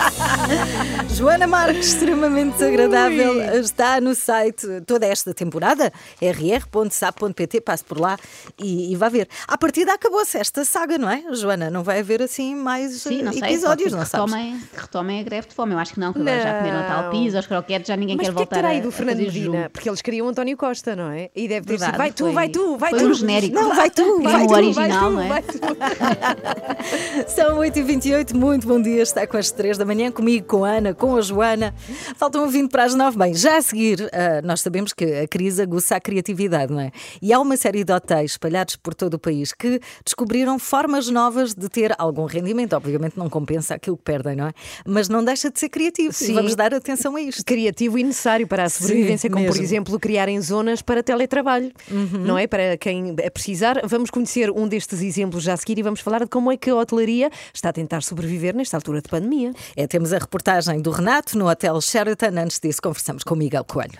Joana 1.10 1.48
Marques, 1.48 1.88
extremamente 1.88 2.54
desagradável, 2.54 3.42
está 3.60 4.00
no 4.02 4.14
site 4.16 4.66
toda 4.86 5.06
esta 5.06 5.34
temporada, 5.34 5.92
rr.sap.pt, 6.22 7.62
passe 7.62 7.84
por 7.84 8.00
lá 8.00 8.18
e, 8.60 8.92
e 8.92 8.96
vá 8.96 9.10
ver. 9.10 9.28
À 9.48 9.58
partida 9.58 9.94
acabou-se 9.94 10.38
esta 10.38 10.64
saga, 10.66 10.98
não 10.98 11.10
é, 11.10 11.24
Joana? 11.34 11.70
Não 11.70 11.84
vai 11.84 12.00
haver 12.00 12.22
assim 12.22 12.56
mais 12.56 12.94
Sim, 13.02 13.22
não 13.24 13.32
eh, 13.32 13.36
sei, 13.36 13.44
episódios, 13.50 13.92
pode 13.92 13.96
não 13.96 14.04
que 14.04 14.10
sabes? 14.10 14.34
retomem, 14.34 14.60
que 14.74 14.82
retomem 14.82 15.20
a 15.20 15.24
greve 15.24 15.48
de 15.50 15.56
fome. 15.56 15.74
Eu 15.74 15.80
acho 15.80 15.94
que 15.94 16.00
não, 16.00 16.14
que 16.14 16.20
agora 16.20 16.42
já 16.42 16.58
comeram 16.58 16.80
a 16.80 16.84
tal 16.84 17.10
pizza, 17.10 17.40
os 17.40 17.48
croquetes, 17.48 17.88
já 17.88 17.96
ninguém 17.96 18.18
Mas 18.18 18.28
quer 18.28 18.32
que 18.32 18.36
voltar 18.38 18.56
terá 18.58 18.70
a, 18.70 18.76
ido 18.76 18.90
a 18.90 18.92
Fernando. 18.92 19.18
Medina? 19.20 19.70
Porque 19.72 19.90
eles 19.90 20.02
queriam 20.02 20.28
António 20.28 20.58
Costa, 20.58 20.96
não 20.96 21.10
é? 21.10 21.30
E 21.36 21.48
deve 21.48 21.66
ter 21.66 21.80
sido 21.80 21.98
vai 21.98 22.12
tu, 22.12 22.26
foi- 22.26 22.34
vai 22.34 22.50
tu, 22.50 22.78
vai 22.78 22.90
foi 22.92 23.00
tu. 23.00 23.06
um 23.08 23.14
genérico. 23.14 23.56
Não, 23.56 23.76
vai 23.76 23.90
tu, 23.90 24.04
Foi 24.04 24.22
vai 24.32 24.48
tu, 24.48 24.54
original, 24.54 25.12
vai 25.14 25.28
tu, 25.28 25.33
é? 25.38 27.28
São 27.28 27.58
8h28, 27.60 28.34
muito 28.34 28.68
bom 28.68 28.82
dia. 28.82 29.02
Está 29.02 29.26
com 29.26 29.38
as 29.38 29.52
3 29.52 29.78
da 29.78 29.86
manhã, 29.86 30.12
comigo, 30.12 30.46
com 30.46 30.64
a 30.64 30.72
Ana, 30.72 30.94
com 30.94 31.16
a 31.16 31.22
Joana. 31.22 31.74
Faltam 32.16 32.48
20 32.50 32.70
para 32.70 32.84
as 32.84 32.96
9. 32.96 33.18
Bem, 33.18 33.34
já 33.34 33.58
a 33.58 33.62
seguir, 33.62 34.10
ah, 34.14 34.42
nós 34.44 34.62
sabemos 34.62 34.94
que 34.94 35.06
a 35.06 35.28
crise 35.28 35.62
aguça 35.62 35.96
a 35.96 36.00
criatividade, 36.00 36.72
não 36.72 36.80
é? 36.80 36.92
E 37.22 37.34
há 37.34 37.40
uma 37.40 37.58
série 37.58 37.84
de 37.84 37.92
hotéis 37.92 38.32
espalhados 38.32 38.76
por 38.76 38.94
todo 38.94 39.16
o 39.16 39.20
país 39.20 39.54
que 39.54 39.80
descobriram 40.06 40.60
formas 40.60 41.10
novas 41.10 41.54
de 41.54 41.68
ter 41.70 41.94
algum 41.98 42.26
rendimento. 42.26 42.74
Obviamente 42.74 43.18
não 43.18 43.30
compensa 43.30 43.76
aquilo 43.76 43.98
que 43.98 44.04
perdem, 44.04 44.36
não 44.36 44.48
é? 44.48 44.54
Mas 44.86 45.10
não 45.10 45.24
deixa 45.24 45.50
de 45.50 45.60
ser 45.60 45.70
criativo. 45.70 46.12
E 46.12 46.14
Sim. 46.14 46.34
vamos 46.34 46.56
dar 46.56 46.74
atenção 46.74 47.16
a 47.16 47.22
isto. 47.22 47.44
Criativo 47.46 47.98
e 47.98 48.04
necessário 48.04 48.48
para 48.48 48.64
a 48.64 48.70
sobrevivência, 48.70 49.30
como 49.30 49.46
por 49.46 49.52
mesmo. 49.52 49.64
exemplo 49.64 50.00
criarem 50.00 50.40
zonas 50.42 50.82
para 50.82 51.02
teletrabalho, 51.02 51.72
não 51.90 52.38
é? 52.38 52.48
Para 52.48 52.78
quem 52.78 53.16
a 53.26 53.32
precisar. 53.32 53.82
Vamos 53.86 54.10
conhecer 54.10 54.52
um 54.52 54.68
destes 54.68 55.02
exemplos 55.02 55.23
já 55.40 55.54
a 55.54 55.58
seguir 55.58 55.80
e 55.80 55.84
vamos 55.84 56.00
falar 56.00 56.20
de 56.20 56.28
como 56.28 56.52
é 56.52 56.58
que 56.58 56.70
a 56.70 56.76
hotelaria 56.76 57.30
está 57.54 57.70
a 57.70 57.74
tentar 57.74 58.02
sobreviver 58.04 58.56
nesta 58.56 58.78
altura 58.78 59.02
de 59.02 59.10
pandemia. 59.10 59.54
É, 59.76 59.88
temos 59.88 60.14
a 60.14 60.18
reportagem 60.18 60.82
do 60.82 60.92
Renato 60.92 61.38
no 61.38 61.50
Hotel 61.50 61.80
Sheraton. 61.82 62.38
Antes 62.38 62.60
disso, 62.60 62.82
conversamos 62.82 63.24
com 63.24 63.36
Miguel 63.36 63.64
Coelho. 63.64 64.00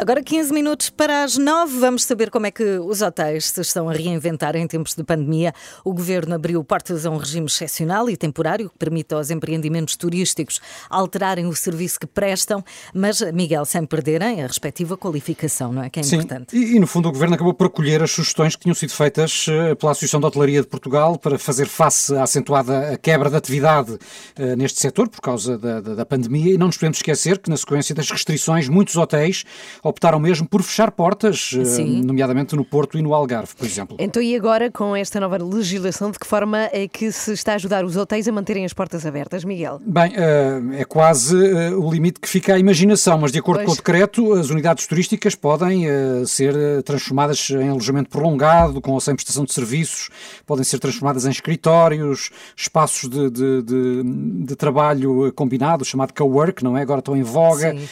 Agora 0.00 0.22
15 0.22 0.52
minutos 0.54 0.90
para 0.90 1.24
as 1.24 1.36
9. 1.36 1.76
Vamos 1.80 2.04
saber 2.04 2.30
como 2.30 2.46
é 2.46 2.52
que 2.52 2.62
os 2.78 3.02
hotéis 3.02 3.46
se 3.50 3.60
estão 3.60 3.88
a 3.88 3.92
reinventar 3.92 4.54
em 4.54 4.64
tempos 4.64 4.94
de 4.94 5.02
pandemia. 5.02 5.52
O 5.84 5.92
governo 5.92 6.36
abriu 6.36 6.62
portas 6.62 7.04
a 7.04 7.10
um 7.10 7.16
regime 7.16 7.46
excepcional 7.46 8.08
e 8.08 8.16
temporário 8.16 8.70
que 8.70 8.78
permite 8.78 9.12
aos 9.12 9.28
empreendimentos 9.32 9.96
turísticos 9.96 10.60
alterarem 10.88 11.46
o 11.46 11.52
serviço 11.56 11.98
que 11.98 12.06
prestam, 12.06 12.64
mas, 12.94 13.20
Miguel, 13.32 13.64
sem 13.64 13.84
perderem 13.84 14.40
a 14.40 14.46
respectiva 14.46 14.96
qualificação, 14.96 15.72
não 15.72 15.82
é? 15.82 15.90
Que 15.90 15.98
é 15.98 16.02
Sim, 16.04 16.16
importante. 16.18 16.56
e, 16.56 16.76
e, 16.76 16.78
no 16.78 16.86
fundo 16.86 17.08
o 17.08 17.12
Governo 17.12 17.34
acabou 17.34 17.52
por 17.52 17.66
acolher 17.66 18.00
as 18.00 18.12
sugestões 18.12 18.54
que 18.54 18.62
tinham 18.62 18.76
sido 18.76 18.92
feitas 18.92 19.46
eh, 19.48 19.74
pela 19.74 19.90
Associação 19.90 20.20
de 20.20 20.26
Hotelaria 20.26 20.60
de 20.60 20.68
Portugal 20.68 21.18
para 21.18 21.36
fazer 21.40 21.66
face 21.66 22.14
à 22.14 22.22
acentuada 22.22 22.96
quebra 23.02 23.28
de 23.28 23.34
atividade 23.36 23.98
eh, 24.36 24.54
neste 24.54 24.78
setor 24.78 25.08
por 25.08 25.20
causa 25.20 25.58
da, 25.58 25.80
da- 25.80 25.94
da 25.96 26.06
pandemia 26.06 26.54
e 26.54 26.56
não 26.56 26.68
nos 26.68 26.76
podemos 26.76 26.98
esquecer 26.98 27.38
que 27.38 27.50
na 27.50 27.56
sequência 27.56 27.92
das 27.96 28.08
restrições 28.08 28.68
muitos 28.68 28.94
hotéis 28.94 29.44
optaram 29.88 30.18
mesmo 30.20 30.46
por 30.48 30.62
fechar 30.62 30.90
portas, 30.90 31.50
eh, 31.58 31.64
Sim. 31.64 32.02
nomeadamente 32.02 32.54
no 32.54 32.64
Porto 32.64 32.98
e 32.98 33.02
no 33.02 33.14
Algarve, 33.14 33.54
por 33.56 33.66
exemplo. 33.66 33.96
Então, 33.98 34.22
e 34.22 34.34
agora 34.36 34.70
com 34.70 34.94
esta 34.94 35.18
nova 35.20 35.36
legislação, 35.38 36.10
de 36.10 36.18
que 36.18 36.26
forma 36.26 36.68
é 36.72 36.86
que 36.86 37.10
se 37.12 37.32
está 37.32 37.52
a 37.52 37.54
ajudar 37.56 37.84
os 37.84 37.96
hotéis 37.96 38.28
a 38.28 38.32
manterem 38.32 38.64
as 38.64 38.72
portas 38.72 39.04
abertas, 39.06 39.44
Miguel? 39.44 39.80
Bem, 39.84 40.12
eh, 40.16 40.60
é 40.80 40.84
quase 40.84 41.36
eh, 41.36 41.70
o 41.70 41.90
limite 41.90 42.20
que 42.20 42.28
fica 42.28 42.54
à 42.54 42.58
imaginação, 42.58 43.18
mas 43.18 43.32
de 43.32 43.38
acordo 43.38 43.58
Pois. 43.58 43.66
com 43.66 43.72
o 43.72 43.76
decreto, 43.76 44.32
as 44.34 44.50
unidades 44.50 44.86
turísticas 44.86 45.34
podem 45.34 45.86
ser 46.26 46.54
transformadas 46.84 47.50
em 47.50 47.68
alojamento 47.68 48.10
prolongado, 48.10 48.80
com 48.80 48.92
ou 48.92 49.00
sem 49.00 49.14
prestação 49.14 49.44
de 49.44 49.52
serviços, 49.52 50.10
podem 50.46 50.64
ser 50.64 50.78
transformadas 50.78 51.24
em 51.26 51.30
escritórios, 51.30 52.30
espaços 52.56 53.08
de, 53.08 53.30
de- 53.30 53.62
de- 53.62 54.02
de 54.46 54.56
trabalho 54.56 55.32
combinado, 55.34 55.84
chamado 55.84 56.12
co-work, 56.12 56.62
não 56.62 56.76
é? 56.76 56.82
Agora 56.82 56.98
estão 57.00 57.16
em 57.16 57.22
voga. 57.22 57.72
Sim. 57.72 57.88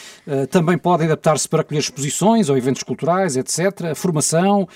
Também 0.51 0.77
podem 0.77 1.07
adaptar-se 1.07 1.47
para 1.47 1.61
acolher 1.61 1.79
exposições 1.87 2.49
ou 2.49 2.57
eventos 2.57 2.83
culturais, 2.83 3.35
etc., 3.35 3.95
formação, 3.95 4.67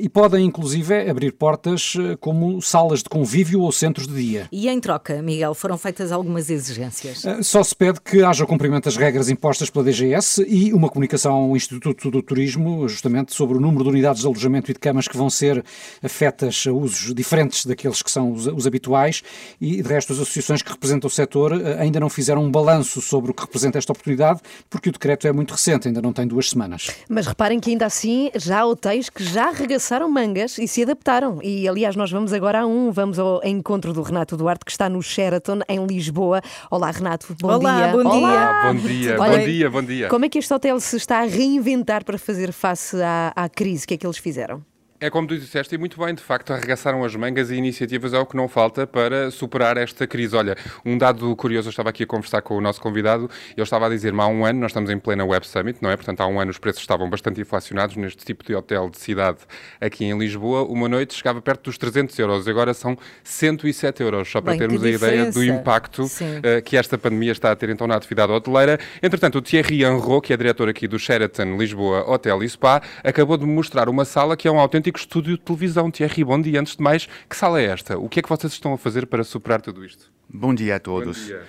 e 0.00 0.08
podem, 0.08 0.46
inclusive, 0.46 1.08
abrir 1.08 1.32
portas 1.32 1.94
eh, 1.98 2.16
como 2.20 2.60
salas 2.62 3.02
de 3.02 3.08
convívio 3.08 3.60
ou 3.60 3.72
centros 3.72 4.06
de 4.06 4.14
dia. 4.14 4.48
E 4.52 4.68
em 4.68 4.80
troca, 4.80 5.20
Miguel, 5.22 5.54
foram 5.54 5.76
feitas 5.76 6.12
algumas 6.12 6.50
exigências. 6.50 7.24
Uh, 7.24 7.42
Só 7.42 7.62
se 7.62 7.74
pede 7.74 8.00
que 8.00 8.22
haja 8.22 8.44
o 8.44 8.46
cumprimento 8.46 8.84
das 8.84 8.96
regras 8.96 9.28
impostas 9.28 9.70
pela 9.70 9.84
DGS 9.84 10.44
e 10.48 10.72
uma 10.72 10.88
comunicação 10.88 11.34
ao 11.34 11.56
Instituto 11.56 12.10
do 12.10 12.22
Turismo, 12.22 12.88
justamente 12.88 13.34
sobre 13.34 13.56
o 13.56 13.60
número 13.60 13.84
de 13.84 13.90
unidades 13.90 14.22
de 14.22 14.26
alojamento 14.26 14.70
e 14.70 14.74
de 14.74 14.80
camas 14.80 15.08
que 15.08 15.16
vão 15.16 15.28
ser 15.28 15.64
afetas 16.02 16.64
a 16.66 16.72
usos 16.72 17.14
diferentes 17.14 17.66
daqueles 17.66 18.02
que 18.02 18.10
são 18.10 18.32
os, 18.32 18.46
os 18.46 18.66
habituais. 18.66 19.22
E, 19.60 19.82
de 19.82 19.88
resto, 19.88 20.12
as 20.12 20.20
associações 20.20 20.62
que 20.62 20.70
representam 20.70 21.08
o 21.08 21.10
setor 21.10 21.52
uh, 21.52 21.78
ainda 21.78 21.98
não 22.00 22.08
fizeram 22.08 22.44
um 22.44 22.50
balanço 22.50 23.00
sobre 23.00 23.30
o 23.30 23.34
que 23.34 23.42
representa 23.42 23.78
esta 23.78 23.92
oportunidade, 23.92 24.40
porque 24.70 24.88
o 24.88 24.92
decreto 24.92 25.26
é 25.26 25.32
muito 25.32 25.52
recente, 25.52 25.88
ainda 25.88 26.00
não 26.00 26.12
tem 26.12 26.26
duas 26.26 26.50
semanas. 26.50 26.88
Mas 27.08 27.26
reparem 27.26 27.60
que 27.60 27.70
ainda 27.70 27.86
assim 27.86 28.30
já 28.34 28.60
há 28.60 28.66
hotéis 28.66 29.08
que 29.10 29.24
já 29.24 29.50
arregaçaram 29.64 30.10
mangas 30.10 30.58
e 30.58 30.68
se 30.68 30.82
adaptaram. 30.82 31.40
E 31.42 31.66
aliás, 31.66 31.96
nós 31.96 32.10
vamos 32.10 32.32
agora 32.32 32.60
a 32.60 32.66
um, 32.66 32.92
vamos 32.92 33.18
ao 33.18 33.40
encontro 33.44 33.92
do 33.92 34.02
Renato 34.02 34.36
Duarte, 34.36 34.64
que 34.64 34.70
está 34.70 34.88
no 34.88 35.02
Sheraton, 35.02 35.60
em 35.68 35.84
Lisboa. 35.86 36.42
Olá, 36.70 36.90
Renato, 36.90 37.34
bom 37.40 37.48
Olá, 37.48 37.76
dia. 37.76 37.92
bom 37.92 38.02
dia. 38.02 38.28
Olá. 38.28 38.72
Bom 38.72 38.78
dia, 38.80 39.16
Olha, 39.18 39.38
bom 39.38 39.44
dia, 39.44 39.70
bom 39.70 39.82
dia. 39.82 40.08
Como 40.08 40.24
é 40.24 40.28
que 40.28 40.38
este 40.38 40.52
hotel 40.52 40.78
se 40.80 40.96
está 40.96 41.20
a 41.20 41.24
reinventar 41.24 42.04
para 42.04 42.18
fazer 42.18 42.52
face 42.52 43.00
à, 43.00 43.32
à 43.34 43.48
crise? 43.48 43.84
O 43.84 43.88
que 43.88 43.94
é 43.94 43.96
que 43.96 44.06
eles 44.06 44.18
fizeram? 44.18 44.62
É 45.04 45.10
como 45.10 45.28
tu 45.28 45.36
disseste, 45.36 45.74
e 45.74 45.76
muito 45.76 46.02
bem, 46.02 46.14
de 46.14 46.22
facto, 46.22 46.50
arregaçaram 46.54 47.04
as 47.04 47.14
mangas 47.14 47.50
e 47.50 47.56
iniciativas 47.56 48.14
é 48.14 48.18
o 48.18 48.24
que 48.24 48.34
não 48.34 48.48
falta 48.48 48.86
para 48.86 49.30
superar 49.30 49.76
esta 49.76 50.06
crise. 50.06 50.34
Olha, 50.34 50.56
um 50.82 50.96
dado 50.96 51.36
curioso, 51.36 51.68
eu 51.68 51.70
estava 51.70 51.90
aqui 51.90 52.04
a 52.04 52.06
conversar 52.06 52.40
com 52.40 52.56
o 52.56 52.60
nosso 52.62 52.80
convidado, 52.80 53.28
ele 53.50 53.62
estava 53.62 53.84
a 53.84 53.90
dizer-me 53.90 54.22
há 54.22 54.26
um 54.26 54.46
ano, 54.46 54.60
nós 54.60 54.70
estamos 54.70 54.88
em 54.88 54.98
plena 54.98 55.22
Web 55.22 55.46
Summit, 55.46 55.78
não 55.82 55.90
é? 55.90 55.96
Portanto, 55.96 56.22
há 56.22 56.26
um 56.26 56.40
ano 56.40 56.50
os 56.50 56.56
preços 56.56 56.80
estavam 56.80 57.10
bastante 57.10 57.38
inflacionados 57.38 57.96
neste 57.96 58.24
tipo 58.24 58.42
de 58.42 58.54
hotel 58.54 58.88
de 58.88 58.96
cidade 58.96 59.40
aqui 59.78 60.06
em 60.06 60.18
Lisboa. 60.18 60.64
Uma 60.64 60.88
noite 60.88 61.12
chegava 61.12 61.42
perto 61.42 61.64
dos 61.64 61.76
300 61.76 62.18
euros, 62.18 62.48
agora 62.48 62.72
são 62.72 62.96
107 63.22 64.02
euros, 64.02 64.26
só 64.26 64.40
para 64.40 64.52
Bem, 64.52 64.60
termos 64.60 64.82
a 64.82 64.88
ideia 64.88 65.30
do 65.30 65.44
impacto 65.44 66.10
eh, 66.42 66.62
que 66.62 66.78
esta 66.78 66.96
pandemia 66.96 67.32
está 67.32 67.52
a 67.52 67.56
ter 67.56 67.68
então 67.68 67.86
na 67.86 67.96
atividade 67.96 68.32
hoteleira. 68.32 68.80
Entretanto, 69.02 69.36
o 69.36 69.42
Thierry 69.42 69.84
Anro, 69.84 70.22
que 70.22 70.32
é 70.32 70.36
diretor 70.38 70.66
aqui 70.66 70.88
do 70.88 70.98
Sheraton 70.98 71.58
Lisboa 71.58 72.10
Hotel 72.10 72.42
e 72.42 72.48
Spa, 72.48 72.80
acabou 73.04 73.36
de 73.36 73.44
me 73.44 73.52
mostrar 73.52 73.90
uma 73.90 74.06
sala 74.06 74.34
que 74.34 74.48
é 74.48 74.50
um 74.50 74.58
autêntico 74.58 74.93
estúdio 74.98 75.36
de 75.36 75.42
televisão. 75.42 75.90
Thierry, 75.90 76.24
bom 76.24 76.40
dia. 76.40 76.60
Antes 76.60 76.76
de 76.76 76.82
mais, 76.82 77.08
que 77.28 77.36
sala 77.36 77.60
é 77.60 77.66
esta? 77.66 77.98
O 77.98 78.08
que 78.08 78.20
é 78.20 78.22
que 78.22 78.28
vocês 78.28 78.52
estão 78.52 78.72
a 78.72 78.78
fazer 78.78 79.06
para 79.06 79.24
superar 79.24 79.60
tudo 79.60 79.84
isto? 79.84 80.10
Bom 80.28 80.54
dia 80.54 80.76
a 80.76 80.80
todos. 80.80 81.18
Bom 81.18 81.26
dia. 81.26 81.42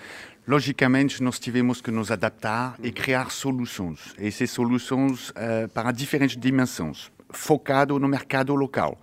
Logicamente, 0.47 1.23
nós 1.23 1.39
tivemos 1.39 1.81
que 1.81 1.89
nos 1.89 2.11
adaptar 2.11 2.75
e 2.83 2.91
criar 2.91 3.31
soluções. 3.31 4.13
E 4.19 4.27
essas 4.27 4.51
soluções 4.51 5.31
eh, 5.35 5.67
para 5.73 5.91
diferentes 5.91 6.37
dimensões, 6.37 7.11
focado 7.31 7.97
no 7.97 8.07
mercado 8.07 8.53
local. 8.53 8.99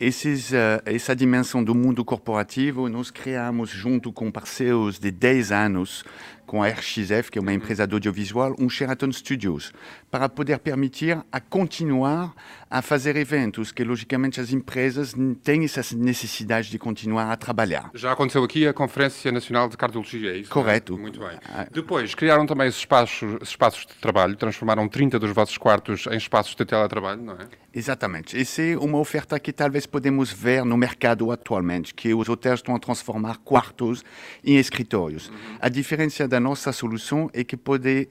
Esses, 0.00 0.50
eh, 0.52 0.80
essa 0.86 1.14
dimensão 1.14 1.62
do 1.62 1.74
mundo 1.74 2.02
corporativo, 2.06 2.88
nós 2.88 3.10
criamos, 3.10 3.68
junto 3.68 4.10
com 4.10 4.30
parceiros 4.30 4.98
de 4.98 5.10
10 5.10 5.52
anos, 5.52 6.04
com 6.48 6.62
a 6.62 6.68
RXF, 6.68 7.30
que 7.30 7.38
é 7.38 7.42
uma 7.42 7.52
empresa 7.52 7.86
de 7.86 7.92
audiovisual, 7.92 8.56
um 8.58 8.70
Sheraton 8.70 9.12
Studios, 9.12 9.70
para 10.10 10.30
poder 10.30 10.58
permitir 10.58 11.22
a 11.30 11.40
continuar 11.40 12.34
a 12.70 12.80
fazer 12.80 13.16
eventos 13.16 13.70
que, 13.70 13.84
logicamente, 13.84 14.40
as 14.40 14.50
empresas 14.50 15.14
têm 15.42 15.64
essa 15.64 15.82
necessidade 15.94 16.70
de 16.70 16.78
continuar 16.78 17.30
a 17.30 17.36
trabalhar. 17.36 17.90
Já 17.94 18.12
aconteceu 18.12 18.42
aqui 18.42 18.66
a 18.66 18.72
Conferência 18.72 19.30
Nacional 19.30 19.68
de 19.68 19.76
Cardiologia, 19.76 20.32
é 20.32 20.38
isso? 20.38 20.50
é? 20.50 20.52
Correto. 20.52 20.98
Muito 20.98 21.20
bem. 21.20 21.38
Depois, 21.70 22.14
criaram 22.14 22.46
também 22.46 22.66
esses 22.66 22.80
espaços, 22.80 23.38
espaços 23.42 23.86
de 23.86 23.94
trabalho, 23.94 24.34
transformaram 24.34 24.88
30 24.88 25.18
dos 25.18 25.30
vossos 25.30 25.58
quartos 25.58 26.06
em 26.10 26.16
espaços 26.16 26.54
de 26.54 26.64
teletrabalho, 26.64 27.22
não 27.22 27.34
é? 27.34 27.46
Exatamente. 27.74 28.38
Essa 28.38 28.62
é 28.62 28.76
uma 28.76 28.98
oferta 28.98 29.38
que 29.38 29.52
talvez 29.52 29.84
podemos 29.86 30.32
ver 30.32 30.64
no 30.64 30.76
mercado 30.76 31.30
atualmente, 31.30 31.94
que 31.94 32.14
os 32.14 32.28
hotéis 32.28 32.56
estão 32.56 32.74
a 32.74 32.78
transformar 32.78 33.36
quartos 33.38 34.02
em 34.42 34.56
escritórios. 34.56 35.30
A 35.60 35.68
diferença 35.68 36.26
da 36.26 36.37
nossa 36.40 36.72
solução 36.72 37.30
é 37.32 37.44
que 37.44 37.56
pode 37.56 38.08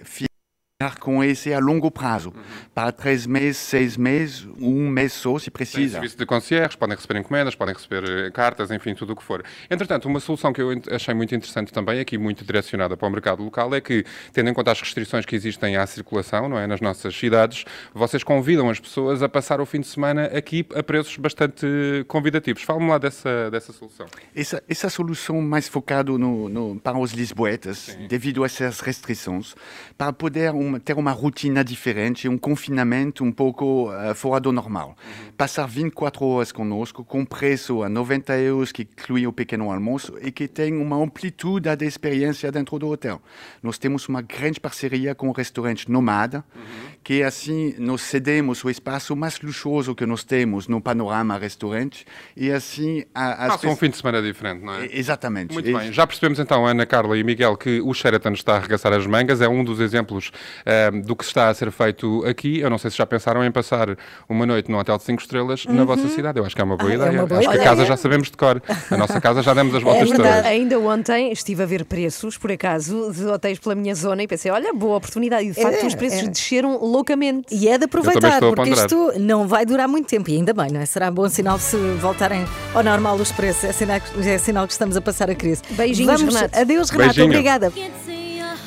com 0.99 1.23
esse 1.23 1.51
a 1.51 1.57
longo 1.59 1.89
prazo, 1.89 2.31
para 2.71 2.91
três 2.91 3.25
meses, 3.25 3.57
seis 3.57 3.97
meses, 3.97 4.47
um 4.61 4.87
mês 4.87 5.11
só, 5.11 5.39
se 5.39 5.45
Tem 5.45 5.51
precisa. 5.51 5.93
serviço 5.93 6.15
de 6.15 6.23
concierge, 6.23 6.77
podem 6.77 6.95
receber 6.95 7.19
encomendas, 7.19 7.55
podem 7.55 7.73
receber 7.73 8.03
eh, 8.07 8.29
cartas, 8.29 8.69
enfim, 8.69 8.93
tudo 8.93 9.13
o 9.13 9.15
que 9.15 9.23
for. 9.23 9.43
Entretanto, 9.71 10.07
uma 10.07 10.19
solução 10.19 10.53
que 10.53 10.61
eu 10.61 10.69
achei 10.91 11.15
muito 11.15 11.33
interessante 11.33 11.73
também, 11.73 11.99
aqui 11.99 12.15
muito 12.15 12.45
direcionada 12.45 12.95
para 12.95 13.07
o 13.07 13.11
mercado 13.11 13.43
local, 13.43 13.73
é 13.73 13.81
que, 13.81 14.05
tendo 14.31 14.51
em 14.51 14.53
conta 14.53 14.71
as 14.71 14.79
restrições 14.79 15.25
que 15.25 15.35
existem 15.35 15.77
à 15.77 15.87
circulação 15.87 16.47
não 16.47 16.59
é, 16.59 16.67
nas 16.67 16.79
nossas 16.79 17.17
cidades, 17.17 17.65
vocês 17.91 18.23
convidam 18.23 18.69
as 18.69 18.79
pessoas 18.79 19.23
a 19.23 19.27
passar 19.27 19.59
o 19.59 19.65
fim 19.65 19.79
de 19.81 19.87
semana 19.87 20.25
aqui 20.25 20.63
a 20.75 20.83
preços 20.83 21.17
bastante 21.17 21.65
convidativos. 22.07 22.61
Fala-me 22.61 22.87
lá 22.87 22.99
dessa, 22.99 23.49
dessa 23.49 23.73
solução. 23.73 24.05
Essa, 24.35 24.61
essa 24.69 24.89
solução 24.91 25.41
mais 25.41 25.67
focada 25.67 26.11
no, 26.11 26.47
no- 26.47 26.79
para 26.79 26.99
os 26.99 27.13
lisboetas, 27.13 27.97
devido 28.07 28.43
a 28.43 28.45
essas 28.45 28.79
restrições, 28.79 29.55
para 29.97 30.13
poder 30.13 30.51
um 30.51 30.66
um, 30.67 30.79
ter 30.79 30.93
uma 30.93 31.11
rotina 31.11 31.63
diferente, 31.63 32.27
um 32.27 32.37
confinamento 32.37 33.23
um 33.23 33.31
pouco 33.31 33.89
uh, 33.89 34.13
fora 34.13 34.39
do 34.39 34.51
normal. 34.51 34.95
Passar 35.37 35.67
24 35.67 36.25
horas 36.25 36.51
conosco, 36.51 37.03
com 37.03 37.25
preço 37.25 37.83
a 37.83 37.89
90 37.89 38.37
euros, 38.37 38.71
que 38.71 38.83
inclui 38.83 39.25
o 39.25 39.33
pequeno 39.33 39.71
almoço 39.71 40.13
e 40.21 40.31
que 40.31 40.47
tem 40.47 40.75
uma 40.75 40.97
amplitude 40.97 41.75
de 41.75 41.85
experiência 41.85 42.51
dentro 42.51 42.77
do 42.77 42.87
hotel. 42.87 43.21
Nós 43.61 43.77
temos 43.77 44.07
uma 44.07 44.21
grande 44.21 44.59
parceria 44.59 45.15
com 45.15 45.29
o 45.29 45.31
restaurante 45.31 45.89
Nomada, 45.91 46.43
que 47.03 47.23
assim 47.23 47.75
nós 47.77 48.01
cedemos 48.01 48.63
o 48.63 48.69
espaço 48.69 49.15
mais 49.15 49.39
luxuoso 49.39 49.95
que 49.95 50.05
nós 50.05 50.23
temos 50.23 50.67
no 50.67 50.81
Panorama 50.81 51.37
Restaurante 51.37 52.05
e 52.35 52.51
assim... 52.51 53.03
A, 53.13 53.45
as 53.45 53.53
Passa 53.53 53.69
um 53.69 53.75
fim 53.75 53.89
de 53.89 53.97
semana 53.97 54.21
diferente, 54.21 54.63
não 54.63 54.73
é? 54.73 54.89
Exatamente. 54.91 55.53
Muito 55.53 55.71
bem. 55.71 55.93
Já 55.93 56.05
percebemos 56.05 56.39
então, 56.39 56.65
Ana 56.65 56.85
Carla 56.85 57.17
e 57.17 57.23
Miguel, 57.23 57.55
que 57.55 57.81
o 57.81 57.93
Sheraton 57.93 58.31
está 58.31 58.53
a 58.53 58.57
arregaçar 58.57 58.93
as 58.93 59.05
mangas. 59.05 59.41
É 59.41 59.47
um 59.47 59.63
dos 59.63 59.79
exemplos 59.79 60.31
eh, 60.65 60.91
do 60.91 61.15
que 61.15 61.23
está 61.23 61.49
a 61.49 61.53
ser 61.53 61.71
feito 61.71 62.23
aqui. 62.25 62.59
Eu 62.59 62.69
não 62.69 62.77
sei 62.77 62.91
se 62.91 62.97
já 62.97 63.05
pensaram 63.05 63.43
em 63.43 63.51
passar 63.51 63.95
uma 64.29 64.45
noite 64.45 64.69
num 64.71 64.77
hotel 64.77 64.97
de 64.97 65.03
5 65.03 65.21
estrelas 65.21 65.65
na 65.65 65.73
Uhum. 65.81 65.85
vossa 65.85 66.07
cidade. 66.09 66.39
Eu 66.39 66.45
acho 66.45 66.55
que 66.55 66.61
é 66.61 66.63
uma 66.65 66.77
boa 66.77 66.89
Ah, 66.89 66.93
é 66.93 66.95
ideia. 66.95 67.11
uma 67.11 67.25
boa 67.25 67.39
acho 67.39 67.47
que 67.49 67.53
a 67.53 67.57
ideia. 67.57 67.69
casa 67.69 67.85
já 67.85 67.97
sabemos 67.97 68.29
de 68.31 68.37
cor. 68.37 68.61
A 68.91 68.97
nossa 68.97 69.19
casa 69.21 69.41
já 69.41 69.53
demos 69.53 69.73
as 69.75 69.81
É 69.81 69.85
voltas 69.85 70.09
verdade. 70.09 70.29
todas. 70.35 70.45
Ainda 70.45 70.79
ontem 70.79 71.31
estive 71.31 71.63
a 71.63 71.65
ver 71.65 71.85
preços, 71.85 72.37
por 72.37 72.51
acaso, 72.51 73.11
de 73.13 73.25
hotéis 73.25 73.59
pela 73.59 73.75
minha 73.75 73.93
zona 73.95 74.23
e 74.23 74.27
pensei, 74.27 74.51
olha, 74.51 74.73
boa 74.73 74.97
oportunidade. 74.97 75.47
E 75.47 75.51
de 75.51 75.61
facto 75.61 75.83
É, 75.83 75.87
os 75.87 75.95
preços 75.95 76.23
é. 76.23 76.27
desceram 76.27 76.77
loucamente. 76.83 77.53
E 77.53 77.67
é 77.67 77.77
de 77.77 77.85
aproveitar, 77.85 78.39
porque 78.39 78.69
isto 78.69 79.13
não 79.19 79.47
vai 79.47 79.65
durar 79.65 79.87
muito 79.87 80.07
tempo. 80.07 80.29
E 80.29 80.35
ainda 80.35 80.53
bem, 80.53 80.71
não 80.71 80.79
é? 80.81 80.85
Será 80.85 81.09
bom 81.11 81.27
sinal 81.29 81.57
se 81.59 81.75
voltarem 81.99 82.45
ao 82.73 82.83
normal 82.83 83.15
os 83.15 83.31
preços. 83.31 83.63
É 83.65 83.71
sinal, 83.71 83.99
que- 84.01 84.27
é 84.29 84.37
sinal 84.37 84.65
que 84.65 84.73
estamos 84.73 84.95
a 84.97 85.01
passar 85.01 85.29
a 85.29 85.35
crise. 85.35 85.61
Beijinhos, 85.71 86.19
Vamos, 86.21 86.35
Renato. 86.35 86.59
Adeus, 86.59 86.89
Renato. 86.89 87.07
Beijinho. 87.15 87.25
Obrigada. 87.27 87.71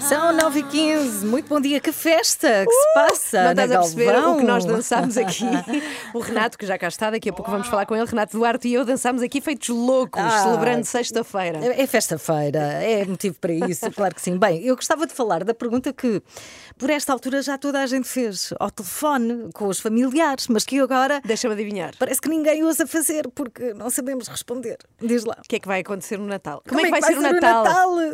São 0.09 0.33
9 0.33 0.61
h 0.61 0.69
15 0.71 1.27
Muito 1.27 1.49
bom 1.49 1.61
dia. 1.61 1.79
Que 1.81 1.93
festa 1.93 2.65
que 2.67 2.73
se 2.73 2.95
passa 2.95 3.21
Uh, 3.41 3.43
Não 3.45 3.51
estás 3.51 3.71
a 3.73 3.79
perceber 3.79 4.19
o 4.19 4.37
que 4.37 4.43
nós 4.45 4.65
dançámos 4.65 5.17
aqui. 5.17 5.45
o 6.15 6.19
Renato, 6.19 6.59
que 6.59 6.67
já 6.67 6.77
cá 6.79 6.89
está, 6.89 7.11
daqui 7.11 7.29
a 7.29 7.33
pouco 7.33 7.51
vamos 7.51 7.69
falar 7.69 7.87
com 7.87 7.95
ele. 7.95 8.05
Renato 8.07 8.37
Duarte 8.37 8.67
e 8.69 8.75
eu 8.75 8.85
dançámos 8.85 9.23
aqui 9.23 9.41
feitos 9.41 9.69
loucos, 9.69 10.21
Ah, 10.21 10.43
celebrando 10.43 10.85
sexta-feira. 10.85 11.59
É 11.59 11.87
festa-feira, 11.87 12.59
é 12.59 13.05
motivo 13.05 13.37
para 13.39 13.53
isso, 13.53 13.89
claro 13.95 14.15
que 14.15 14.21
sim. 14.21 14.37
Bem, 14.37 14.63
eu 14.65 14.75
gostava 14.75 15.07
de 15.07 15.13
falar 15.13 15.45
da 15.45 15.55
pergunta 15.55 15.93
que, 15.93 16.21
por 16.77 16.91
esta 16.91 17.13
altura, 17.13 17.41
já 17.43 17.57
toda 17.57 17.81
a 17.81 17.87
gente 17.87 18.09
fez 18.09 18.53
ao 18.59 18.71
telefone, 18.71 19.51
com 19.53 19.67
os 19.67 19.79
familiares, 19.81 20.49
mas 20.49 20.65
que 20.65 20.81
agora. 20.81 21.21
Deixa-me 21.25 21.55
adivinhar. 21.55 21.93
Parece 21.99 22.21
que 22.21 22.29
ninguém 22.29 22.65
ousa 22.65 22.87
fazer, 22.87 23.29
porque 23.35 23.73
não 23.75 23.91
sabemos 23.91 24.27
responder. 24.29 24.79
Diz 25.01 25.25
lá. 25.25 25.37
O 25.45 25.49
que 25.49 25.57
é 25.57 25.61
que 25.61 25.69
vai 25.69 25.81
acontecer 25.81 26.19
no 26.19 26.27
Natal? 26.27 26.63
Como, 26.69 26.81
é 26.81 26.85
que 26.85 26.91
vai 26.91 27.03
ser, 27.03 27.17
o 27.19 27.23
Natal? 27.23 27.65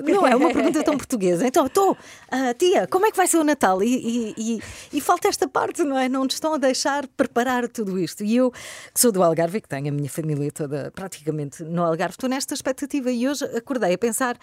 Não 0.04 0.26
é 0.26 0.36
uma 0.36 0.52
pergunta 0.52 0.82
tão 0.82 0.96
portuguesa. 0.98 1.46
Então, 1.46 1.68
estou, 1.76 1.96
tia, 2.58 2.86
como 2.86 3.06
é 3.06 3.10
que 3.10 3.16
vai 3.16 3.26
ser 3.26 3.38
o 3.38 3.44
Natal? 3.44 3.82
E, 3.82 3.86
e- 3.96 4.34
e- 4.56 4.62
e 4.94 5.00
falta 5.00 5.28
esta 5.28 5.46
parte, 5.46 5.82
não 5.84 5.98
é? 5.98 6.08
Não 6.08 6.24
nos 6.24 6.34
estão 6.34 6.54
a 6.54 6.58
deixar 6.58 7.06
preparar 7.08 7.68
tudo 7.68 7.98
isto. 7.98 8.24
E 8.24 8.36
eu, 8.36 8.50
que 8.50 9.00
sou 9.00 9.12
do 9.12 9.22
Algarve 9.22 9.58
e 9.58 9.60
que 9.60 9.68
tenho 9.68 9.88
a 9.88 9.92
minha 9.92 10.08
família 10.08 10.50
toda 10.50 10.90
praticamente 10.94 11.62
no 11.62 11.82
Algarve, 11.82 12.14
estou 12.14 12.28
nesta 12.28 12.54
expectativa 12.54 13.10
e 13.10 13.28
hoje 13.28 13.44
acordei 13.56 13.94
a 13.94 13.98
pensar 13.98 14.36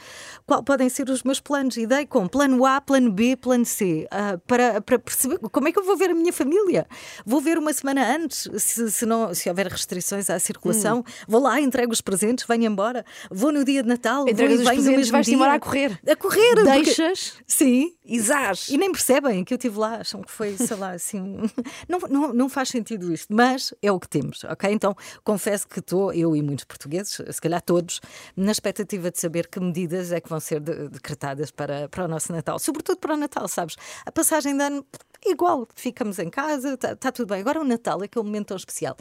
qual 0.45 0.63
podem 0.63 0.89
ser 0.89 1.09
os 1.09 1.23
meus 1.23 1.39
planos. 1.39 1.77
E 1.77 1.85
dei 1.87 2.05
com 2.05 2.27
plano 2.27 2.65
A, 2.65 2.79
plano 2.79 3.11
B, 3.11 3.35
plano 3.35 3.65
C, 3.65 4.07
ah, 4.11 4.37
para, 4.47 4.81
para 4.81 4.99
perceber 4.99 5.39
como 5.39 5.67
é 5.67 5.71
que 5.71 5.79
eu 5.79 5.83
vou 5.83 5.97
ver 5.97 6.11
a 6.11 6.13
minha 6.15 6.31
família. 6.33 6.85
Vou 7.25 7.41
ver 7.41 7.57
uma 7.57 7.73
semana 7.73 8.15
antes, 8.15 8.47
se, 8.57 8.91
se, 8.91 9.05
não, 9.05 9.33
se 9.33 9.49
houver 9.49 9.67
restrições 9.67 10.29
à 10.29 10.37
circulação. 10.39 10.99
Hum. 10.99 11.03
Vou 11.27 11.41
lá, 11.41 11.59
entrego 11.59 11.91
os 11.91 12.01
presentes, 12.01 12.45
venho 12.47 12.65
embora. 12.65 13.03
Vou 13.31 13.51
no 13.51 13.63
dia 13.63 13.81
de 13.81 13.89
Natal, 13.89 14.27
Entregas 14.27 14.61
vou 14.61 14.65
os 14.65 14.67
e 14.67 14.69
venho 14.69 14.77
no 14.77 14.83
presentes, 14.85 15.09
vais-te 15.09 15.33
embora 15.33 15.53
a 15.53 15.59
correr. 15.59 15.99
A 16.09 16.15
correr. 16.15 16.55
porque- 16.55 16.63
Deixas 16.83 17.22
Sim. 17.47 17.93
e 18.05 18.19
zás. 18.19 18.69
E 18.69 18.77
nem 18.77 18.91
percebem 18.91 19.43
que 19.43 19.53
eu 19.53 19.57
estive 19.57 19.77
lá, 19.77 19.97
acham 19.97 20.21
que 20.21 20.31
foi, 20.31 20.57
sei 20.57 20.75
lá, 20.77 20.91
assim. 20.91 21.37
Não, 21.87 21.99
não, 22.09 22.33
não 22.33 22.49
faz 22.49 22.69
sentido 22.69 23.11
isto, 23.13 23.33
mas 23.33 23.73
é 23.81 23.91
o 23.91 23.99
que 23.99 24.07
temos, 24.07 24.43
ok? 24.45 24.71
Então 24.71 24.95
confesso 25.23 25.67
que 25.67 25.79
estou, 25.79 26.11
eu 26.13 26.35
e 26.35 26.41
muitos 26.41 26.65
portugueses, 26.65 27.19
se 27.29 27.41
calhar 27.41 27.61
todos, 27.61 27.99
na 28.35 28.51
expectativa 28.51 29.11
de 29.11 29.19
saber 29.19 29.47
que 29.47 29.59
medidas 29.59 30.11
é 30.11 30.19
que 30.19 30.29
vão 30.29 30.39
ser 30.39 30.59
de- 30.59 30.89
decretadas 30.89 31.51
para, 31.51 31.87
para 31.89 32.05
o 32.05 32.07
nosso 32.07 32.31
Natal. 32.31 32.57
Sobretudo 32.59 32.97
para 32.97 33.13
o 33.13 33.17
Natal, 33.17 33.47
sabes? 33.47 33.75
A 34.05 34.11
passagem 34.11 34.55
de 34.57 34.63
ano. 34.63 34.85
Igual, 35.25 35.67
ficamos 35.73 36.19
em 36.19 36.29
casa, 36.29 36.73
está 36.73 37.09
tudo 37.11 37.29
bem. 37.29 37.39
Agora 37.39 37.61
o 37.61 37.63
Natal 37.63 38.01
é 38.01 38.05
aquele 38.05 38.25
momento 38.25 38.47
tão 38.47 38.57
especial. 38.57 38.97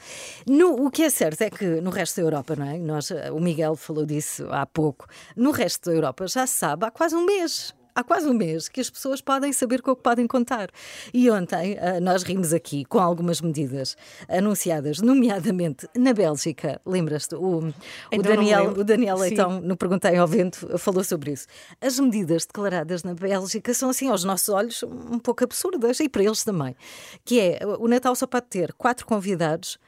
No, 0.47 0.87
o 0.87 0.89
que 0.91 1.03
é 1.03 1.11
certo 1.11 1.43
é 1.43 1.51
que 1.51 1.81
no 1.81 1.91
resto 1.91 2.17
da 2.17 2.23
Europa, 2.23 2.55
não 2.55 2.65
é? 2.67 2.79
Nós, 2.79 3.11
o 3.33 3.41
Miguel 3.41 3.75
falou 3.75 4.07
disso 4.07 4.47
há 4.51 4.65
pouco. 4.65 5.07
No 5.37 5.51
resto 5.51 5.91
da 5.91 5.97
Europa 5.97 6.29
já 6.29 6.47
se 6.47 6.55
sabe 6.55 6.87
há 6.87 6.91
quase 6.93 7.17
um 7.17 7.25
mês 7.27 7.75
há 7.95 8.03
quase 8.05 8.27
um 8.29 8.35
mês 8.35 8.69
que 8.69 8.81
as 8.81 8.91
pessoas 8.91 9.21
podem 9.21 9.53
saber 9.53 9.83
com 9.83 9.91
o 9.91 9.97
que 9.97 10.03
podem 10.03 10.27
contar. 10.27 10.71
E 11.13 11.31
ontem 11.31 11.79
ah, 11.79 12.01
nós 12.01 12.23
rimos 12.23 12.53
aqui 12.53 12.85
com 12.85 12.99
algumas 12.99 13.41
medidas 13.41 13.97
anunciadas, 14.29 15.01
nomeadamente 15.01 15.89
na 15.97 16.13
Bélgica. 16.13 16.81
Lembras-te? 16.85 17.35
O, 17.35 17.59
o 18.13 18.23
Daniel, 18.23 18.71
o 18.71 18.85
Daniel 18.85 19.17
Sim. 19.17 19.23
Leitão, 19.23 19.61
no 19.61 19.77
Perguntei 19.77 20.17
ao 20.17 20.27
Vento, 20.27 20.79
falou 20.79 21.05
sobre 21.05 21.33
isso. 21.33 21.47
As 21.81 21.99
medidas 21.99 22.47
declaradas 22.47 23.03
na 23.03 23.15
Bélgica 23.15 23.73
são, 23.75 23.91
assim, 23.91 24.09
aos 24.09 24.25
nossos 24.25 24.49
olhos, 24.49 24.83
um 24.83 25.19
pouco 25.19 25.45
absurdas 25.45 26.01
e 26.01 26.09
para 26.09 26.25
eles 26.25 26.45
também. 26.45 26.75
Que 27.25 27.41
é, 27.41 27.61
o 27.79 27.89
Natal 27.89 28.15
só 28.15 28.27
pode 28.27 28.47
ter 28.47 28.73
quatro 28.75 29.07
convidados. 29.07 29.79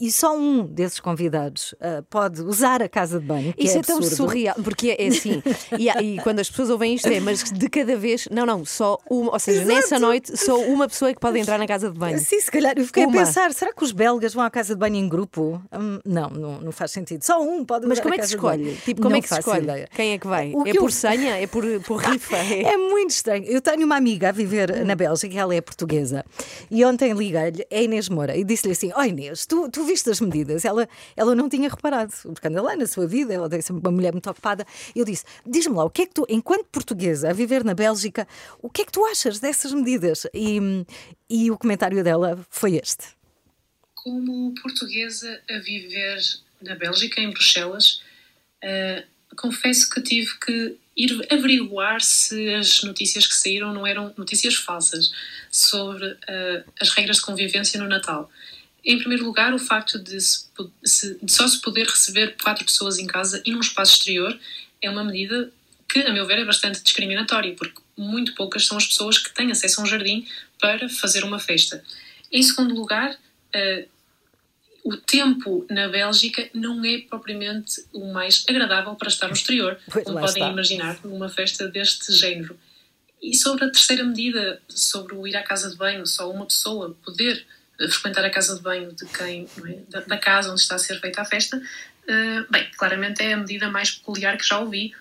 E, 0.00 0.10
só 0.10 0.36
um 0.36 0.64
desses 0.66 1.00
convidados 1.00 1.74
ah, 1.80 2.02
pode 2.08 2.42
usar 2.42 2.82
a 2.82 2.88
casa 2.88 3.20
de 3.20 3.26
banho. 3.26 3.54
Isso 3.58 3.76
é, 3.76 3.80
é, 3.80 3.82
tão 3.82 4.02
surreal, 4.02 4.56
porque 4.62 4.96
é 4.98 5.06
assim, 5.06 5.42
e, 5.78 5.88
e 5.88 6.20
quando 6.22 6.40
as 6.40 6.48
pessoas 6.48 6.70
ouvem 6.70 6.94
isto 6.94 7.08
é, 7.08 7.20
mas 7.20 7.42
de 7.44 7.68
cada 7.68 7.96
vez, 7.96 8.28
não, 8.30 8.46
não, 8.46 8.64
só 8.64 8.98
uma, 9.10 9.32
ou 9.32 9.38
seja, 9.38 9.62
Exato. 9.62 9.74
nessa 9.74 9.98
noite, 9.98 10.36
só 10.36 10.58
uma 10.60 10.88
pessoa 10.88 11.10
é 11.10 11.14
que 11.14 11.20
pode 11.20 11.38
entrar 11.38 11.58
na 11.58 11.66
casa 11.66 11.90
de 11.90 11.98
banho. 11.98 12.18
Sim, 12.18 12.40
se 12.40 12.50
calhar. 12.50 12.74
Eu 12.76 12.84
fiquei 12.84 13.04
Uma. 13.04 13.22
a 13.22 13.24
pensar, 13.26 13.52
será 13.52 13.72
que 13.72 13.82
os 13.84 13.92
belgas 13.92 14.34
vão 14.34 14.44
à 14.44 14.50
casa 14.50 14.74
de 14.74 14.80
banho 14.80 14.96
em 14.96 15.08
grupo? 15.08 15.62
Hum, 15.72 15.98
não, 16.04 16.30
não, 16.30 16.60
não 16.60 16.72
faz 16.72 16.90
sentido. 16.90 17.22
Só 17.24 17.40
um 17.40 17.64
pode 17.64 17.86
Mas 17.86 18.00
como 18.00 18.14
é 18.14 18.18
que 18.18 18.26
se 18.26 18.34
escolhe? 18.34 18.74
Tipo, 18.84 19.02
como 19.02 19.10
Não 19.10 19.18
é 19.18 19.22
que 19.22 19.28
se 19.28 19.38
escolhe? 19.38 19.62
ideia. 19.62 19.88
Quem 19.94 20.12
é 20.12 20.18
que 20.18 20.26
vai? 20.26 20.52
O 20.54 20.66
é 20.66 20.72
que 20.72 20.78
por 20.78 20.86
eu- 20.86 20.90
senha? 20.90 21.36
É 21.40 21.46
por, 21.46 21.64
por 21.82 21.96
rifa? 22.02 22.36
É... 22.36 22.68
É 22.68 22.76
muito 22.76 23.10
estranho. 23.10 23.44
Eu 23.44 23.60
tenho 23.60 23.84
uma 23.84 23.96
amiga 23.96 24.28
a 24.28 24.32
viver 24.32 24.84
na 24.84 24.94
Bélgica, 24.94 25.38
ela 25.38 25.54
é 25.54 25.60
portuguesa, 25.60 26.24
e 26.70 26.84
ontem 26.84 27.12
liguei-lhe, 27.12 27.66
é 27.70 27.82
Inês 27.82 28.08
Moura, 28.08 28.36
e 28.36 28.44
disse-lhe 28.44 28.72
assim: 28.72 28.92
Ó 28.94 29.02
Inês, 29.02 29.46
tu, 29.46 29.57
tu 29.70 29.84
viste 29.84 30.10
as 30.10 30.20
medidas? 30.20 30.64
Ela, 30.64 30.88
ela 31.16 31.34
não 31.34 31.48
tinha 31.48 31.68
reparado, 31.68 32.12
porque 32.22 32.46
anda 32.46 32.60
lá 32.62 32.76
na 32.76 32.86
sua 32.86 33.06
vida, 33.06 33.32
ela 33.32 33.48
é 33.50 33.72
uma 33.72 33.90
mulher 33.90 34.12
muito 34.12 34.28
ocupada. 34.28 34.66
Eu 34.94 35.04
disse: 35.04 35.24
Diz-me 35.46 35.74
lá, 35.74 35.84
o 35.84 35.90
que 35.90 36.02
é 36.02 36.06
que 36.06 36.14
tu, 36.14 36.26
enquanto 36.28 36.66
portuguesa 36.66 37.30
a 37.30 37.32
viver 37.32 37.64
na 37.64 37.74
Bélgica, 37.74 38.28
o 38.60 38.68
que 38.70 38.82
é 38.82 38.84
que 38.84 38.92
tu 38.92 39.04
achas 39.06 39.40
dessas 39.40 39.72
medidas? 39.72 40.26
E, 40.34 40.84
e 41.28 41.50
o 41.50 41.58
comentário 41.58 42.04
dela 42.04 42.38
foi 42.50 42.76
este. 42.76 43.16
como 43.94 44.54
portuguesa 44.62 45.40
a 45.50 45.58
viver 45.58 46.18
na 46.62 46.74
Bélgica, 46.74 47.20
em 47.20 47.30
Bruxelas, 47.30 48.02
eh, 48.62 49.04
confesso 49.36 49.88
que 49.90 50.00
tive 50.00 50.38
que 50.38 50.76
ir 50.96 51.26
averiguar 51.30 52.00
se 52.00 52.54
as 52.54 52.82
notícias 52.82 53.26
que 53.26 53.34
saíram 53.34 53.72
não 53.72 53.86
eram 53.86 54.12
notícias 54.16 54.54
falsas 54.54 55.12
sobre 55.50 56.16
eh, 56.26 56.64
as 56.80 56.90
regras 56.90 57.16
de 57.18 57.22
convivência 57.22 57.80
no 57.80 57.88
Natal. 57.88 58.30
Em 58.84 58.98
primeiro 58.98 59.24
lugar, 59.24 59.52
o 59.52 59.58
facto 59.58 59.98
de, 59.98 60.20
se 60.20 60.48
de 61.22 61.32
só 61.32 61.46
se 61.46 61.60
poder 61.60 61.86
receber 61.86 62.36
quatro 62.42 62.64
pessoas 62.64 62.98
em 62.98 63.06
casa 63.06 63.42
e 63.44 63.50
num 63.50 63.60
espaço 63.60 63.94
exterior 63.94 64.38
é 64.80 64.88
uma 64.88 65.04
medida 65.04 65.52
que, 65.88 66.00
a 66.00 66.12
meu 66.12 66.26
ver, 66.26 66.38
é 66.38 66.44
bastante 66.44 66.82
discriminatória, 66.82 67.54
porque 67.54 67.80
muito 67.96 68.34
poucas 68.34 68.66
são 68.66 68.76
as 68.76 68.86
pessoas 68.86 69.18
que 69.18 69.34
têm 69.34 69.50
acesso 69.50 69.80
a 69.80 69.84
um 69.84 69.86
jardim 69.86 70.26
para 70.60 70.88
fazer 70.88 71.24
uma 71.24 71.38
festa. 71.38 71.82
Em 72.30 72.42
segundo 72.42 72.74
lugar, 72.74 73.18
eh, 73.52 73.86
o 74.84 74.96
tempo 74.96 75.66
na 75.68 75.88
Bélgica 75.88 76.48
não 76.54 76.84
é 76.84 76.98
propriamente 76.98 77.84
o 77.92 78.12
mais 78.12 78.44
agradável 78.48 78.94
para 78.94 79.08
estar 79.08 79.28
no 79.28 79.34
exterior, 79.34 79.78
Pois, 79.90 80.04
como 80.04 80.18
podem 80.18 80.42
está. 80.42 80.50
imaginar, 80.50 81.00
numa 81.04 81.28
festa 81.28 81.68
deste 81.68 82.12
género. 82.12 82.58
E 83.20 83.36
sobre 83.36 83.64
a 83.64 83.70
terceira 83.70 84.04
medida, 84.04 84.62
sobre 84.68 85.14
o 85.14 85.26
ir 85.26 85.36
à 85.36 85.42
casa 85.42 85.70
de 85.70 85.76
banho, 85.76 86.06
só 86.06 86.30
uma 86.30 86.46
pessoa 86.46 86.96
poder 87.04 87.44
frequentar 87.78 88.24
a 88.24 88.30
casa 88.30 88.56
de 88.56 88.62
banho 88.62 88.92
de 88.92 89.06
quem, 89.06 89.48
é, 89.66 89.90
da, 89.90 90.00
da 90.00 90.18
casa 90.18 90.50
onde 90.50 90.60
está 90.60 90.74
a 90.74 90.78
ser 90.78 91.00
feita 91.00 91.22
a 91.22 91.24
festa, 91.24 91.60
eh, 92.08 92.44
bem, 92.50 92.68
claramente 92.76 93.22
é 93.22 93.34
a 93.34 93.36
medida 93.36 93.70
mais 93.70 93.90
peculiar 93.90 94.36
que 94.36 94.46
já 94.46 94.58
ouvi 94.58 94.94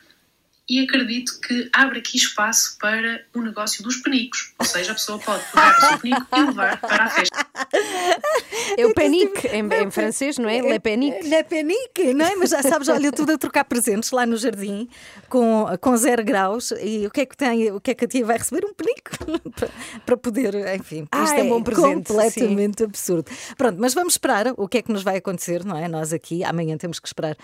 e 0.70 0.84
acredito 0.84 1.40
que 1.40 1.70
abre 1.72 2.00
aqui 2.00 2.18
espaço 2.18 2.78
para 2.80 3.24
o 3.34 3.42
negócio 3.42 3.82
dos 3.84 3.98
penicos, 3.98 4.54
ou 4.60 4.66
seja, 4.66 4.92
a 4.92 4.96
pessoa 4.96 5.18
pode 5.20 5.44
pegar 5.46 5.78
o 5.78 5.82
seu 5.82 6.00
penico 6.00 6.28
e 6.36 6.42
levar 6.42 6.82
para 6.82 7.04
a 7.06 7.10
festa. 7.10 7.48
É 8.78 8.86
o 8.86 8.94
panique 8.94 9.48
em, 9.48 9.66
em 9.66 9.92
francês, 9.92 10.38
não 10.38 10.50
é? 10.50 10.62
Le 10.62 10.80
panique. 10.80 11.28
Le 11.28 11.44
panique, 11.44 12.14
não 12.14 12.26
é? 12.26 12.36
Mas 12.36 12.50
já 12.50 12.62
sabes, 12.62 12.88
olha, 12.90 13.12
tudo 13.12 13.32
a 13.32 13.38
trocar 13.38 13.64
presentes 13.64 14.12
lá 14.12 14.26
no 14.26 14.36
jardim 14.38 14.90
com, 15.30 15.66
com 15.80 15.96
zero 15.96 16.24
graus. 16.24 16.72
E 16.82 17.08
o 17.08 17.12
que 17.12 17.22
é 17.22 17.26
que 17.26 17.38
tem? 17.38 17.72
O 17.72 17.80
que 17.80 17.92
é 17.92 17.96
que 17.96 18.06
a 18.06 18.08
tia 18.08 18.26
vai 18.26 18.38
receber? 18.38 18.66
Um 18.66 18.74
penico 18.74 19.12
para- 20.06 20.18
poder, 20.18 20.54
enfim. 20.76 21.08
Ah, 21.12 21.24
isto 21.24 21.36
é 21.36 21.44
um 21.44 21.50
bom 21.50 21.64
presente, 21.64 22.08
Completamente 22.08 22.84
absurdo. 22.84 23.32
Pronto, 23.58 23.78
mas 23.80 23.94
vamos 23.94 24.14
esperar 24.14 24.48
o 24.58 24.68
que 24.68 24.80
é 24.80 24.82
que 24.82 24.92
nos 24.92 25.04
vai 25.04 25.18
acontecer, 25.18 25.64
não 25.64 25.78
é? 25.78 25.88
Nós 25.88 26.12
aqui 26.12 26.44
amanhã 26.44 26.76
temos 26.78 27.00
que 27.00 27.08
esperar 27.08 27.38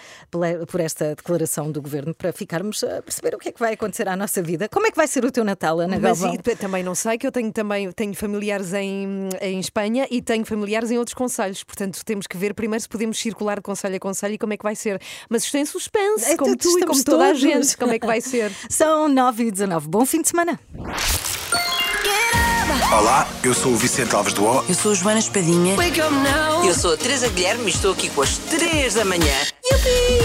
por 0.67 0.79
esta 0.79 1.15
declaração 1.15 1.71
do 1.71 1.81
governo 1.81 2.13
para 2.13 2.33
ficarmos 2.33 2.83
a 2.83 3.01
perceber 3.13 3.35
o 3.35 3.39
que 3.39 3.49
é 3.49 3.51
que 3.51 3.59
vai 3.59 3.73
acontecer 3.73 4.07
à 4.07 4.15
nossa 4.15 4.41
vida. 4.41 4.67
Como 4.69 4.87
é 4.87 4.91
que 4.91 4.97
vai 4.97 5.07
ser 5.07 5.23
o 5.25 5.31
teu 5.31 5.43
Natal, 5.43 5.79
Ana 5.79 5.99
Mas 5.99 6.19
Galvão? 6.19 6.33
e- 6.35 6.55
também 6.55 6.83
não 6.83 6.95
sei, 6.95 7.17
que 7.17 7.27
eu 7.27 7.31
tenho 7.31 7.51
também 7.51 7.91
tenho 7.91 8.13
familiares 8.15 8.73
em, 8.73 9.29
em 9.41 9.59
Espanha 9.59 10.07
e 10.09 10.21
tenho 10.21 10.45
familiares 10.45 10.89
em 10.91 10.97
outros 10.97 11.13
conselhos. 11.13 11.63
Portanto, 11.63 12.03
temos 12.03 12.25
que 12.27 12.37
ver 12.37 12.53
primeiro 12.53 12.81
se 12.81 12.89
podemos 12.89 13.17
circular 13.19 13.57
de 13.57 13.61
conselho 13.61 13.95
a 13.95 13.99
conselho 13.99 14.33
e 14.33 14.37
como 14.37 14.53
é 14.53 14.57
que 14.57 14.63
vai 14.63 14.75
ser. 14.75 14.99
Mas 15.29 15.43
isto 15.43 15.55
é 15.57 15.59
em 15.61 15.65
suspense, 15.65 16.31
É, 16.31 16.37
como 16.37 16.55
tu 16.57 16.79
e 16.79 16.85
como 16.85 17.03
toda 17.03 17.23
a 17.25 17.27
todos. 17.27 17.41
gente, 17.41 17.77
como 17.77 17.93
é 17.93 17.99
que 17.99 18.05
vai 18.07 18.21
ser. 18.21 18.51
São 18.69 19.07
9 19.07 19.43
e 19.45 19.51
19. 19.51 19.87
Bom 19.87 20.05
fim 20.05 20.21
de 20.21 20.29
semana. 20.29 20.59
Olá, 22.93 23.27
eu 23.43 23.55
sou 23.55 23.71
o 23.71 23.75
Vicente 23.75 24.15
Alves 24.15 24.33
do 24.33 24.45
O. 24.45 24.63
Eu 24.69 24.75
sou 24.75 24.91
a 24.91 24.93
Joana 24.93 25.17
Espadinha. 25.17 25.75
Eu 26.63 26.75
sou 26.75 26.93
a 26.93 26.97
Teresa 26.97 27.27
Guilherme 27.27 27.65
e 27.65 27.69
estou 27.69 27.91
aqui 27.91 28.07
com 28.07 28.21
as 28.21 28.37
3 28.37 28.93
da 28.93 29.03
manhã. 29.03 29.33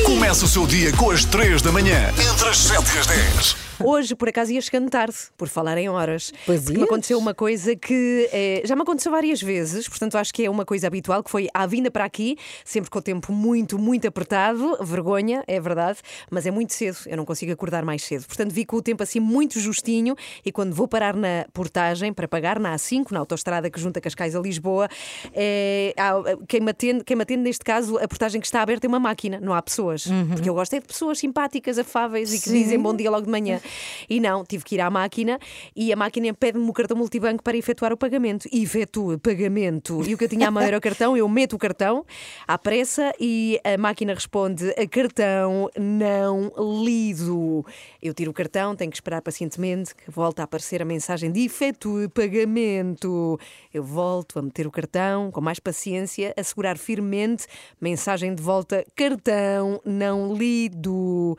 Começa 0.04 0.44
o 0.44 0.48
seu 0.48 0.66
dia 0.66 0.92
com 0.92 1.10
as 1.10 1.24
3 1.24 1.62
da 1.62 1.72
manhã, 1.72 2.10
entre 2.10 2.46
as 2.46 2.58
7 2.58 2.94
e 2.94 2.98
as 2.98 3.06
10. 3.06 3.67
Hoje, 3.82 4.14
por 4.14 4.28
acaso, 4.28 4.52
ia 4.52 4.60
chegando 4.60 4.90
tarde, 4.90 5.14
por 5.36 5.48
falar 5.48 5.78
em 5.78 5.88
horas. 5.88 6.32
Pois 6.46 6.64
Porque 6.64 6.78
me 6.78 6.84
aconteceu 6.84 7.18
uma 7.18 7.34
coisa 7.34 7.74
que 7.76 8.28
eh, 8.32 8.62
já 8.64 8.74
me 8.76 8.82
aconteceu 8.82 9.12
várias 9.12 9.40
vezes, 9.40 9.88
portanto 9.88 10.16
acho 10.16 10.32
que 10.32 10.44
é 10.44 10.50
uma 10.50 10.64
coisa 10.64 10.86
habitual, 10.86 11.22
que 11.22 11.30
foi 11.30 11.48
à 11.54 11.66
vinda 11.66 11.90
para 11.90 12.04
aqui, 12.04 12.36
sempre 12.64 12.90
com 12.90 12.98
o 12.98 13.02
tempo 13.02 13.32
muito, 13.32 13.78
muito 13.78 14.06
apertado, 14.08 14.76
vergonha, 14.84 15.42
é 15.46 15.60
verdade, 15.60 15.98
mas 16.30 16.46
é 16.46 16.50
muito 16.50 16.72
cedo, 16.72 16.98
eu 17.06 17.16
não 17.16 17.24
consigo 17.24 17.52
acordar 17.52 17.84
mais 17.84 18.02
cedo. 18.02 18.26
Portanto, 18.26 18.52
vi 18.52 18.64
com 18.64 18.76
o 18.76 18.82
tempo 18.82 19.02
assim 19.02 19.20
muito 19.20 19.58
justinho 19.60 20.14
e 20.44 20.50
quando 20.52 20.74
vou 20.74 20.88
parar 20.88 21.14
na 21.14 21.46
portagem 21.52 22.12
para 22.12 22.26
pagar 22.28 22.58
na 22.58 22.74
A5, 22.74 23.10
na 23.12 23.18
autostrada 23.20 23.70
que 23.70 23.80
junta 23.80 24.00
Cascais 24.00 24.34
a 24.34 24.40
Lisboa, 24.40 24.88
eh, 25.34 25.94
há- 25.96 26.14
quem, 26.46 26.60
me 26.60 26.70
atende, 26.70 27.04
quem 27.04 27.16
me 27.16 27.22
atende, 27.22 27.42
neste 27.42 27.64
caso, 27.64 27.98
a 27.98 28.08
portagem 28.08 28.40
que 28.40 28.46
está 28.46 28.62
aberta 28.62 28.86
é 28.86 28.88
uma 28.88 29.00
máquina, 29.00 29.38
não 29.40 29.52
há 29.54 29.62
pessoas. 29.62 30.06
Porque 30.32 30.48
eu 30.48 30.54
gosto 30.54 30.74
é 30.74 30.80
de 30.80 30.86
pessoas 30.86 31.18
simpáticas, 31.18 31.78
afáveis 31.78 32.32
e 32.32 32.38
que 32.38 32.48
Sim. 32.48 32.62
dizem 32.62 32.78
bom 32.78 32.94
dia 32.94 33.10
logo 33.10 33.24
de 33.24 33.30
manhã. 33.30 33.60
E 34.08 34.20
não, 34.20 34.44
tive 34.44 34.64
que 34.64 34.74
ir 34.76 34.80
à 34.80 34.90
máquina 34.90 35.38
e 35.74 35.92
a 35.92 35.96
máquina 35.96 36.32
pede-me 36.34 36.68
o 36.68 36.72
cartão 36.72 36.96
multibanco 36.96 37.42
para 37.42 37.56
efetuar 37.56 37.92
o 37.92 37.96
pagamento. 37.96 38.48
E 38.52 38.62
efetua 38.62 39.18
pagamento. 39.18 40.02
E 40.08 40.14
o 40.14 40.18
que 40.18 40.24
eu 40.24 40.28
tinha 40.28 40.48
à 40.48 40.50
mão 40.50 40.62
era 40.62 40.76
o 40.76 40.80
cartão, 40.80 41.16
eu 41.16 41.28
meto 41.28 41.56
o 41.56 41.58
cartão 41.58 42.04
à 42.46 42.58
pressa 42.58 43.12
e 43.20 43.60
a 43.64 43.76
máquina 43.78 44.14
responde: 44.14 44.70
a 44.70 44.86
cartão 44.86 45.70
não 45.78 46.52
lido. 46.84 47.64
Eu 48.02 48.14
tiro 48.14 48.30
o 48.30 48.34
cartão, 48.34 48.76
tenho 48.76 48.90
que 48.90 48.96
esperar 48.96 49.22
pacientemente 49.22 49.94
que 49.94 50.10
volta 50.10 50.42
a 50.42 50.44
aparecer 50.44 50.82
a 50.82 50.84
mensagem 50.84 51.30
de 51.30 51.44
efetue 51.44 52.08
pagamento. 52.08 53.38
Eu 53.72 53.82
volto 53.82 54.38
a 54.38 54.42
meter 54.42 54.66
o 54.66 54.70
cartão 54.70 55.30
com 55.30 55.40
mais 55.40 55.58
paciência, 55.58 56.34
a 56.36 56.42
segurar 56.42 56.78
firmemente, 56.78 57.46
mensagem 57.80 58.34
de 58.34 58.42
volta: 58.42 58.84
cartão 58.94 59.80
não 59.84 60.34
lido. 60.34 61.36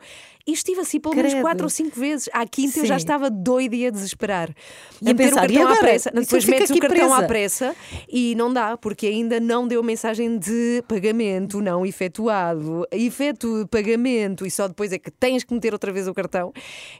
E 0.50 0.52
estive 0.52 0.80
assim 0.80 0.98
pelo 0.98 1.14
menos 1.14 1.32
Credo. 1.32 1.42
quatro 1.44 1.64
ou 1.64 1.70
cinco 1.70 1.98
vezes. 1.98 2.28
À 2.32 2.44
quinta 2.46 2.80
eu 2.80 2.86
já 2.86 2.94
Sim. 2.94 3.04
estava 3.04 3.30
doida 3.30 3.76
e 3.76 3.86
a 3.86 3.90
desesperar. 3.90 4.50
E 5.00 5.08
a 5.10 5.14
meter 5.14 5.28
pensar, 5.28 5.48
o 5.48 5.52
"E 5.52 5.54
cartão 5.54 5.62
à 5.68 5.70
agora? 5.72 5.80
pressa. 5.88 6.10
Isso 6.10 6.20
Depois 6.20 6.44
metes 6.44 6.70
o 6.70 6.78
cartão 6.78 7.12
à 7.14 7.16
presa." 7.22 7.28
pressa 7.28 7.76
e 8.08 8.34
não 8.34 8.52
dá, 8.52 8.76
porque 8.76 9.06
ainda 9.06 9.38
não 9.38 9.66
deu 9.68 9.82
mensagem 9.82 10.36
de 10.38 10.82
pagamento 10.88 11.60
não 11.60 11.86
efetuado. 11.86 12.86
Efeto 12.90 13.66
pagamento 13.70 14.44
e 14.46 14.50
só 14.50 14.66
depois 14.68 14.92
é 14.92 14.98
que 14.98 15.10
tens 15.10 15.44
que 15.44 15.54
meter 15.54 15.72
outra 15.72 15.92
vez 15.92 16.08
o 16.08 16.14
cartão. 16.14 16.52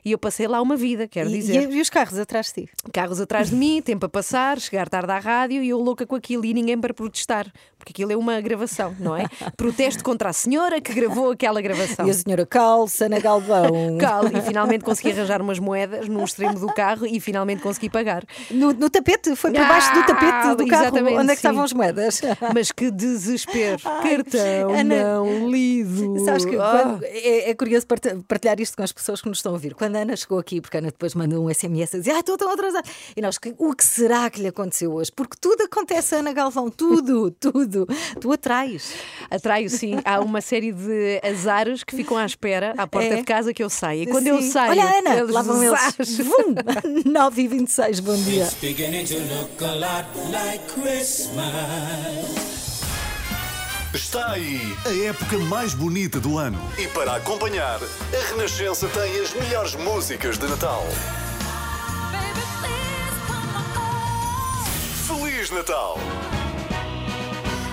E 0.03 0.11
eu 0.11 0.17
passei 0.17 0.47
lá 0.47 0.61
uma 0.61 0.75
vida, 0.75 1.07
quero 1.07 1.29
E, 1.29 1.33
dizer. 1.33 1.69
e- 1.69 1.75
e 1.77 1.81
os 1.81 1.89
carros 1.89 2.17
atrás 2.17 2.47
de 2.53 2.63
ti? 2.65 2.69
Carros 2.93 3.19
atrás 3.19 3.49
de 3.49 3.55
mim, 3.55 3.81
tempo 3.81 4.05
a 4.05 4.09
passar, 4.09 4.59
chegar 4.59 4.87
tarde 4.89 5.11
à 5.11 5.19
rádio 5.19 5.61
e 5.61 5.69
eu 5.69 5.79
louca 5.79 6.05
com 6.05 6.15
aquilo 6.15 6.45
e 6.45 6.53
ninguém 6.53 6.79
para 6.79 6.93
protestar, 6.93 7.51
porque 7.77 7.91
aquilo 7.91 8.11
é 8.11 8.15
uma 8.17 8.39
gravação, 8.41 8.95
não 8.99 9.15
é? 9.15 9.23
Protesto 9.57 10.03
contra 10.03 10.29
a 10.29 10.33
senhora 10.33 10.79
que 10.79 10.93
gravou 10.93 11.31
aquela 11.31 11.61
gravação. 11.61 12.07
E 12.07 12.09
a 12.09 12.13
senhora 12.13 12.45
Calça, 12.45 13.05
Ana 13.05 13.19
Galvão. 13.47 13.97
Cal, 13.99 14.27
e 14.27 14.41
finalmente 14.41 14.83
consegui 14.83 15.11
arranjar 15.11 15.41
umas 15.41 15.59
moedas 15.59 16.07
num 16.07 16.23
extremo 16.23 16.59
do 16.59 16.67
carro 16.67 17.05
e 17.05 17.19
finalmente 17.19 17.61
consegui 17.61 17.89
pagar. 17.89 18.23
No, 18.49 18.73
no 18.73 18.89
tapete, 18.89 19.35
foi 19.35 19.51
por 19.51 19.59
baixo 19.67 19.93
do 19.93 20.05
tapete 20.05 20.55
do 20.55 20.67
carro. 20.67 20.97
Onde 20.97 21.07
é 21.07 21.13
que 21.13 21.27
sim. 21.27 21.31
estavam 21.33 21.63
as 21.63 21.73
moedas? 21.73 22.21
Mas 22.53 22.71
que 22.71 22.89
desespero. 22.91 23.81
Ai, 23.85 24.15
Cartão 24.17 24.73
Ana, 24.73 25.03
não 25.15 25.49
lido. 25.49 26.23
Sabes 26.25 26.45
que 26.45 26.55
Ah. 26.57 26.99
é, 27.03 27.49
é 27.49 27.53
curioso 27.55 27.85
parti- 27.87 28.15
partilhar 28.27 28.59
isto 28.59 28.75
com 28.77 28.83
as 28.83 28.91
pessoas 28.91 29.21
que 29.21 29.27
nos 29.29 29.37
estão 29.39 29.51
a 29.51 29.53
ouvir. 29.53 29.73
Quando 29.73 29.95
a 29.95 29.99
Ana 29.99 30.15
chegou 30.15 30.39
aqui, 30.39 30.61
porque 30.61 30.77
a 30.77 30.79
Ana 30.79 30.87
depois 30.89 31.13
mandou 31.15 31.45
um 31.45 31.49
SMS 31.53 31.95
a 31.95 31.99
dizer: 31.99 32.11
Ah, 32.11 32.19
estou 32.19 32.37
tão 32.37 32.51
atrasada. 32.51 32.87
E 33.15 33.21
nós, 33.21 33.37
"Que- 33.37 33.53
o 33.57 33.73
que 33.75 33.83
será 33.83 34.29
que 34.29 34.41
lhe 34.41 34.47
aconteceu 34.47 34.93
hoje? 34.93 35.11
Porque 35.11 35.35
tudo 35.39 35.63
acontece, 35.63 36.15
Ana 36.15 36.33
Galvão, 36.33 36.69
tudo, 36.69 37.31
tudo. 37.39 37.87
Tu 38.19 38.31
atrás. 38.31 38.93
Atraio, 39.29 39.69
sim. 39.69 39.97
Há 40.05 40.19
uma 40.19 40.41
série 40.41 40.71
de 40.71 41.19
azares 41.23 41.83
que 41.83 41.95
ficam 41.95 42.17
à 42.17 42.25
espera 42.25 42.73
à 42.77 42.85
porta 42.87 43.07
É. 43.15 43.20
de 43.21 43.25
casa 43.25 43.53
que 43.53 43.63
eu 43.63 43.69
saio. 43.69 44.03
E 44.03 44.07
quando 44.07 44.27
eu 44.27 44.41
Sim. 44.41 44.51
saio, 44.51 44.71
Olha, 44.71 44.97
Ana, 44.99 45.15
eles 45.15 45.31
lá 45.33 45.41
vão 45.41 45.63
eles. 45.63 45.79
zás. 45.79 46.17
Vum! 46.27 46.55
9 47.05 47.41
e 47.41 47.47
26 47.47 47.99
bom 48.01 48.15
dia. 48.15 48.47
Está 53.93 54.31
aí 54.31 54.61
a 54.85 55.09
época 55.09 55.37
mais 55.37 55.73
bonita 55.73 56.19
do 56.19 56.37
ano. 56.37 56.59
E 56.77 56.87
para 56.87 57.15
acompanhar, 57.15 57.79
a 57.81 58.29
Renascença 58.29 58.87
tem 58.87 59.19
as 59.19 59.33
melhores 59.33 59.75
músicas 59.75 60.37
de 60.37 60.47
Natal. 60.47 60.85
Feliz 65.07 65.51
Natal! 65.51 65.99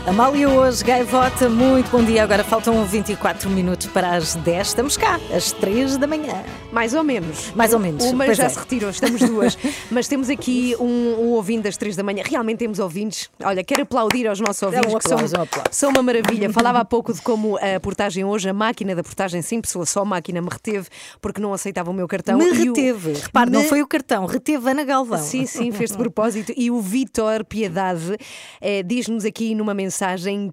Amália 0.09 0.49
hoje, 0.49 0.83
gaivota, 0.85 1.51
muito 1.51 1.91
bom 1.91 2.03
dia. 2.03 2.23
Agora 2.25 2.43
faltam 2.43 2.83
24 2.85 3.51
minutos 3.51 3.89
para 3.89 4.17
as 4.17 4.35
10. 4.37 4.69
Estamos 4.69 4.97
cá, 4.97 5.21
às 5.37 5.53
3 5.53 5.99
da 5.99 6.07
manhã. 6.07 6.43
Mais 6.73 6.95
ou 6.95 7.05
menos. 7.05 7.53
Mais 7.55 7.75
ou 7.75 7.79
menos. 7.79 8.05
Uma 8.07 8.25
pois 8.25 8.39
já 8.39 8.45
é. 8.45 8.49
se 8.49 8.59
retirou, 8.59 8.89
estamos 8.89 9.21
duas. 9.21 9.59
Mas 9.91 10.09
temos 10.09 10.31
aqui 10.31 10.75
um, 10.81 10.85
um 10.85 11.29
ouvinte 11.33 11.63
das 11.65 11.77
três 11.77 11.95
da 11.95 12.03
manhã. 12.03 12.23
Realmente 12.27 12.59
temos 12.59 12.79
ouvintes. 12.79 13.29
Olha, 13.43 13.63
quero 13.63 13.83
aplaudir 13.83 14.27
aos 14.27 14.41
nossos 14.41 14.63
ouvintes, 14.63 14.93
um 14.95 14.99
que 14.99 15.09
são, 15.09 15.19
um 15.19 15.47
são 15.71 15.91
uma 15.91 16.03
maravilha. 16.03 16.51
Falava 16.53 16.79
há 16.81 16.85
pouco 16.87 17.13
de 17.13 17.21
como 17.21 17.59
a 17.59 17.79
portagem 17.79 18.25
hoje, 18.25 18.49
a 18.49 18.55
máquina 18.55 18.95
da 18.95 19.03
portagem, 19.03 19.43
sim, 19.43 19.61
pessoa, 19.61 19.85
só 19.85 20.01
a 20.03 20.05
máquina 20.07 20.41
me 20.41 20.49
reteve 20.51 20.89
porque 21.21 21.41
não 21.41 21.53
aceitava 21.53 21.91
o 21.91 21.95
meu 21.95 22.09
cartão. 22.09 22.39
Me 22.39 22.47
E 22.47 22.71
o- 22.71 22.75
reteve. 22.75 23.13
Repare, 23.13 23.51
não 23.51 23.61
Me- 23.63 23.69
foi 23.69 23.83
o 23.83 23.87
cartão, 23.87 24.25
reteve 24.25 24.71
Ana 24.71 24.85
Galvão. 24.85 25.19
Sim, 25.19 25.45
sim, 25.45 25.71
fez 25.71 25.91
de 25.91 25.97
propósito. 25.99 26.53
E 26.57 26.71
o 26.71 26.81
Vitor 26.81 27.45
Piedade 27.45 28.17
eh, 28.61 28.83
diz-nos 28.83 29.25
aqui 29.27 29.55
numa 29.55 29.75
mensagem 29.75 29.98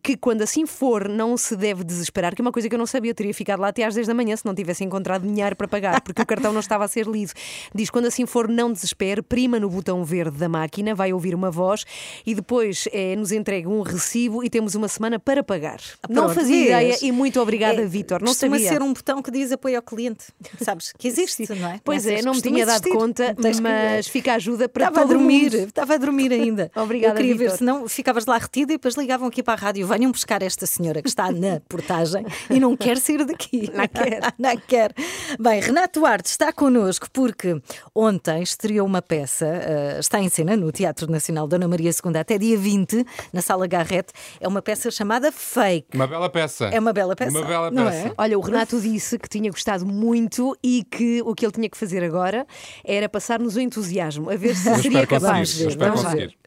que 0.01 0.17
quando 0.17 0.41
assim 0.41 0.65
for, 0.65 1.07
não 1.09 1.37
se 1.37 1.55
deve 1.55 1.83
desesperar, 1.83 2.33
que 2.35 2.41
é 2.41 2.43
uma 2.43 2.51
coisa 2.51 2.67
que 2.69 2.75
eu 2.75 2.79
não 2.79 2.85
sabia, 2.85 3.11
eu 3.11 3.15
teria 3.15 3.33
ficado 3.33 3.59
lá 3.59 3.67
até 3.69 3.83
às 3.83 3.93
10 3.95 4.07
da 4.07 4.13
manhã 4.13 4.35
se 4.35 4.45
não 4.45 4.55
tivesse 4.55 4.83
encontrado 4.83 5.27
dinheiro 5.27 5.55
para 5.55 5.67
pagar, 5.67 6.01
porque 6.01 6.21
o 6.21 6.25
cartão 6.25 6.51
não 6.53 6.59
estava 6.59 6.83
a 6.85 6.87
ser 6.87 7.05
lido. 7.07 7.31
Diz: 7.73 7.89
quando 7.89 8.05
assim 8.05 8.25
for, 8.25 8.47
não 8.47 8.71
desespere, 8.71 9.21
prima 9.21 9.59
no 9.59 9.69
botão 9.69 10.03
verde 10.03 10.37
da 10.37 10.49
máquina, 10.49 10.95
vai 10.95 11.13
ouvir 11.13 11.35
uma 11.35 11.51
voz 11.51 11.83
e 12.25 12.33
depois 12.35 12.87
eh, 12.91 13.15
nos 13.15 13.31
entrega 13.31 13.69
um 13.69 13.81
recibo 13.81 14.43
e 14.43 14.49
temos 14.49 14.75
uma 14.75 14.87
semana 14.87 15.19
para 15.19 15.43
pagar. 15.43 15.79
não 16.09 16.23
Pronto, 16.25 16.35
fazia 16.35 16.55
vês? 16.55 16.65
ideia 16.95 16.97
e 17.09 17.11
muito 17.11 17.39
obrigada, 17.41 17.81
É, 17.81 17.85
Vitor. 17.85 18.21
Não 18.21 18.27
costuma 18.29 18.55
sabia. 18.57 18.69
ser 18.71 18.81
um 18.81 18.93
botão 18.93 19.21
que 19.21 19.31
diz 19.31 19.51
apoio 19.51 19.77
ao 19.77 19.81
cliente. 19.83 20.25
Sabes 20.61 20.91
que 20.97 21.07
existe, 21.07 21.47
não 21.55 21.69
é? 21.69 21.79
Pois 21.83 22.05
é, 22.05 22.11
Nessas 22.11 22.25
não 22.25 22.33
me 22.33 22.41
tinha 22.41 22.65
dado 22.65 22.83
existir. 22.83 22.97
conta, 22.97 23.35
mas 23.61 24.07
fica 24.07 24.31
a 24.33 24.35
ajuda 24.35 24.67
para 24.69 24.87
Estava 24.87 25.01
a 25.05 25.07
dormir, 25.07 25.43
mundo. 25.51 25.55
estava 25.67 25.93
a 25.93 25.97
dormir 25.97 26.31
ainda. 26.31 26.71
Obrigada, 26.75 27.13
Eu 27.13 27.17
queria 27.17 27.35
ver, 27.35 27.43
Vítor. 27.45 27.57
se 27.57 27.63
não 27.63 27.87
ficavas 27.87 28.25
lá 28.25 28.37
retida 28.37 28.73
e 28.73 28.75
depois 28.77 28.95
ligavam 28.95 29.27
aqui 29.35 29.43
para 29.43 29.53
a 29.53 29.57
rádio. 29.57 29.85
Venham 29.85 30.11
buscar 30.11 30.41
esta 30.41 30.65
senhora 30.65 31.01
que 31.01 31.09
está 31.09 31.29
na 31.29 31.59
portagem 31.67 32.25
e 32.49 32.57
não 32.57 32.77
quer 32.77 32.97
sair 32.97 33.25
daqui. 33.25 33.69
Não 33.75 33.87
quer. 33.87 34.21
não 34.39 34.57
quer. 34.57 34.93
Bem, 35.39 35.59
Renato 35.59 35.99
Duarte 35.99 36.29
está 36.29 36.53
connosco 36.53 37.07
porque 37.11 37.59
ontem 37.93 38.41
estreou 38.41 38.85
uma 38.87 39.01
peça, 39.01 39.45
eh, 39.45 39.97
está 39.99 40.19
em 40.21 40.29
cena 40.29 40.55
no 40.55 40.71
Teatro 40.71 41.11
Nacional 41.11 41.47
Dona 41.47 41.67
Maria 41.67 41.89
II 41.91 42.17
até 42.17 42.37
dia 42.37 42.57
20, 42.57 43.05
na 43.33 43.41
Sala 43.41 43.67
Garrete. 43.67 44.13
É 44.39 44.47
uma 44.47 44.61
peça 44.61 44.89
chamada 44.89 45.31
Fake. 45.31 45.95
Uma 45.95 46.07
bela 46.07 46.29
peça. 46.29 46.65
É 46.67 46.79
uma 46.79 46.93
bela 46.93 47.15
peça. 47.15 47.31
Uma 47.37 47.45
bela 47.45 47.71
não 47.71 47.85
peça. 47.85 48.07
é? 48.07 48.13
Olha, 48.17 48.37
o 48.37 48.41
Renato 48.41 48.79
disse 48.79 49.17
que 49.19 49.27
tinha 49.27 49.49
gostado 49.51 49.85
muito 49.85 50.57
e 50.63 50.83
que 50.89 51.21
o 51.23 51.35
que 51.35 51.45
ele 51.45 51.51
tinha 51.51 51.69
que 51.69 51.77
fazer 51.77 52.03
agora 52.03 52.45
era 52.85 53.09
passar-nos 53.09 53.55
o 53.55 53.59
entusiasmo, 53.59 54.29
a 54.29 54.35
ver 54.35 54.55
se 54.55 54.69
Eu 54.69 54.75
seria 54.77 55.05
capaz. 55.07 55.49
conseguir. 55.49 55.63
Eu 55.63 55.69
espero 55.69 55.95
Vamos 55.95 56.13
ver. 56.13 56.37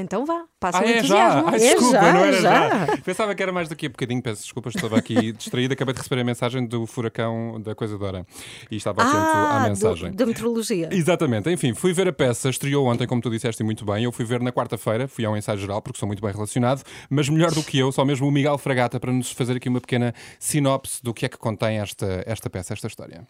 Então 0.00 0.24
vá, 0.24 0.44
passa 0.58 0.78
Ah, 0.78 0.80
o 0.80 0.84
é 0.84 0.88
já? 0.88 0.98
entusiasmo. 0.98 1.48
Ai, 1.48 1.54
É 1.54 1.58
desculpa, 1.58 1.92
já, 1.92 2.12
não 2.12 2.20
era 2.24 2.36
é 2.36 2.40
já. 2.40 2.86
já. 2.86 2.96
Pensava 2.98 3.34
que 3.34 3.42
era 3.42 3.52
mais 3.52 3.68
daqui 3.68 3.86
a 3.86 3.88
bocadinho, 3.88 4.22
peço 4.22 4.42
desculpas, 4.42 4.74
estava 4.74 4.96
aqui 4.98 5.32
distraído. 5.32 5.72
Acabei 5.74 5.94
de 5.94 5.98
receber 6.00 6.20
a 6.20 6.24
mensagem 6.24 6.66
do 6.66 6.86
furacão 6.86 7.60
da 7.60 7.74
Coisa 7.74 7.96
Dora 7.98 8.26
e 8.70 8.76
estava 8.76 9.02
atento 9.02 9.16
Ah, 9.16 9.56
à 9.56 9.62
do- 9.62 9.68
mensagem. 9.68 10.12
da 10.12 10.26
meteorologia. 10.26 10.88
Exatamente, 10.92 11.50
enfim, 11.50 11.74
fui 11.74 11.92
ver 11.92 12.08
a 12.08 12.12
peça, 12.12 12.48
estreou 12.48 12.86
ontem, 12.86 13.06
como 13.06 13.20
tu 13.20 13.30
disseste 13.30 13.62
muito 13.62 13.84
bem. 13.84 14.04
Eu 14.04 14.12
fui 14.12 14.24
ver 14.24 14.40
na 14.40 14.50
quarta-feira, 14.52 15.06
fui 15.06 15.24
ao 15.24 15.36
ensaio 15.36 15.58
geral, 15.58 15.80
porque 15.82 15.98
sou 15.98 16.06
muito 16.06 16.22
bem 16.22 16.32
relacionado, 16.32 16.82
mas 17.08 17.28
melhor 17.28 17.50
do 17.52 17.62
que 17.62 17.78
eu, 17.78 17.92
só 17.92 18.04
mesmo 18.04 18.26
o 18.26 18.30
Miguel 18.32 18.56
Fragata 18.58 18.98
para 18.98 19.12
nos 19.12 19.30
fazer 19.32 19.56
aqui 19.56 19.68
uma 19.68 19.80
pequena 19.80 20.14
sinopse 20.38 21.02
do 21.02 21.12
que 21.12 21.26
é 21.26 21.28
que 21.28 21.36
contém 21.38 21.78
esta, 21.78 22.22
esta 22.26 22.48
peça, 22.48 22.72
esta 22.72 22.86
história. 22.86 23.26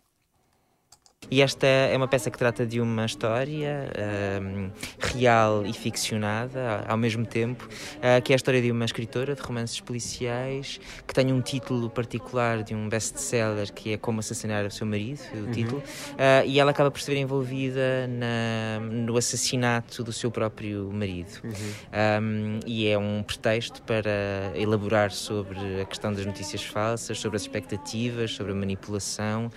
E 1.32 1.42
esta 1.42 1.64
é 1.64 1.96
uma 1.96 2.08
peça 2.08 2.28
que 2.28 2.36
trata 2.36 2.66
de 2.66 2.80
uma 2.80 3.04
história 3.06 3.88
ahm, 3.96 4.70
real 4.98 5.64
e 5.64 5.72
ficcionada 5.72 6.84
ao 6.88 6.96
mesmo 6.96 7.24
tempo, 7.24 7.68
ah, 8.02 8.20
que 8.20 8.32
é 8.32 8.34
a 8.34 8.36
história 8.36 8.60
de 8.60 8.68
uma 8.72 8.84
escritora 8.84 9.36
de 9.36 9.40
romances 9.40 9.80
policiais 9.80 10.80
que 11.06 11.14
tem 11.14 11.32
um 11.32 11.40
título 11.40 11.88
particular 11.88 12.64
de 12.64 12.74
um 12.74 12.88
best-seller 12.88 13.72
que 13.72 13.92
é 13.92 13.96
Como 13.96 14.18
Assassinar 14.18 14.64
o 14.66 14.70
Seu 14.72 14.84
Marido, 14.86 15.20
o 15.34 15.36
Uhum. 15.44 15.50
título, 15.52 15.82
ah, 16.18 16.44
e 16.44 16.58
ela 16.58 16.72
acaba 16.72 16.90
por 16.90 17.00
se 17.00 17.08
ver 17.08 17.18
envolvida 17.20 18.08
na- 18.08 18.80
no 18.80 19.16
assassinato 19.16 20.02
do 20.02 20.12
seu 20.12 20.32
próprio 20.32 20.90
marido. 20.92 21.30
Um, 21.44 22.58
e 22.66 22.88
é 22.88 22.98
um 22.98 23.22
pretexto 23.22 23.82
para 23.82 24.50
elaborar 24.56 25.12
sobre 25.12 25.80
a 25.80 25.84
questão 25.84 26.12
das 26.12 26.26
notícias 26.26 26.64
falsas, 26.64 27.20
sobre 27.20 27.36
as 27.36 27.42
expectativas, 27.42 28.32
sobre 28.32 28.50
a 28.50 28.54
manipulação. 28.56 29.48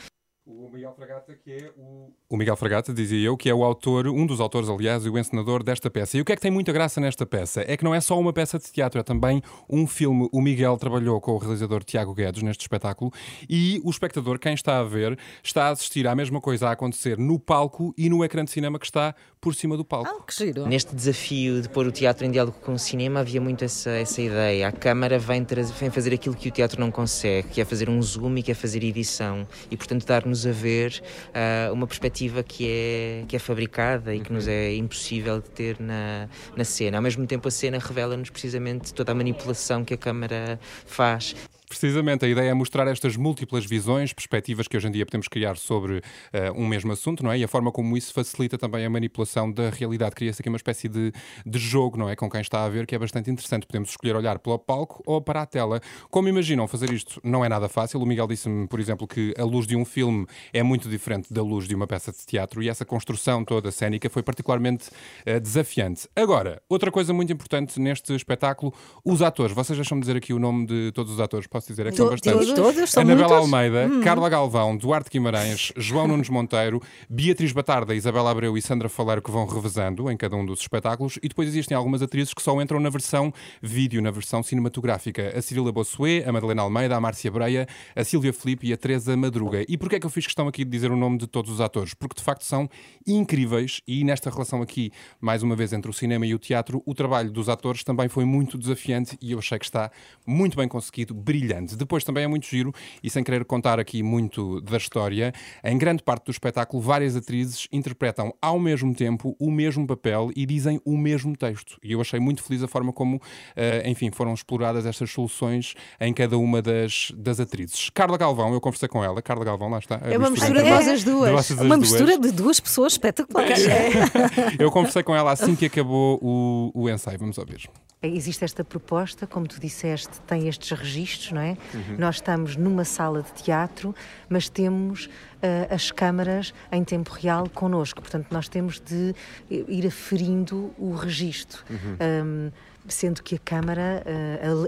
O 0.73 0.75
Miguel 0.75 0.95
Fragata, 0.95 1.35
que 1.35 1.51
é 1.51 1.71
o. 1.77 2.11
O 2.27 2.35
Miguel 2.35 2.55
Fragata, 2.55 2.91
dizia 2.91 3.27
eu, 3.27 3.37
que 3.37 3.47
é 3.47 3.53
o 3.53 3.63
autor, 3.63 4.07
um 4.07 4.25
dos 4.25 4.41
autores, 4.41 4.67
aliás, 4.67 5.05
e 5.05 5.09
o 5.09 5.19
encenador 5.19 5.61
desta 5.61 5.87
peça. 5.87 6.17
E 6.17 6.21
o 6.21 6.25
que 6.25 6.31
é 6.31 6.35
que 6.35 6.41
tem 6.41 6.49
muita 6.49 6.71
graça 6.71 6.99
nesta 6.99 7.27
peça? 7.27 7.63
É 7.67 7.77
que 7.77 7.83
não 7.83 7.93
é 7.93 8.01
só 8.01 8.19
uma 8.19 8.33
peça 8.33 8.57
de 8.57 8.71
teatro, 8.71 8.99
é 8.99 9.03
também 9.03 9.39
um 9.69 9.85
filme. 9.85 10.27
O 10.31 10.41
Miguel 10.41 10.75
trabalhou 10.77 11.21
com 11.21 11.33
o 11.33 11.37
realizador 11.37 11.83
Tiago 11.83 12.15
Guedes 12.15 12.41
neste 12.41 12.61
espetáculo 12.61 13.11
e 13.47 13.79
o 13.83 13.91
espectador, 13.91 14.39
quem 14.39 14.55
está 14.55 14.79
a 14.79 14.83
ver, 14.83 15.15
está 15.43 15.67
a 15.67 15.69
assistir 15.69 16.07
à 16.07 16.15
mesma 16.15 16.41
coisa 16.41 16.69
a 16.69 16.71
acontecer 16.71 17.19
no 17.19 17.37
palco 17.37 17.93
e 17.95 18.09
no 18.09 18.25
ecrã 18.25 18.43
de 18.43 18.49
cinema 18.49 18.79
que 18.79 18.85
está 18.85 19.13
por 19.39 19.53
cima 19.53 19.77
do 19.77 19.85
palco. 19.85 20.25
que 20.25 20.33
giro. 20.33 20.65
Neste 20.65 20.95
desafio 20.95 21.61
de 21.61 21.69
pôr 21.69 21.85
o 21.85 21.91
teatro 21.91 22.25
em 22.25 22.31
diálogo 22.31 22.57
com 22.61 22.73
o 22.73 22.79
cinema 22.79 23.19
havia 23.19 23.39
muito 23.39 23.63
essa, 23.63 23.91
essa 23.91 24.21
ideia. 24.21 24.69
A 24.69 24.71
câmara 24.71 25.19
vem, 25.19 25.45
vem 25.79 25.91
fazer 25.91 26.15
aquilo 26.15 26.33
que 26.33 26.47
o 26.47 26.51
teatro 26.51 26.79
não 26.79 26.89
consegue, 26.89 27.49
que 27.49 27.61
é 27.61 27.65
fazer 27.65 27.89
um 27.89 28.01
zoom 28.01 28.37
e 28.37 28.41
que 28.41 28.51
é 28.51 28.55
fazer 28.55 28.83
edição. 28.83 29.45
E, 29.69 29.77
portanto, 29.77 30.05
dar-nos 30.05 30.47
a 30.47 30.62
ver 30.63 31.03
ah, 31.33 31.71
uma 31.71 31.85
perspectiva 31.85 32.41
que 32.41 32.67
é, 32.67 33.25
que 33.27 33.35
é 33.35 33.39
fabricada 33.39 34.15
e 34.15 34.21
que 34.21 34.31
nos 34.31 34.47
é 34.47 34.73
impossível 34.75 35.41
de 35.41 35.49
ter 35.49 35.79
na, 35.79 36.29
na 36.55 36.63
cena. 36.63 36.97
Ao 36.97 37.03
mesmo 37.03 37.27
tempo, 37.27 37.47
a 37.47 37.51
cena 37.51 37.77
revela-nos 37.77 38.29
precisamente 38.29 38.93
toda 38.93 39.11
a 39.11 39.15
manipulação 39.15 39.83
que 39.83 39.93
a 39.93 39.97
câmara 39.97 40.59
faz. 40.85 41.35
Precisamente, 41.73 42.23
a 42.23 42.27
ideia 42.27 42.51
é 42.51 42.53
mostrar 42.53 42.87
estas 42.87 43.17
múltiplas 43.17 43.65
visões, 43.65 44.13
perspectivas 44.13 44.67
que 44.67 44.77
hoje 44.77 44.87
em 44.87 44.91
dia 44.91 45.05
podemos 45.05 45.27
criar 45.27 45.57
sobre 45.57 46.01
eh, 46.31 46.51
um 46.51 46.67
mesmo 46.67 46.91
assunto, 46.91 47.23
não 47.23 47.31
é? 47.31 47.39
E 47.39 47.43
a 47.43 47.47
forma 47.47 47.71
como 47.71 47.97
isso 47.97 48.13
facilita 48.13 48.59
também 48.59 48.85
a 48.85 48.89
manipulação 48.89 49.51
da 49.51 49.69
realidade. 49.69 50.15
Cria-se 50.15 50.41
aqui 50.41 50.49
uma 50.49 50.57
espécie 50.57 50.87
de, 50.87 51.11
de 51.43 51.59
jogo, 51.59 51.97
não 51.97 52.07
é? 52.07 52.15
Com 52.15 52.29
quem 52.29 52.41
está 52.41 52.63
a 52.63 52.69
ver, 52.69 52.85
que 52.85 52.93
é 52.93 52.99
bastante 52.99 53.31
interessante. 53.31 53.65
Podemos 53.65 53.89
escolher 53.89 54.15
olhar 54.15 54.37
para 54.39 54.53
o 54.53 54.59
palco 54.59 55.01
ou 55.05 55.21
para 55.21 55.41
a 55.41 55.45
tela. 55.45 55.81
Como 56.09 56.27
imaginam, 56.27 56.67
fazer 56.67 56.91
isto 56.91 57.19
não 57.23 57.43
é 57.43 57.49
nada 57.49 57.67
fácil. 57.67 57.99
O 58.01 58.05
Miguel 58.05 58.27
disse-me, 58.27 58.67
por 58.67 58.79
exemplo, 58.79 59.07
que 59.07 59.33
a 59.37 59.43
luz 59.43 59.65
de 59.65 59.75
um 59.75 59.83
filme 59.83 60.27
é 60.53 60.61
muito 60.61 60.87
diferente 60.87 61.33
da 61.33 61.41
luz 61.41 61.67
de 61.67 61.75
uma 61.75 61.87
peça 61.87 62.11
de 62.11 62.25
teatro 62.25 62.61
e 62.61 62.69
essa 62.69 62.85
construção 62.85 63.43
toda 63.43 63.71
cénica 63.71 64.09
foi 64.09 64.21
particularmente 64.21 64.89
eh, 65.25 65.39
desafiante. 65.39 66.07
Agora, 66.15 66.61
outra 66.69 66.91
coisa 66.91 67.13
muito 67.13 67.33
importante 67.33 67.79
neste 67.79 68.13
espetáculo, 68.13 68.73
os 69.03 69.21
atores. 69.21 69.55
Vocês 69.55 69.77
deixam-me 69.77 70.01
dizer 70.01 70.17
aqui 70.17 70.33
o 70.33 70.39
nome 70.39 70.65
de 70.65 70.91
todos 70.93 71.13
os 71.13 71.19
atores, 71.19 71.47
posso 71.47 71.62
dizer? 71.67 71.87
É 71.87 71.91
que 71.91 71.97
são 71.97 72.09
bastantes. 72.09 72.53
todos? 72.53 72.89
São 72.89 73.01
Anabela 73.03 73.27
muitos? 73.27 73.53
Almeida, 73.53 73.87
Hum. 73.87 74.01
Carla 74.01 74.29
Galvão, 74.29 74.75
Duarte 74.77 75.09
Guimarães, 75.09 75.71
João 75.77 76.07
Nunes 76.07 76.29
Monteiro, 76.29 76.81
Beatriz 77.09 77.51
Batarda, 77.51 77.93
Isabela 77.95 78.31
Abreu 78.31 78.57
e 78.57 78.61
Sandra 78.61 78.89
Faleiro 78.89 79.21
que 79.21 79.31
vão 79.31 79.45
revezando 79.45 80.09
em 80.11 80.17
cada 80.17 80.35
um 80.35 80.45
dos 80.45 80.59
espetáculos 80.61 81.17
e 81.21 81.27
depois 81.29 81.47
existem 81.47 81.75
algumas 81.75 82.01
atrizes 82.01 82.33
que 82.33 82.41
só 82.41 82.59
entram 82.61 82.79
na 82.79 82.89
versão 82.89 83.33
vídeo, 83.61 84.01
na 84.01 84.11
versão 84.11 84.41
cinematográfica. 84.43 85.33
A 85.37 85.41
Cirila 85.41 85.71
Bossuet, 85.71 86.23
a 86.27 86.31
Madalena 86.31 86.61
Almeida, 86.63 86.95
a 86.95 86.99
Márcia 87.01 87.31
Breia, 87.31 87.67
a 87.95 88.03
Sílvia 88.03 88.33
Felipe 88.33 88.67
e 88.67 88.73
a 88.73 88.77
Teresa 88.77 89.15
Madruga. 89.15 89.63
E 89.67 89.77
porquê 89.77 89.95
é 89.97 89.99
que 89.99 90.05
eu 90.05 90.09
fiz 90.09 90.25
questão 90.25 90.47
aqui 90.47 90.63
de 90.65 90.71
dizer 90.71 90.91
o 90.91 90.97
nome 90.97 91.17
de 91.17 91.27
todos 91.27 91.51
os 91.51 91.61
atores? 91.61 91.93
Porque 91.93 92.15
de 92.15 92.23
facto 92.23 92.43
são 92.43 92.69
incríveis 93.07 93.81
e 93.87 94.03
nesta 94.03 94.29
relação 94.29 94.61
aqui, 94.61 94.91
mais 95.21 95.43
uma 95.43 95.55
vez, 95.55 95.73
entre 95.73 95.89
o 95.89 95.93
cinema 95.93 96.25
e 96.25 96.33
o 96.33 96.39
teatro, 96.39 96.81
o 96.85 96.93
trabalho 96.93 97.31
dos 97.31 97.49
atores 97.49 97.83
também 97.83 98.07
foi 98.07 98.25
muito 98.25 98.57
desafiante 98.57 99.17
e 99.21 99.31
eu 99.31 99.39
achei 99.39 99.59
que 99.59 99.65
está 99.65 99.91
muito 100.25 100.57
bem 100.57 100.67
conseguido, 100.67 101.13
brilhante. 101.13 101.52
Depois 101.61 102.03
também 102.03 102.23
é 102.23 102.27
muito 102.27 102.45
giro 102.45 102.73
e 103.01 103.09
sem 103.09 103.23
querer 103.23 103.45
contar 103.45 103.79
aqui 103.79 104.01
muito 104.03 104.61
da 104.61 104.77
história, 104.77 105.33
em 105.63 105.77
grande 105.77 106.03
parte 106.03 106.25
do 106.25 106.31
espetáculo, 106.31 106.81
várias 106.81 107.15
atrizes 107.15 107.67
interpretam 107.71 108.33
ao 108.41 108.59
mesmo 108.59 108.93
tempo 108.93 109.35
o 109.39 109.51
mesmo 109.51 109.85
papel 109.87 110.31
e 110.35 110.45
dizem 110.45 110.79
o 110.85 110.97
mesmo 110.97 111.35
texto. 111.35 111.77
E 111.83 111.91
eu 111.91 112.01
achei 112.01 112.19
muito 112.19 112.43
feliz 112.43 112.63
a 112.63 112.67
forma 112.67 112.91
como, 112.93 113.21
eh, 113.55 113.83
enfim, 113.89 114.11
foram 114.11 114.33
exploradas 114.33 114.85
estas 114.85 115.11
soluções 115.11 115.73
em 115.99 116.13
cada 116.13 116.37
uma 116.37 116.61
das, 116.61 117.11
das 117.15 117.39
atrizes. 117.39 117.89
Carla 117.89 118.17
Galvão, 118.17 118.53
eu 118.53 118.61
conversei 118.61 118.87
com 118.87 119.03
ela, 119.03 119.21
Carla 119.21 119.45
Galvão, 119.45 119.69
lá 119.69 119.79
está. 119.79 119.99
É 120.03 120.17
uma 120.17 120.29
mistura 120.29 120.63
de 120.63 120.69
vós 120.69 120.87
as 120.87 121.03
duas. 121.03 121.51
as 121.51 121.51
Uma 121.51 121.77
duas. 121.77 121.79
mistura 121.79 122.17
de 122.17 122.31
duas 122.31 122.59
pessoas 122.59 122.93
espetaculares. 122.93 123.63
Eu 124.59 124.71
conversei 124.71 125.03
com 125.03 125.15
ela 125.15 125.31
assim 125.31 125.55
que 125.55 125.65
acabou 125.65 126.19
o, 126.21 126.71
o 126.73 126.89
ensaio. 126.89 127.17
Vamos 127.19 127.37
ouvir. 127.37 127.69
Existe 128.03 128.43
esta 128.43 128.63
proposta, 128.63 129.25
como 129.25 129.47
tu 129.47 129.59
disseste, 129.59 130.19
tem 130.27 130.47
estes 130.47 130.77
registros, 130.77 131.31
não 131.31 131.41
é? 131.41 131.57
Uhum. 131.73 131.95
Nós 131.97 132.15
estamos 132.15 132.55
numa 132.55 132.83
sala 132.83 133.21
de 133.21 133.31
teatro, 133.43 133.95
mas 134.27 134.49
temos 134.49 135.09
ah, 135.41 135.73
as 135.73 135.91
câmaras 135.91 136.53
em 136.71 136.83
tempo 136.83 137.11
real 137.11 137.49
connosco. 137.49 138.01
Portanto, 138.01 138.27
nós 138.31 138.49
temos 138.49 138.79
de 138.79 139.15
ir 139.49 139.87
aferindo 139.87 140.73
o 140.77 140.93
registro. 140.93 141.63
Uhum. 141.69 141.97
Ahm, 141.99 142.51
sendo 142.87 143.23
que 143.23 143.35
a 143.35 143.39
câmara, 143.39 144.03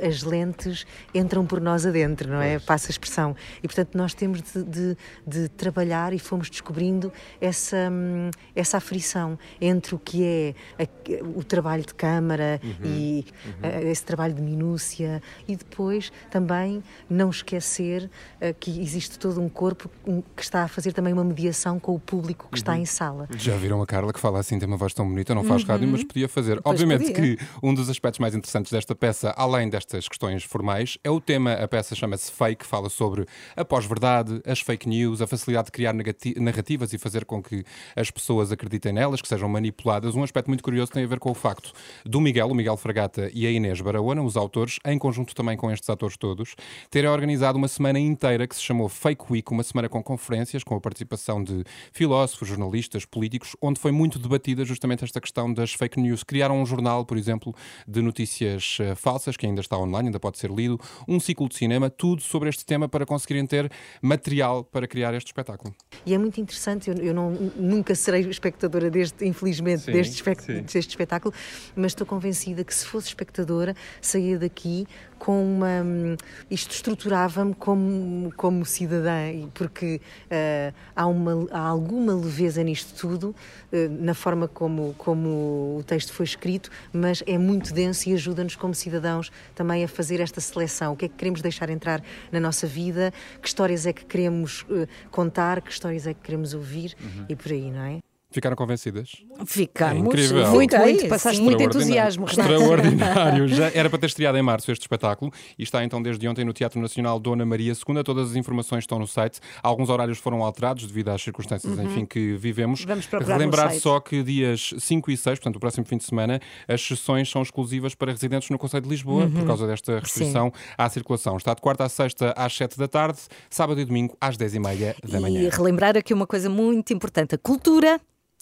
a- 0.01 0.07
as 0.07 0.23
lentes 0.23 0.85
entram 1.13 1.45
por 1.45 1.59
nós 1.59 1.85
adentro, 1.85 2.29
não 2.29 2.41
é? 2.41 2.59
Passa 2.59 2.87
a 2.89 2.91
expressão. 2.91 3.35
E, 3.61 3.67
portanto, 3.67 3.95
nós 3.97 4.13
temos 4.13 4.41
de, 4.41 4.63
de- 4.63 4.97
de 5.27 5.49
trabalhar 5.49 6.13
e 6.13 6.19
fomos 6.19 6.49
descobrindo 6.49 7.11
essa, 7.41 7.89
hum, 7.91 8.29
essa 8.55 8.77
aflição 8.77 9.37
entre 9.59 9.95
o 9.95 9.99
que 9.99 10.23
é 10.23 10.53
a- 10.83 11.23
o 11.37 11.43
trabalho 11.43 11.85
de 11.85 11.93
câmara 11.93 12.59
Uhum. 12.63 12.71
e 12.85 13.25
ah, 13.61 13.81
esse 13.83 14.03
trabalho 14.03 14.33
de 14.33 14.41
minúcia 14.41 15.21
e 15.47 15.55
depois 15.55 16.11
também 16.31 16.83
não 17.09 17.29
esquecer 17.29 18.09
ah, 18.41 18.53
que 18.53 18.79
existe 18.81 19.19
todo 19.19 19.41
um 19.41 19.49
corpo 19.49 19.89
que 20.35 20.41
está 20.43 20.63
a 20.63 20.67
fazer 20.67 20.93
também 20.93 21.13
uma 21.13 21.23
mediação 21.23 21.79
com 21.79 21.93
o 21.95 21.99
público 21.99 22.47
que 22.51 22.57
está 22.57 22.77
em 22.77 22.85
sala. 22.85 23.27
Já 23.37 23.55
viram 23.57 23.81
a 23.81 23.85
Carla 23.85 24.13
que 24.13 24.19
fala 24.19 24.39
assim, 24.39 24.57
tem 24.57 24.67
uma 24.67 24.77
voz 24.77 24.93
tão 24.93 25.07
bonita, 25.07 25.33
não 25.35 25.43
faz 25.43 25.61
Uhum. 25.63 25.67
rádio, 25.67 25.87
mas 25.87 26.03
podia 26.03 26.29
fazer. 26.29 26.61
Pois 26.61 26.73
Obviamente 26.73 27.11
podia. 27.11 27.35
que 27.37 27.43
um 27.61 27.73
dos 27.73 27.89
aspectos 27.89 28.04
mais 28.19 28.35
interessantes 28.35 28.71
desta 28.71 28.93
peça, 28.93 29.33
além 29.35 29.67
destas 29.67 30.07
questões 30.07 30.43
formais, 30.43 30.97
é 31.03 31.09
o 31.09 31.19
tema. 31.19 31.53
A 31.53 31.67
peça 31.67 31.95
chama-se 31.95 32.31
Fake, 32.31 32.65
fala 32.65 32.87
sobre 32.87 33.25
a 33.55 33.65
pós-verdade, 33.65 34.41
as 34.45 34.59
fake 34.59 34.87
news, 34.87 35.21
a 35.21 35.27
facilidade 35.27 35.65
de 35.65 35.71
criar 35.71 35.93
narrativas 36.37 36.93
e 36.93 36.97
fazer 36.99 37.25
com 37.25 37.41
que 37.41 37.63
as 37.95 38.11
pessoas 38.11 38.51
acreditem 38.51 38.93
nelas, 38.93 39.21
que 39.21 39.27
sejam 39.27 39.49
manipuladas. 39.49 40.15
Um 40.15 40.23
aspecto 40.23 40.47
muito 40.47 40.63
curioso 40.63 40.91
tem 40.91 41.03
a 41.03 41.07
ver 41.07 41.19
com 41.19 41.31
o 41.31 41.33
facto 41.33 41.71
do 42.05 42.21
Miguel, 42.21 42.47
o 42.47 42.53
Miguel 42.53 42.77
Fragata 42.77 43.29
e 43.33 43.47
a 43.47 43.51
Inês 43.51 43.81
Barahona, 43.81 44.21
os 44.21 44.37
autores, 44.37 44.77
em 44.85 44.99
conjunto 44.99 45.33
também 45.33 45.57
com 45.57 45.71
estes 45.71 45.89
atores 45.89 46.15
todos, 46.15 46.55
terem 46.91 47.09
organizado 47.09 47.57
uma 47.57 47.67
semana 47.67 47.99
inteira 47.99 48.47
que 48.47 48.55
se 48.55 48.61
chamou 48.61 48.87
Fake 48.87 49.25
Week, 49.29 49.51
uma 49.51 49.63
semana 49.63 49.89
com 49.89 50.03
conferências, 50.03 50.63
com 50.63 50.75
a 50.75 50.79
participação 50.79 51.43
de 51.43 51.63
filósofos, 51.91 52.47
jornalistas, 52.47 53.05
políticos, 53.05 53.55
onde 53.61 53.79
foi 53.79 53.91
muito 53.91 54.19
debatida 54.19 54.63
justamente 54.63 55.03
esta 55.03 55.19
questão 55.19 55.51
das 55.51 55.73
fake 55.73 55.99
news. 55.99 56.23
Criaram 56.23 56.61
um 56.61 56.65
jornal, 56.65 57.05
por 57.05 57.17
exemplo, 57.17 57.55
de 57.95 58.01
notícias 58.01 58.77
eh, 58.81 58.93
falsas, 58.95 59.37
que 59.37 59.45
ainda 59.45 59.61
está 59.61 59.77
online, 59.77 60.09
ainda 60.09 60.19
pode 60.19 60.37
ser 60.37 60.51
lido, 60.51 60.79
um 61.07 61.19
ciclo 61.19 61.47
de 61.49 61.55
cinema, 61.55 61.89
tudo 61.89 62.21
sobre 62.21 62.49
este 62.49 62.65
tema 62.65 62.87
para 62.89 63.05
conseguirem 63.05 63.45
ter 63.47 63.71
material 64.01 64.63
para 64.63 64.87
criar 64.87 65.13
este 65.13 65.27
espetáculo. 65.27 65.73
E 66.05 66.13
é 66.13 66.17
muito 66.17 66.39
interessante, 66.39 66.89
eu, 66.89 66.95
eu 66.97 67.13
não, 67.13 67.31
nunca 67.55 67.95
serei 67.95 68.21
espectadora 68.29 68.89
deste, 68.91 69.25
infelizmente, 69.25 69.83
Sim, 69.83 69.91
deste, 69.93 70.15
espect- 70.15 70.43
sim. 70.43 70.61
deste 70.61 70.89
espetáculo, 70.89 71.33
mas 71.75 71.91
estou 71.91 72.05
convencida 72.05 72.63
que 72.63 72.73
se 72.75 72.85
fosse 72.85 73.07
espectadora, 73.07 73.75
saía 74.01 74.37
daqui 74.37 74.85
com 75.17 75.41
uma. 75.55 75.81
hum, 75.83 76.15
Isto 76.51 76.71
estruturava-me 76.75 77.53
como, 77.55 78.31
como 78.35 78.65
cidadã, 78.65 79.47
porque 79.53 80.01
ah, 80.29 80.73
há, 80.95 81.07
uma, 81.07 81.47
há 81.51 81.59
alguma 81.59 82.13
leveza 82.13 82.61
nisto 82.63 82.93
tudo, 82.99 83.33
eh, 83.71 83.87
na 83.87 84.13
forma 84.13 84.47
como, 84.47 84.93
como 84.97 85.77
o 85.79 85.83
texto 85.85 86.11
foi 86.13 86.25
escrito, 86.25 86.69
mas 86.91 87.23
é 87.25 87.37
muito 87.37 87.73
e 88.05 88.13
ajuda-nos 88.13 88.55
como 88.55 88.73
cidadãos 88.73 89.31
também 89.53 89.83
a 89.83 89.87
fazer 89.87 90.19
esta 90.19 90.39
seleção. 90.41 90.93
O 90.93 90.95
que 90.95 91.05
é 91.05 91.07
que 91.07 91.15
queremos 91.15 91.41
deixar 91.41 91.69
entrar 91.69 92.01
na 92.31 92.39
nossa 92.39 92.65
vida, 92.67 93.13
que 93.41 93.47
histórias 93.47 93.85
é 93.85 93.93
que 93.93 94.05
queremos 94.05 94.65
eh, 94.69 94.87
contar, 95.11 95.61
que 95.61 95.71
histórias 95.71 96.07
é 96.07 96.13
que 96.13 96.21
queremos 96.21 96.53
ouvir 96.53 96.95
Uhum. 96.99 97.25
e 97.29 97.35
por 97.35 97.51
aí, 97.51 97.69
não 97.71 97.81
é? 97.83 97.99
Ficaram 98.35 98.55
convencidas? 98.57 99.11
Ficamos. 99.45 99.95
É 99.95 100.07
incrível. 100.07 100.51
Muito, 100.51 100.77
muito. 100.77 101.07
Passaste 101.07 101.37
sim. 101.37 101.43
muito 101.45 101.61
Extraordinário. 101.63 102.11
entusiasmo, 102.11 102.25
Renato. 102.25 102.51
Extraordinário. 102.51 103.47
Já 103.47 103.71
era 103.73 103.89
para 103.89 103.97
ter 103.99 104.07
estreado 104.07 104.37
em 104.37 104.41
março 104.41 104.69
este 104.73 104.81
espetáculo 104.81 105.31
e 105.57 105.63
está 105.63 105.83
então 105.85 106.01
desde 106.01 106.27
ontem 106.27 106.43
no 106.43 106.51
Teatro 106.51 106.81
Nacional 106.81 107.17
Dona 107.17 107.45
Maria 107.45 107.71
II. 107.71 108.03
Todas 108.03 108.31
as 108.31 108.35
informações 108.35 108.79
estão 108.83 108.99
no 108.99 109.07
site. 109.07 109.39
Alguns 109.63 109.89
horários 109.89 110.17
foram 110.17 110.43
alterados 110.43 110.85
devido 110.85 111.09
às 111.09 111.21
circunstâncias, 111.21 111.77
Uhum. 111.77 111.85
enfim, 111.85 112.05
que 112.05 112.35
vivemos. 112.35 112.83
Vamos 112.83 113.05
procurar 113.05 113.37
Relembrar 113.37 113.73
só 113.79 114.01
que 114.01 114.21
dias 114.21 114.73
5 114.79 115.09
e 115.11 115.15
6, 115.15 115.39
portanto, 115.39 115.55
o 115.55 115.59
próximo 115.61 115.85
fim 115.85 115.95
de 115.97 116.03
semana, 116.03 116.41
as 116.67 116.81
sessões 116.81 117.29
são 117.31 117.41
exclusivas 117.41 117.95
para 117.95 118.11
residentes 118.11 118.49
no 118.49 118.57
Conselho 118.57 118.83
de 118.83 118.89
Lisboa, 118.89 119.27
por 119.29 119.39
Uhum. 119.39 119.45
causa 119.47 119.65
desta 119.65 119.99
restrição 119.99 120.51
à 120.77 120.89
circulação. 120.89 121.37
Está 121.37 121.53
de 121.53 121.61
quarta 121.61 121.85
a 121.85 121.89
sexta 121.89 122.33
às 122.35 122.53
7 122.53 122.77
da 122.77 122.87
tarde, 122.89 123.19
sábado 123.49 123.79
e 123.79 123.85
domingo 123.85 124.17
às 124.19 124.35
10 124.35 124.55
e 124.55 124.59
meia 124.59 124.93
da 125.07 125.21
manhã. 125.21 125.39
E 125.41 125.49
relembrar 125.49 125.95
aqui 125.95 126.13
uma 126.13 126.27
coisa 126.27 126.49
muito 126.49 126.91
importante: 126.93 127.35
a 127.35 127.37
cultura 127.37 128.01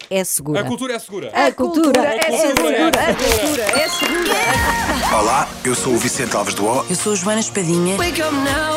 é 0.09 0.23
segura. 0.23 0.61
A 0.61 0.63
cultura 0.63 0.93
é 0.93 0.99
segura. 0.99 1.31
A 1.33 1.51
cultura 1.51 2.01
é 2.01 2.17
é 2.17 2.37
segura. 2.37 2.55
segura. 2.55 2.87
A 2.87 3.15
cultura 3.15 3.63
é 3.63 3.89
segura. 3.89 5.17
Olá, 5.19 5.49
eu 5.63 5.75
sou 5.75 5.93
o 5.93 5.97
Vicente 5.97 6.35
Alves 6.35 6.55
do 6.55 6.65
O. 6.65 6.85
Eu 6.89 6.95
sou 6.95 7.13
a 7.13 7.15
Joana 7.15 7.39
Espadinha. 7.39 7.95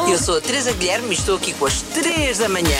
Eu 0.08 0.18
sou 0.18 0.36
a 0.38 0.40
Teresa 0.40 0.72
Guilherme 0.72 1.10
e 1.10 1.12
estou 1.14 1.36
aqui 1.36 1.52
com 1.54 1.66
as 1.66 1.80
3 1.82 2.38
da 2.38 2.48
manhã. 2.48 2.78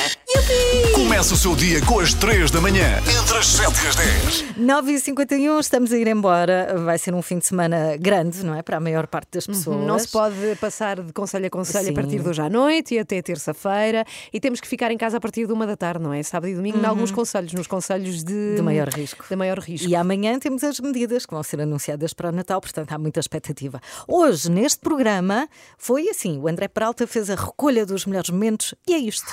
Começa 0.95 1.35
o 1.35 1.37
seu 1.37 1.57
dia 1.57 1.81
com 1.83 1.99
as 1.99 2.13
3 2.13 2.51
da 2.51 2.61
manhã, 2.61 2.99
entre 2.99 3.39
as 3.39 3.47
7 3.47 3.85
e 3.85 3.89
as 3.89 3.97
10. 3.97 4.45
9h51, 4.59 5.61
estamos 5.61 5.93
a 5.93 5.97
ir 5.97 6.09
embora. 6.09 6.75
Vai 6.85 6.99
ser 6.99 7.15
um 7.15 7.23
fim 7.23 7.39
de 7.39 7.47
semana 7.47 7.97
grande, 7.97 8.45
não 8.45 8.55
é? 8.55 8.63
Para 8.63 8.77
a 8.77 8.81
maior 8.81 9.07
parte 9.07 9.29
das 9.33 9.47
pessoas. 9.47 9.87
Não 9.87 9.99
se 9.99 10.09
pode 10.09 10.35
passar 10.61 11.01
de 11.01 11.13
conselho 11.13 11.47
a 11.47 11.51
conselho 11.51 11.87
Sim. 11.87 11.93
a 11.93 11.95
partir 11.95 12.21
de 12.21 12.29
hoje 12.29 12.43
à 12.43 12.51
noite 12.51 12.95
e 12.95 12.99
até 12.99 13.23
terça-feira. 13.23 14.05
E 14.33 14.39
temos 14.39 14.61
que 14.61 14.69
ficar 14.69 14.91
em 14.91 14.99
casa 14.99 15.17
a 15.17 15.21
partir 15.21 15.47
de 15.47 15.53
uma 15.53 15.67
da 15.67 15.77
tarde, 15.77 16.03
não 16.03 16.13
é? 16.13 16.23
Sábado 16.23 16.51
e 16.51 16.55
domingo, 16.55 16.79
em 16.79 16.85
alguns 16.85 17.11
conselhos, 17.11 17.53
nos 17.53 17.67
conselhos 17.67 18.23
de. 18.27 18.57
De 18.57 18.63
maior 18.63 18.89
risco. 18.89 19.25
De 19.29 19.37
maior 19.37 19.59
risco. 19.59 19.89
E 19.89 19.95
amanhã 19.95 20.39
temos 20.39 20.63
as 20.65 20.81
medidas 20.81 21.25
que 21.25 21.33
vão 21.33 21.43
ser 21.43 21.61
anunciadas 21.61 22.13
para 22.13 22.29
o 22.29 22.33
Natal, 22.33 22.61
portanto 22.61 22.93
há 22.93 22.99
muita 22.99 23.21
expectativa. 23.21 23.81
Hoje, 24.07 24.51
neste 24.51 24.81
programa, 24.81 25.49
foi 25.79 26.09
assim: 26.09 26.39
o 26.39 26.49
André 26.49 26.69
Peralta 26.69 27.07
fez 27.07 27.31
a 27.31 27.35
recolha 27.35 27.87
dos 27.87 28.05
melhores 28.05 28.31
momentos 28.31 28.75
e 28.87 28.95
é 28.95 28.99
isto. 28.99 29.31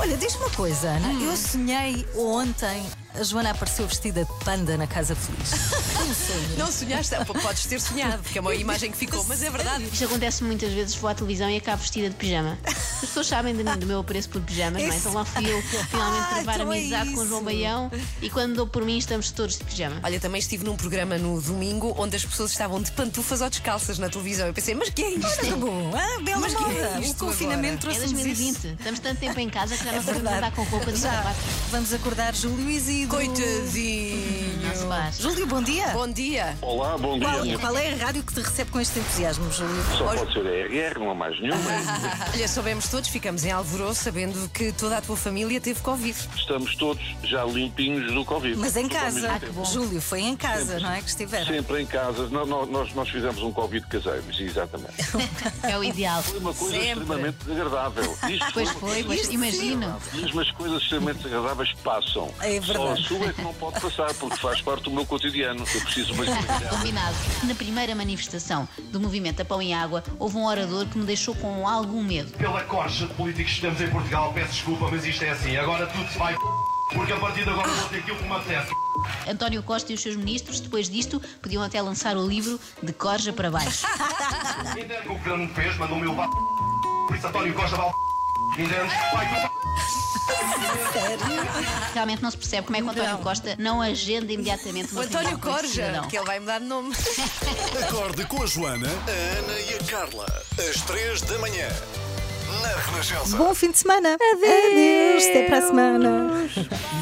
Olha, 0.00 0.16
diz-me 0.16 0.42
uma 0.42 0.50
coisa, 0.50 0.88
Ana. 0.88 1.08
Hum. 1.08 1.26
Eu 1.26 1.36
sonhei 1.36 2.06
ontem 2.16 2.82
a 3.18 3.22
Joana 3.22 3.50
apareceu 3.50 3.86
vestida 3.86 4.24
de 4.24 4.44
panda 4.44 4.76
na 4.76 4.86
Casa 4.86 5.14
Feliz. 5.14 5.50
Um 6.08 6.14
sonho. 6.14 6.56
Não 6.58 6.72
sonhaste? 6.72 7.14
Ah, 7.16 7.24
Podes 7.24 7.66
ter 7.66 7.78
sonhado, 7.80 8.22
porque 8.22 8.38
é 8.38 8.40
uma 8.40 8.54
imagem 8.56 8.90
que 8.90 8.96
ficou, 8.96 9.22
mas 9.24 9.42
é 9.42 9.50
verdade. 9.50 9.84
Isto 9.92 10.04
acontece 10.06 10.42
muitas 10.42 10.72
vezes, 10.72 10.94
vou 10.94 11.10
à 11.10 11.14
televisão 11.14 11.50
e 11.50 11.56
acabo 11.58 11.82
vestida 11.82 12.08
de 12.08 12.14
pijama. 12.14 12.56
As 12.64 13.00
pessoas 13.00 13.26
sabem 13.26 13.54
de- 13.54 13.62
do 13.62 13.84
meu 13.86 14.00
apreço 14.00 14.28
por 14.30 14.40
pijamas, 14.40 14.82
não 14.82 14.90
é? 14.90 14.96
Então 14.96 15.12
lá 15.12 15.24
fui 15.26 15.44
eu 15.52 15.60
finalmente 15.62 16.22
Ah, 16.22 16.34
travar 16.36 16.54
então 16.54 16.72
é 16.72 16.78
amizade 16.78 17.12
com 17.12 17.20
o 17.20 17.26
João. 17.28 17.42
Baião 17.44 17.90
e 18.22 18.30
quando 18.30 18.54
dou 18.54 18.66
por 18.66 18.84
mim 18.86 18.96
estamos 18.96 19.30
todos 19.32 19.58
de 19.58 19.64
pijama. 19.64 20.00
Olha, 20.02 20.18
também 20.18 20.38
estive 20.38 20.64
num 20.64 20.76
programa 20.76 21.18
no 21.18 21.38
domingo 21.42 21.94
onde 21.98 22.16
as 22.16 22.24
pessoas 22.24 22.52
estavam 22.52 22.80
de 22.80 22.90
pantufas 22.92 23.42
ou 23.42 23.50
descalças 23.50 23.98
na 23.98 24.08
televisão. 24.08 24.46
Eu 24.46 24.54
pensei, 24.54 24.74
mas 24.74 24.88
que 24.88 25.02
é 25.02 25.10
isto? 25.10 25.26
Olha 25.26 25.52
que 25.52 25.58
bom, 25.58 25.92
ah, 25.94 26.22
bela 26.22 26.40
Mas 26.40 26.54
que 26.54 26.62
é 26.62 26.66
moda. 26.66 27.00
isto 27.00 27.12
o 27.24 27.26
confinamento 27.28 27.74
É 27.74 27.80
trouxe-nos 27.80 28.10
isso. 28.12 28.22
2020. 28.24 28.66
Estamos 28.78 29.00
tanto 29.00 29.18
tempo 29.20 29.38
em 29.40 29.50
casa 29.50 29.76
que 29.76 29.84
já 29.84 29.90
É 29.92 29.96
não 29.96 30.02
sabemos 30.02 30.32
andar 30.32 30.52
com 30.52 30.62
roupa 30.62 30.90
de 30.90 30.98
Já. 31.00 31.12
sapato. 31.12 31.38
Vamos 31.70 31.92
acordar 31.92 32.34
Júlio 32.34 32.70
Isidro. 32.70 33.07
Coitadinho. 33.08 34.57
Faz. 34.76 35.18
Júlio, 35.18 35.46
bom 35.46 35.62
dia. 35.62 35.88
Bom 35.88 36.08
dia. 36.08 36.56
Olá, 36.60 36.96
bom 36.98 37.18
dia. 37.18 37.58
Qual, 37.58 37.72
qual 37.72 37.76
é 37.78 37.92
a 37.92 37.96
rádio 37.96 38.22
que 38.22 38.34
te 38.34 38.40
recebe 38.40 38.70
com 38.70 38.80
este 38.80 38.98
entusiasmo, 38.98 39.50
Júlio? 39.50 39.82
Só 39.96 40.04
pode 40.14 40.32
ser 40.32 40.46
a 40.46 40.50
RR, 40.88 40.98
não 40.98 41.10
há 41.10 41.14
mais 41.14 41.40
nenhuma. 41.40 41.60
Olha, 42.34 42.48
soubemos 42.48 42.88
todos, 42.88 43.08
ficamos 43.08 43.44
em 43.44 43.50
alvoroço 43.50 44.02
sabendo 44.04 44.48
que 44.50 44.72
toda 44.72 44.98
a 44.98 45.00
tua 45.00 45.16
família 45.16 45.60
teve 45.60 45.80
Covid. 45.80 46.16
Estamos 46.36 46.74
todos 46.76 47.02
já 47.24 47.44
limpinhos 47.44 48.12
do 48.12 48.24
Covid. 48.24 48.56
Mas 48.56 48.76
em 48.76 48.88
casa. 48.88 49.20
mesmo 49.20 49.40
tempo. 49.40 49.64
Júlio, 49.64 50.00
foi 50.00 50.20
em 50.20 50.36
casa, 50.36 50.78
não 50.80 50.90
é? 50.92 51.00
Que 51.00 51.08
estiveram. 51.08 51.46
Sempre 51.46 51.82
em 51.82 51.86
casa. 51.86 52.28
Nó- 52.28 52.46
nó- 52.46 52.66
Nós, 52.66 52.92
nós 52.94 53.08
fizemos 53.08 53.42
um 53.42 53.52
Covid 53.52 53.86
caseiro, 53.86 54.22
exatamente. 54.38 54.94
É 55.62 55.78
o 55.78 55.82
ideal. 55.84 56.22
Foi 56.22 56.38
uma 56.38 56.52
coisa 56.54 56.74
Sempre. 56.74 56.88
extremamente 57.02 57.36
desagradável. 57.44 58.18
Isto 58.28 58.52
Pois 58.52 58.70
uma 58.70 58.80
foi, 58.80 59.04
pois 59.04 59.28
imagino. 59.28 59.96
Mesmo 60.14 60.40
as 60.40 60.50
coisas 60.52 60.82
extremamente 60.82 61.18
desagradáveis 61.22 61.72
passam. 61.82 62.30
É 62.40 62.60
Só 62.60 62.72
a 62.72 62.76
verdade. 62.94 63.02
sua 63.08 63.26
é 63.26 63.32
que 63.32 63.42
não 63.42 63.54
pode 63.54 63.80
passar, 63.80 64.12
porque 64.14 64.36
faz 64.36 64.57
parte 64.60 64.84
do 64.84 64.90
meu 64.90 65.06
cotidiano. 65.06 65.64
Eu 65.74 65.80
preciso 65.80 66.12
de 66.12 66.20
uma 66.20 66.24
Combinado. 66.70 67.16
Na 67.44 67.54
primeira 67.54 67.94
manifestação 67.94 68.68
do 68.90 69.00
movimento 69.00 69.40
A 69.42 69.44
Pão 69.44 69.60
e 69.62 69.72
Água, 69.72 70.02
houve 70.18 70.36
um 70.36 70.46
orador 70.46 70.86
que 70.86 70.98
me 70.98 71.04
deixou 71.04 71.34
com 71.34 71.66
algum 71.66 72.02
medo. 72.02 72.32
Pela 72.32 72.62
corcha 72.64 73.06
de 73.06 73.14
políticos 73.14 73.54
que 73.54 73.60
temos 73.60 73.80
em 73.80 73.88
Portugal, 73.88 74.32
peço 74.32 74.52
desculpa, 74.52 74.88
mas 74.90 75.04
isto 75.04 75.24
é 75.24 75.30
assim. 75.30 75.56
Agora 75.56 75.86
tudo 75.86 76.08
se 76.08 76.18
vai 76.18 76.36
porque 76.92 77.12
a 77.12 77.16
partir 77.16 77.44
de 77.44 77.50
agora 77.50 77.68
vou 77.68 77.88
ter 77.90 77.98
aquilo 77.98 78.16
que 78.16 78.24
me 78.24 78.32
apetece. 78.32 78.72
António 79.28 79.62
Costa 79.62 79.92
e 79.92 79.94
os 79.94 80.00
seus 80.00 80.16
ministros, 80.16 80.58
depois 80.58 80.88
disto, 80.88 81.20
podiam 81.42 81.62
até 81.62 81.80
lançar 81.82 82.16
o 82.16 82.26
livro 82.26 82.58
De 82.82 82.92
Corja 82.92 83.32
para 83.32 83.50
Baixo. 83.50 83.86
Entende 84.72 84.94
o 84.94 85.02
que 85.02 85.08
o 85.08 85.14
governo 85.14 85.48
fez? 85.54 85.76
Mandou-me 85.76 86.06
levar 86.06 86.28
por 87.08 87.16
isso 87.16 87.26
António 87.26 87.54
Costa 87.54 87.76
vai 87.76 87.90
Entende? 88.58 88.94
Vai, 89.12 89.50
Realmente 91.94 92.22
não 92.22 92.30
se 92.30 92.36
percebe 92.36 92.66
como 92.66 92.76
é 92.76 92.80
que 92.80 92.86
o 92.86 92.90
António 92.90 93.18
Costa 93.18 93.56
não 93.58 93.80
agenda 93.80 94.32
imediatamente 94.32 94.92
O 94.92 94.96
uma 94.96 95.04
António 95.04 95.38
com 95.38 95.48
esse 95.50 95.58
Corja, 95.60 95.86
cidadão. 95.86 96.08
que 96.08 96.16
ele 96.16 96.26
vai 96.26 96.40
mudar 96.40 96.58
de 96.58 96.64
nome. 96.66 96.94
Acorde 97.82 98.24
com 98.26 98.42
a 98.42 98.46
Joana, 98.46 98.88
a 98.88 99.38
Ana 99.38 99.58
e 99.60 99.74
a 99.74 99.84
Carla, 99.84 100.26
às 100.58 100.80
3 100.82 101.22
da 101.22 101.38
manhã, 101.38 101.68
na 102.62 102.68
Renascença. 102.90 103.36
Bom 103.36 103.54
fim 103.54 103.70
de 103.70 103.78
semana. 103.78 104.14
Adeus. 104.14 105.24
Até 105.24 105.42
para 105.46 105.58
a 105.58 105.62
semana. 105.66 106.30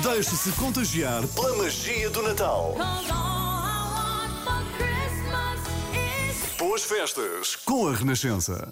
Deixe-se 0.03 0.53
contagiar 0.53 1.27
pela 1.29 1.57
magia 1.57 2.09
do 2.11 2.23
Natal. 2.23 2.77
Boas 6.59 6.83
festas 6.85 7.57
com 7.65 7.89
a 7.89 7.95
Renascença. 7.95 8.69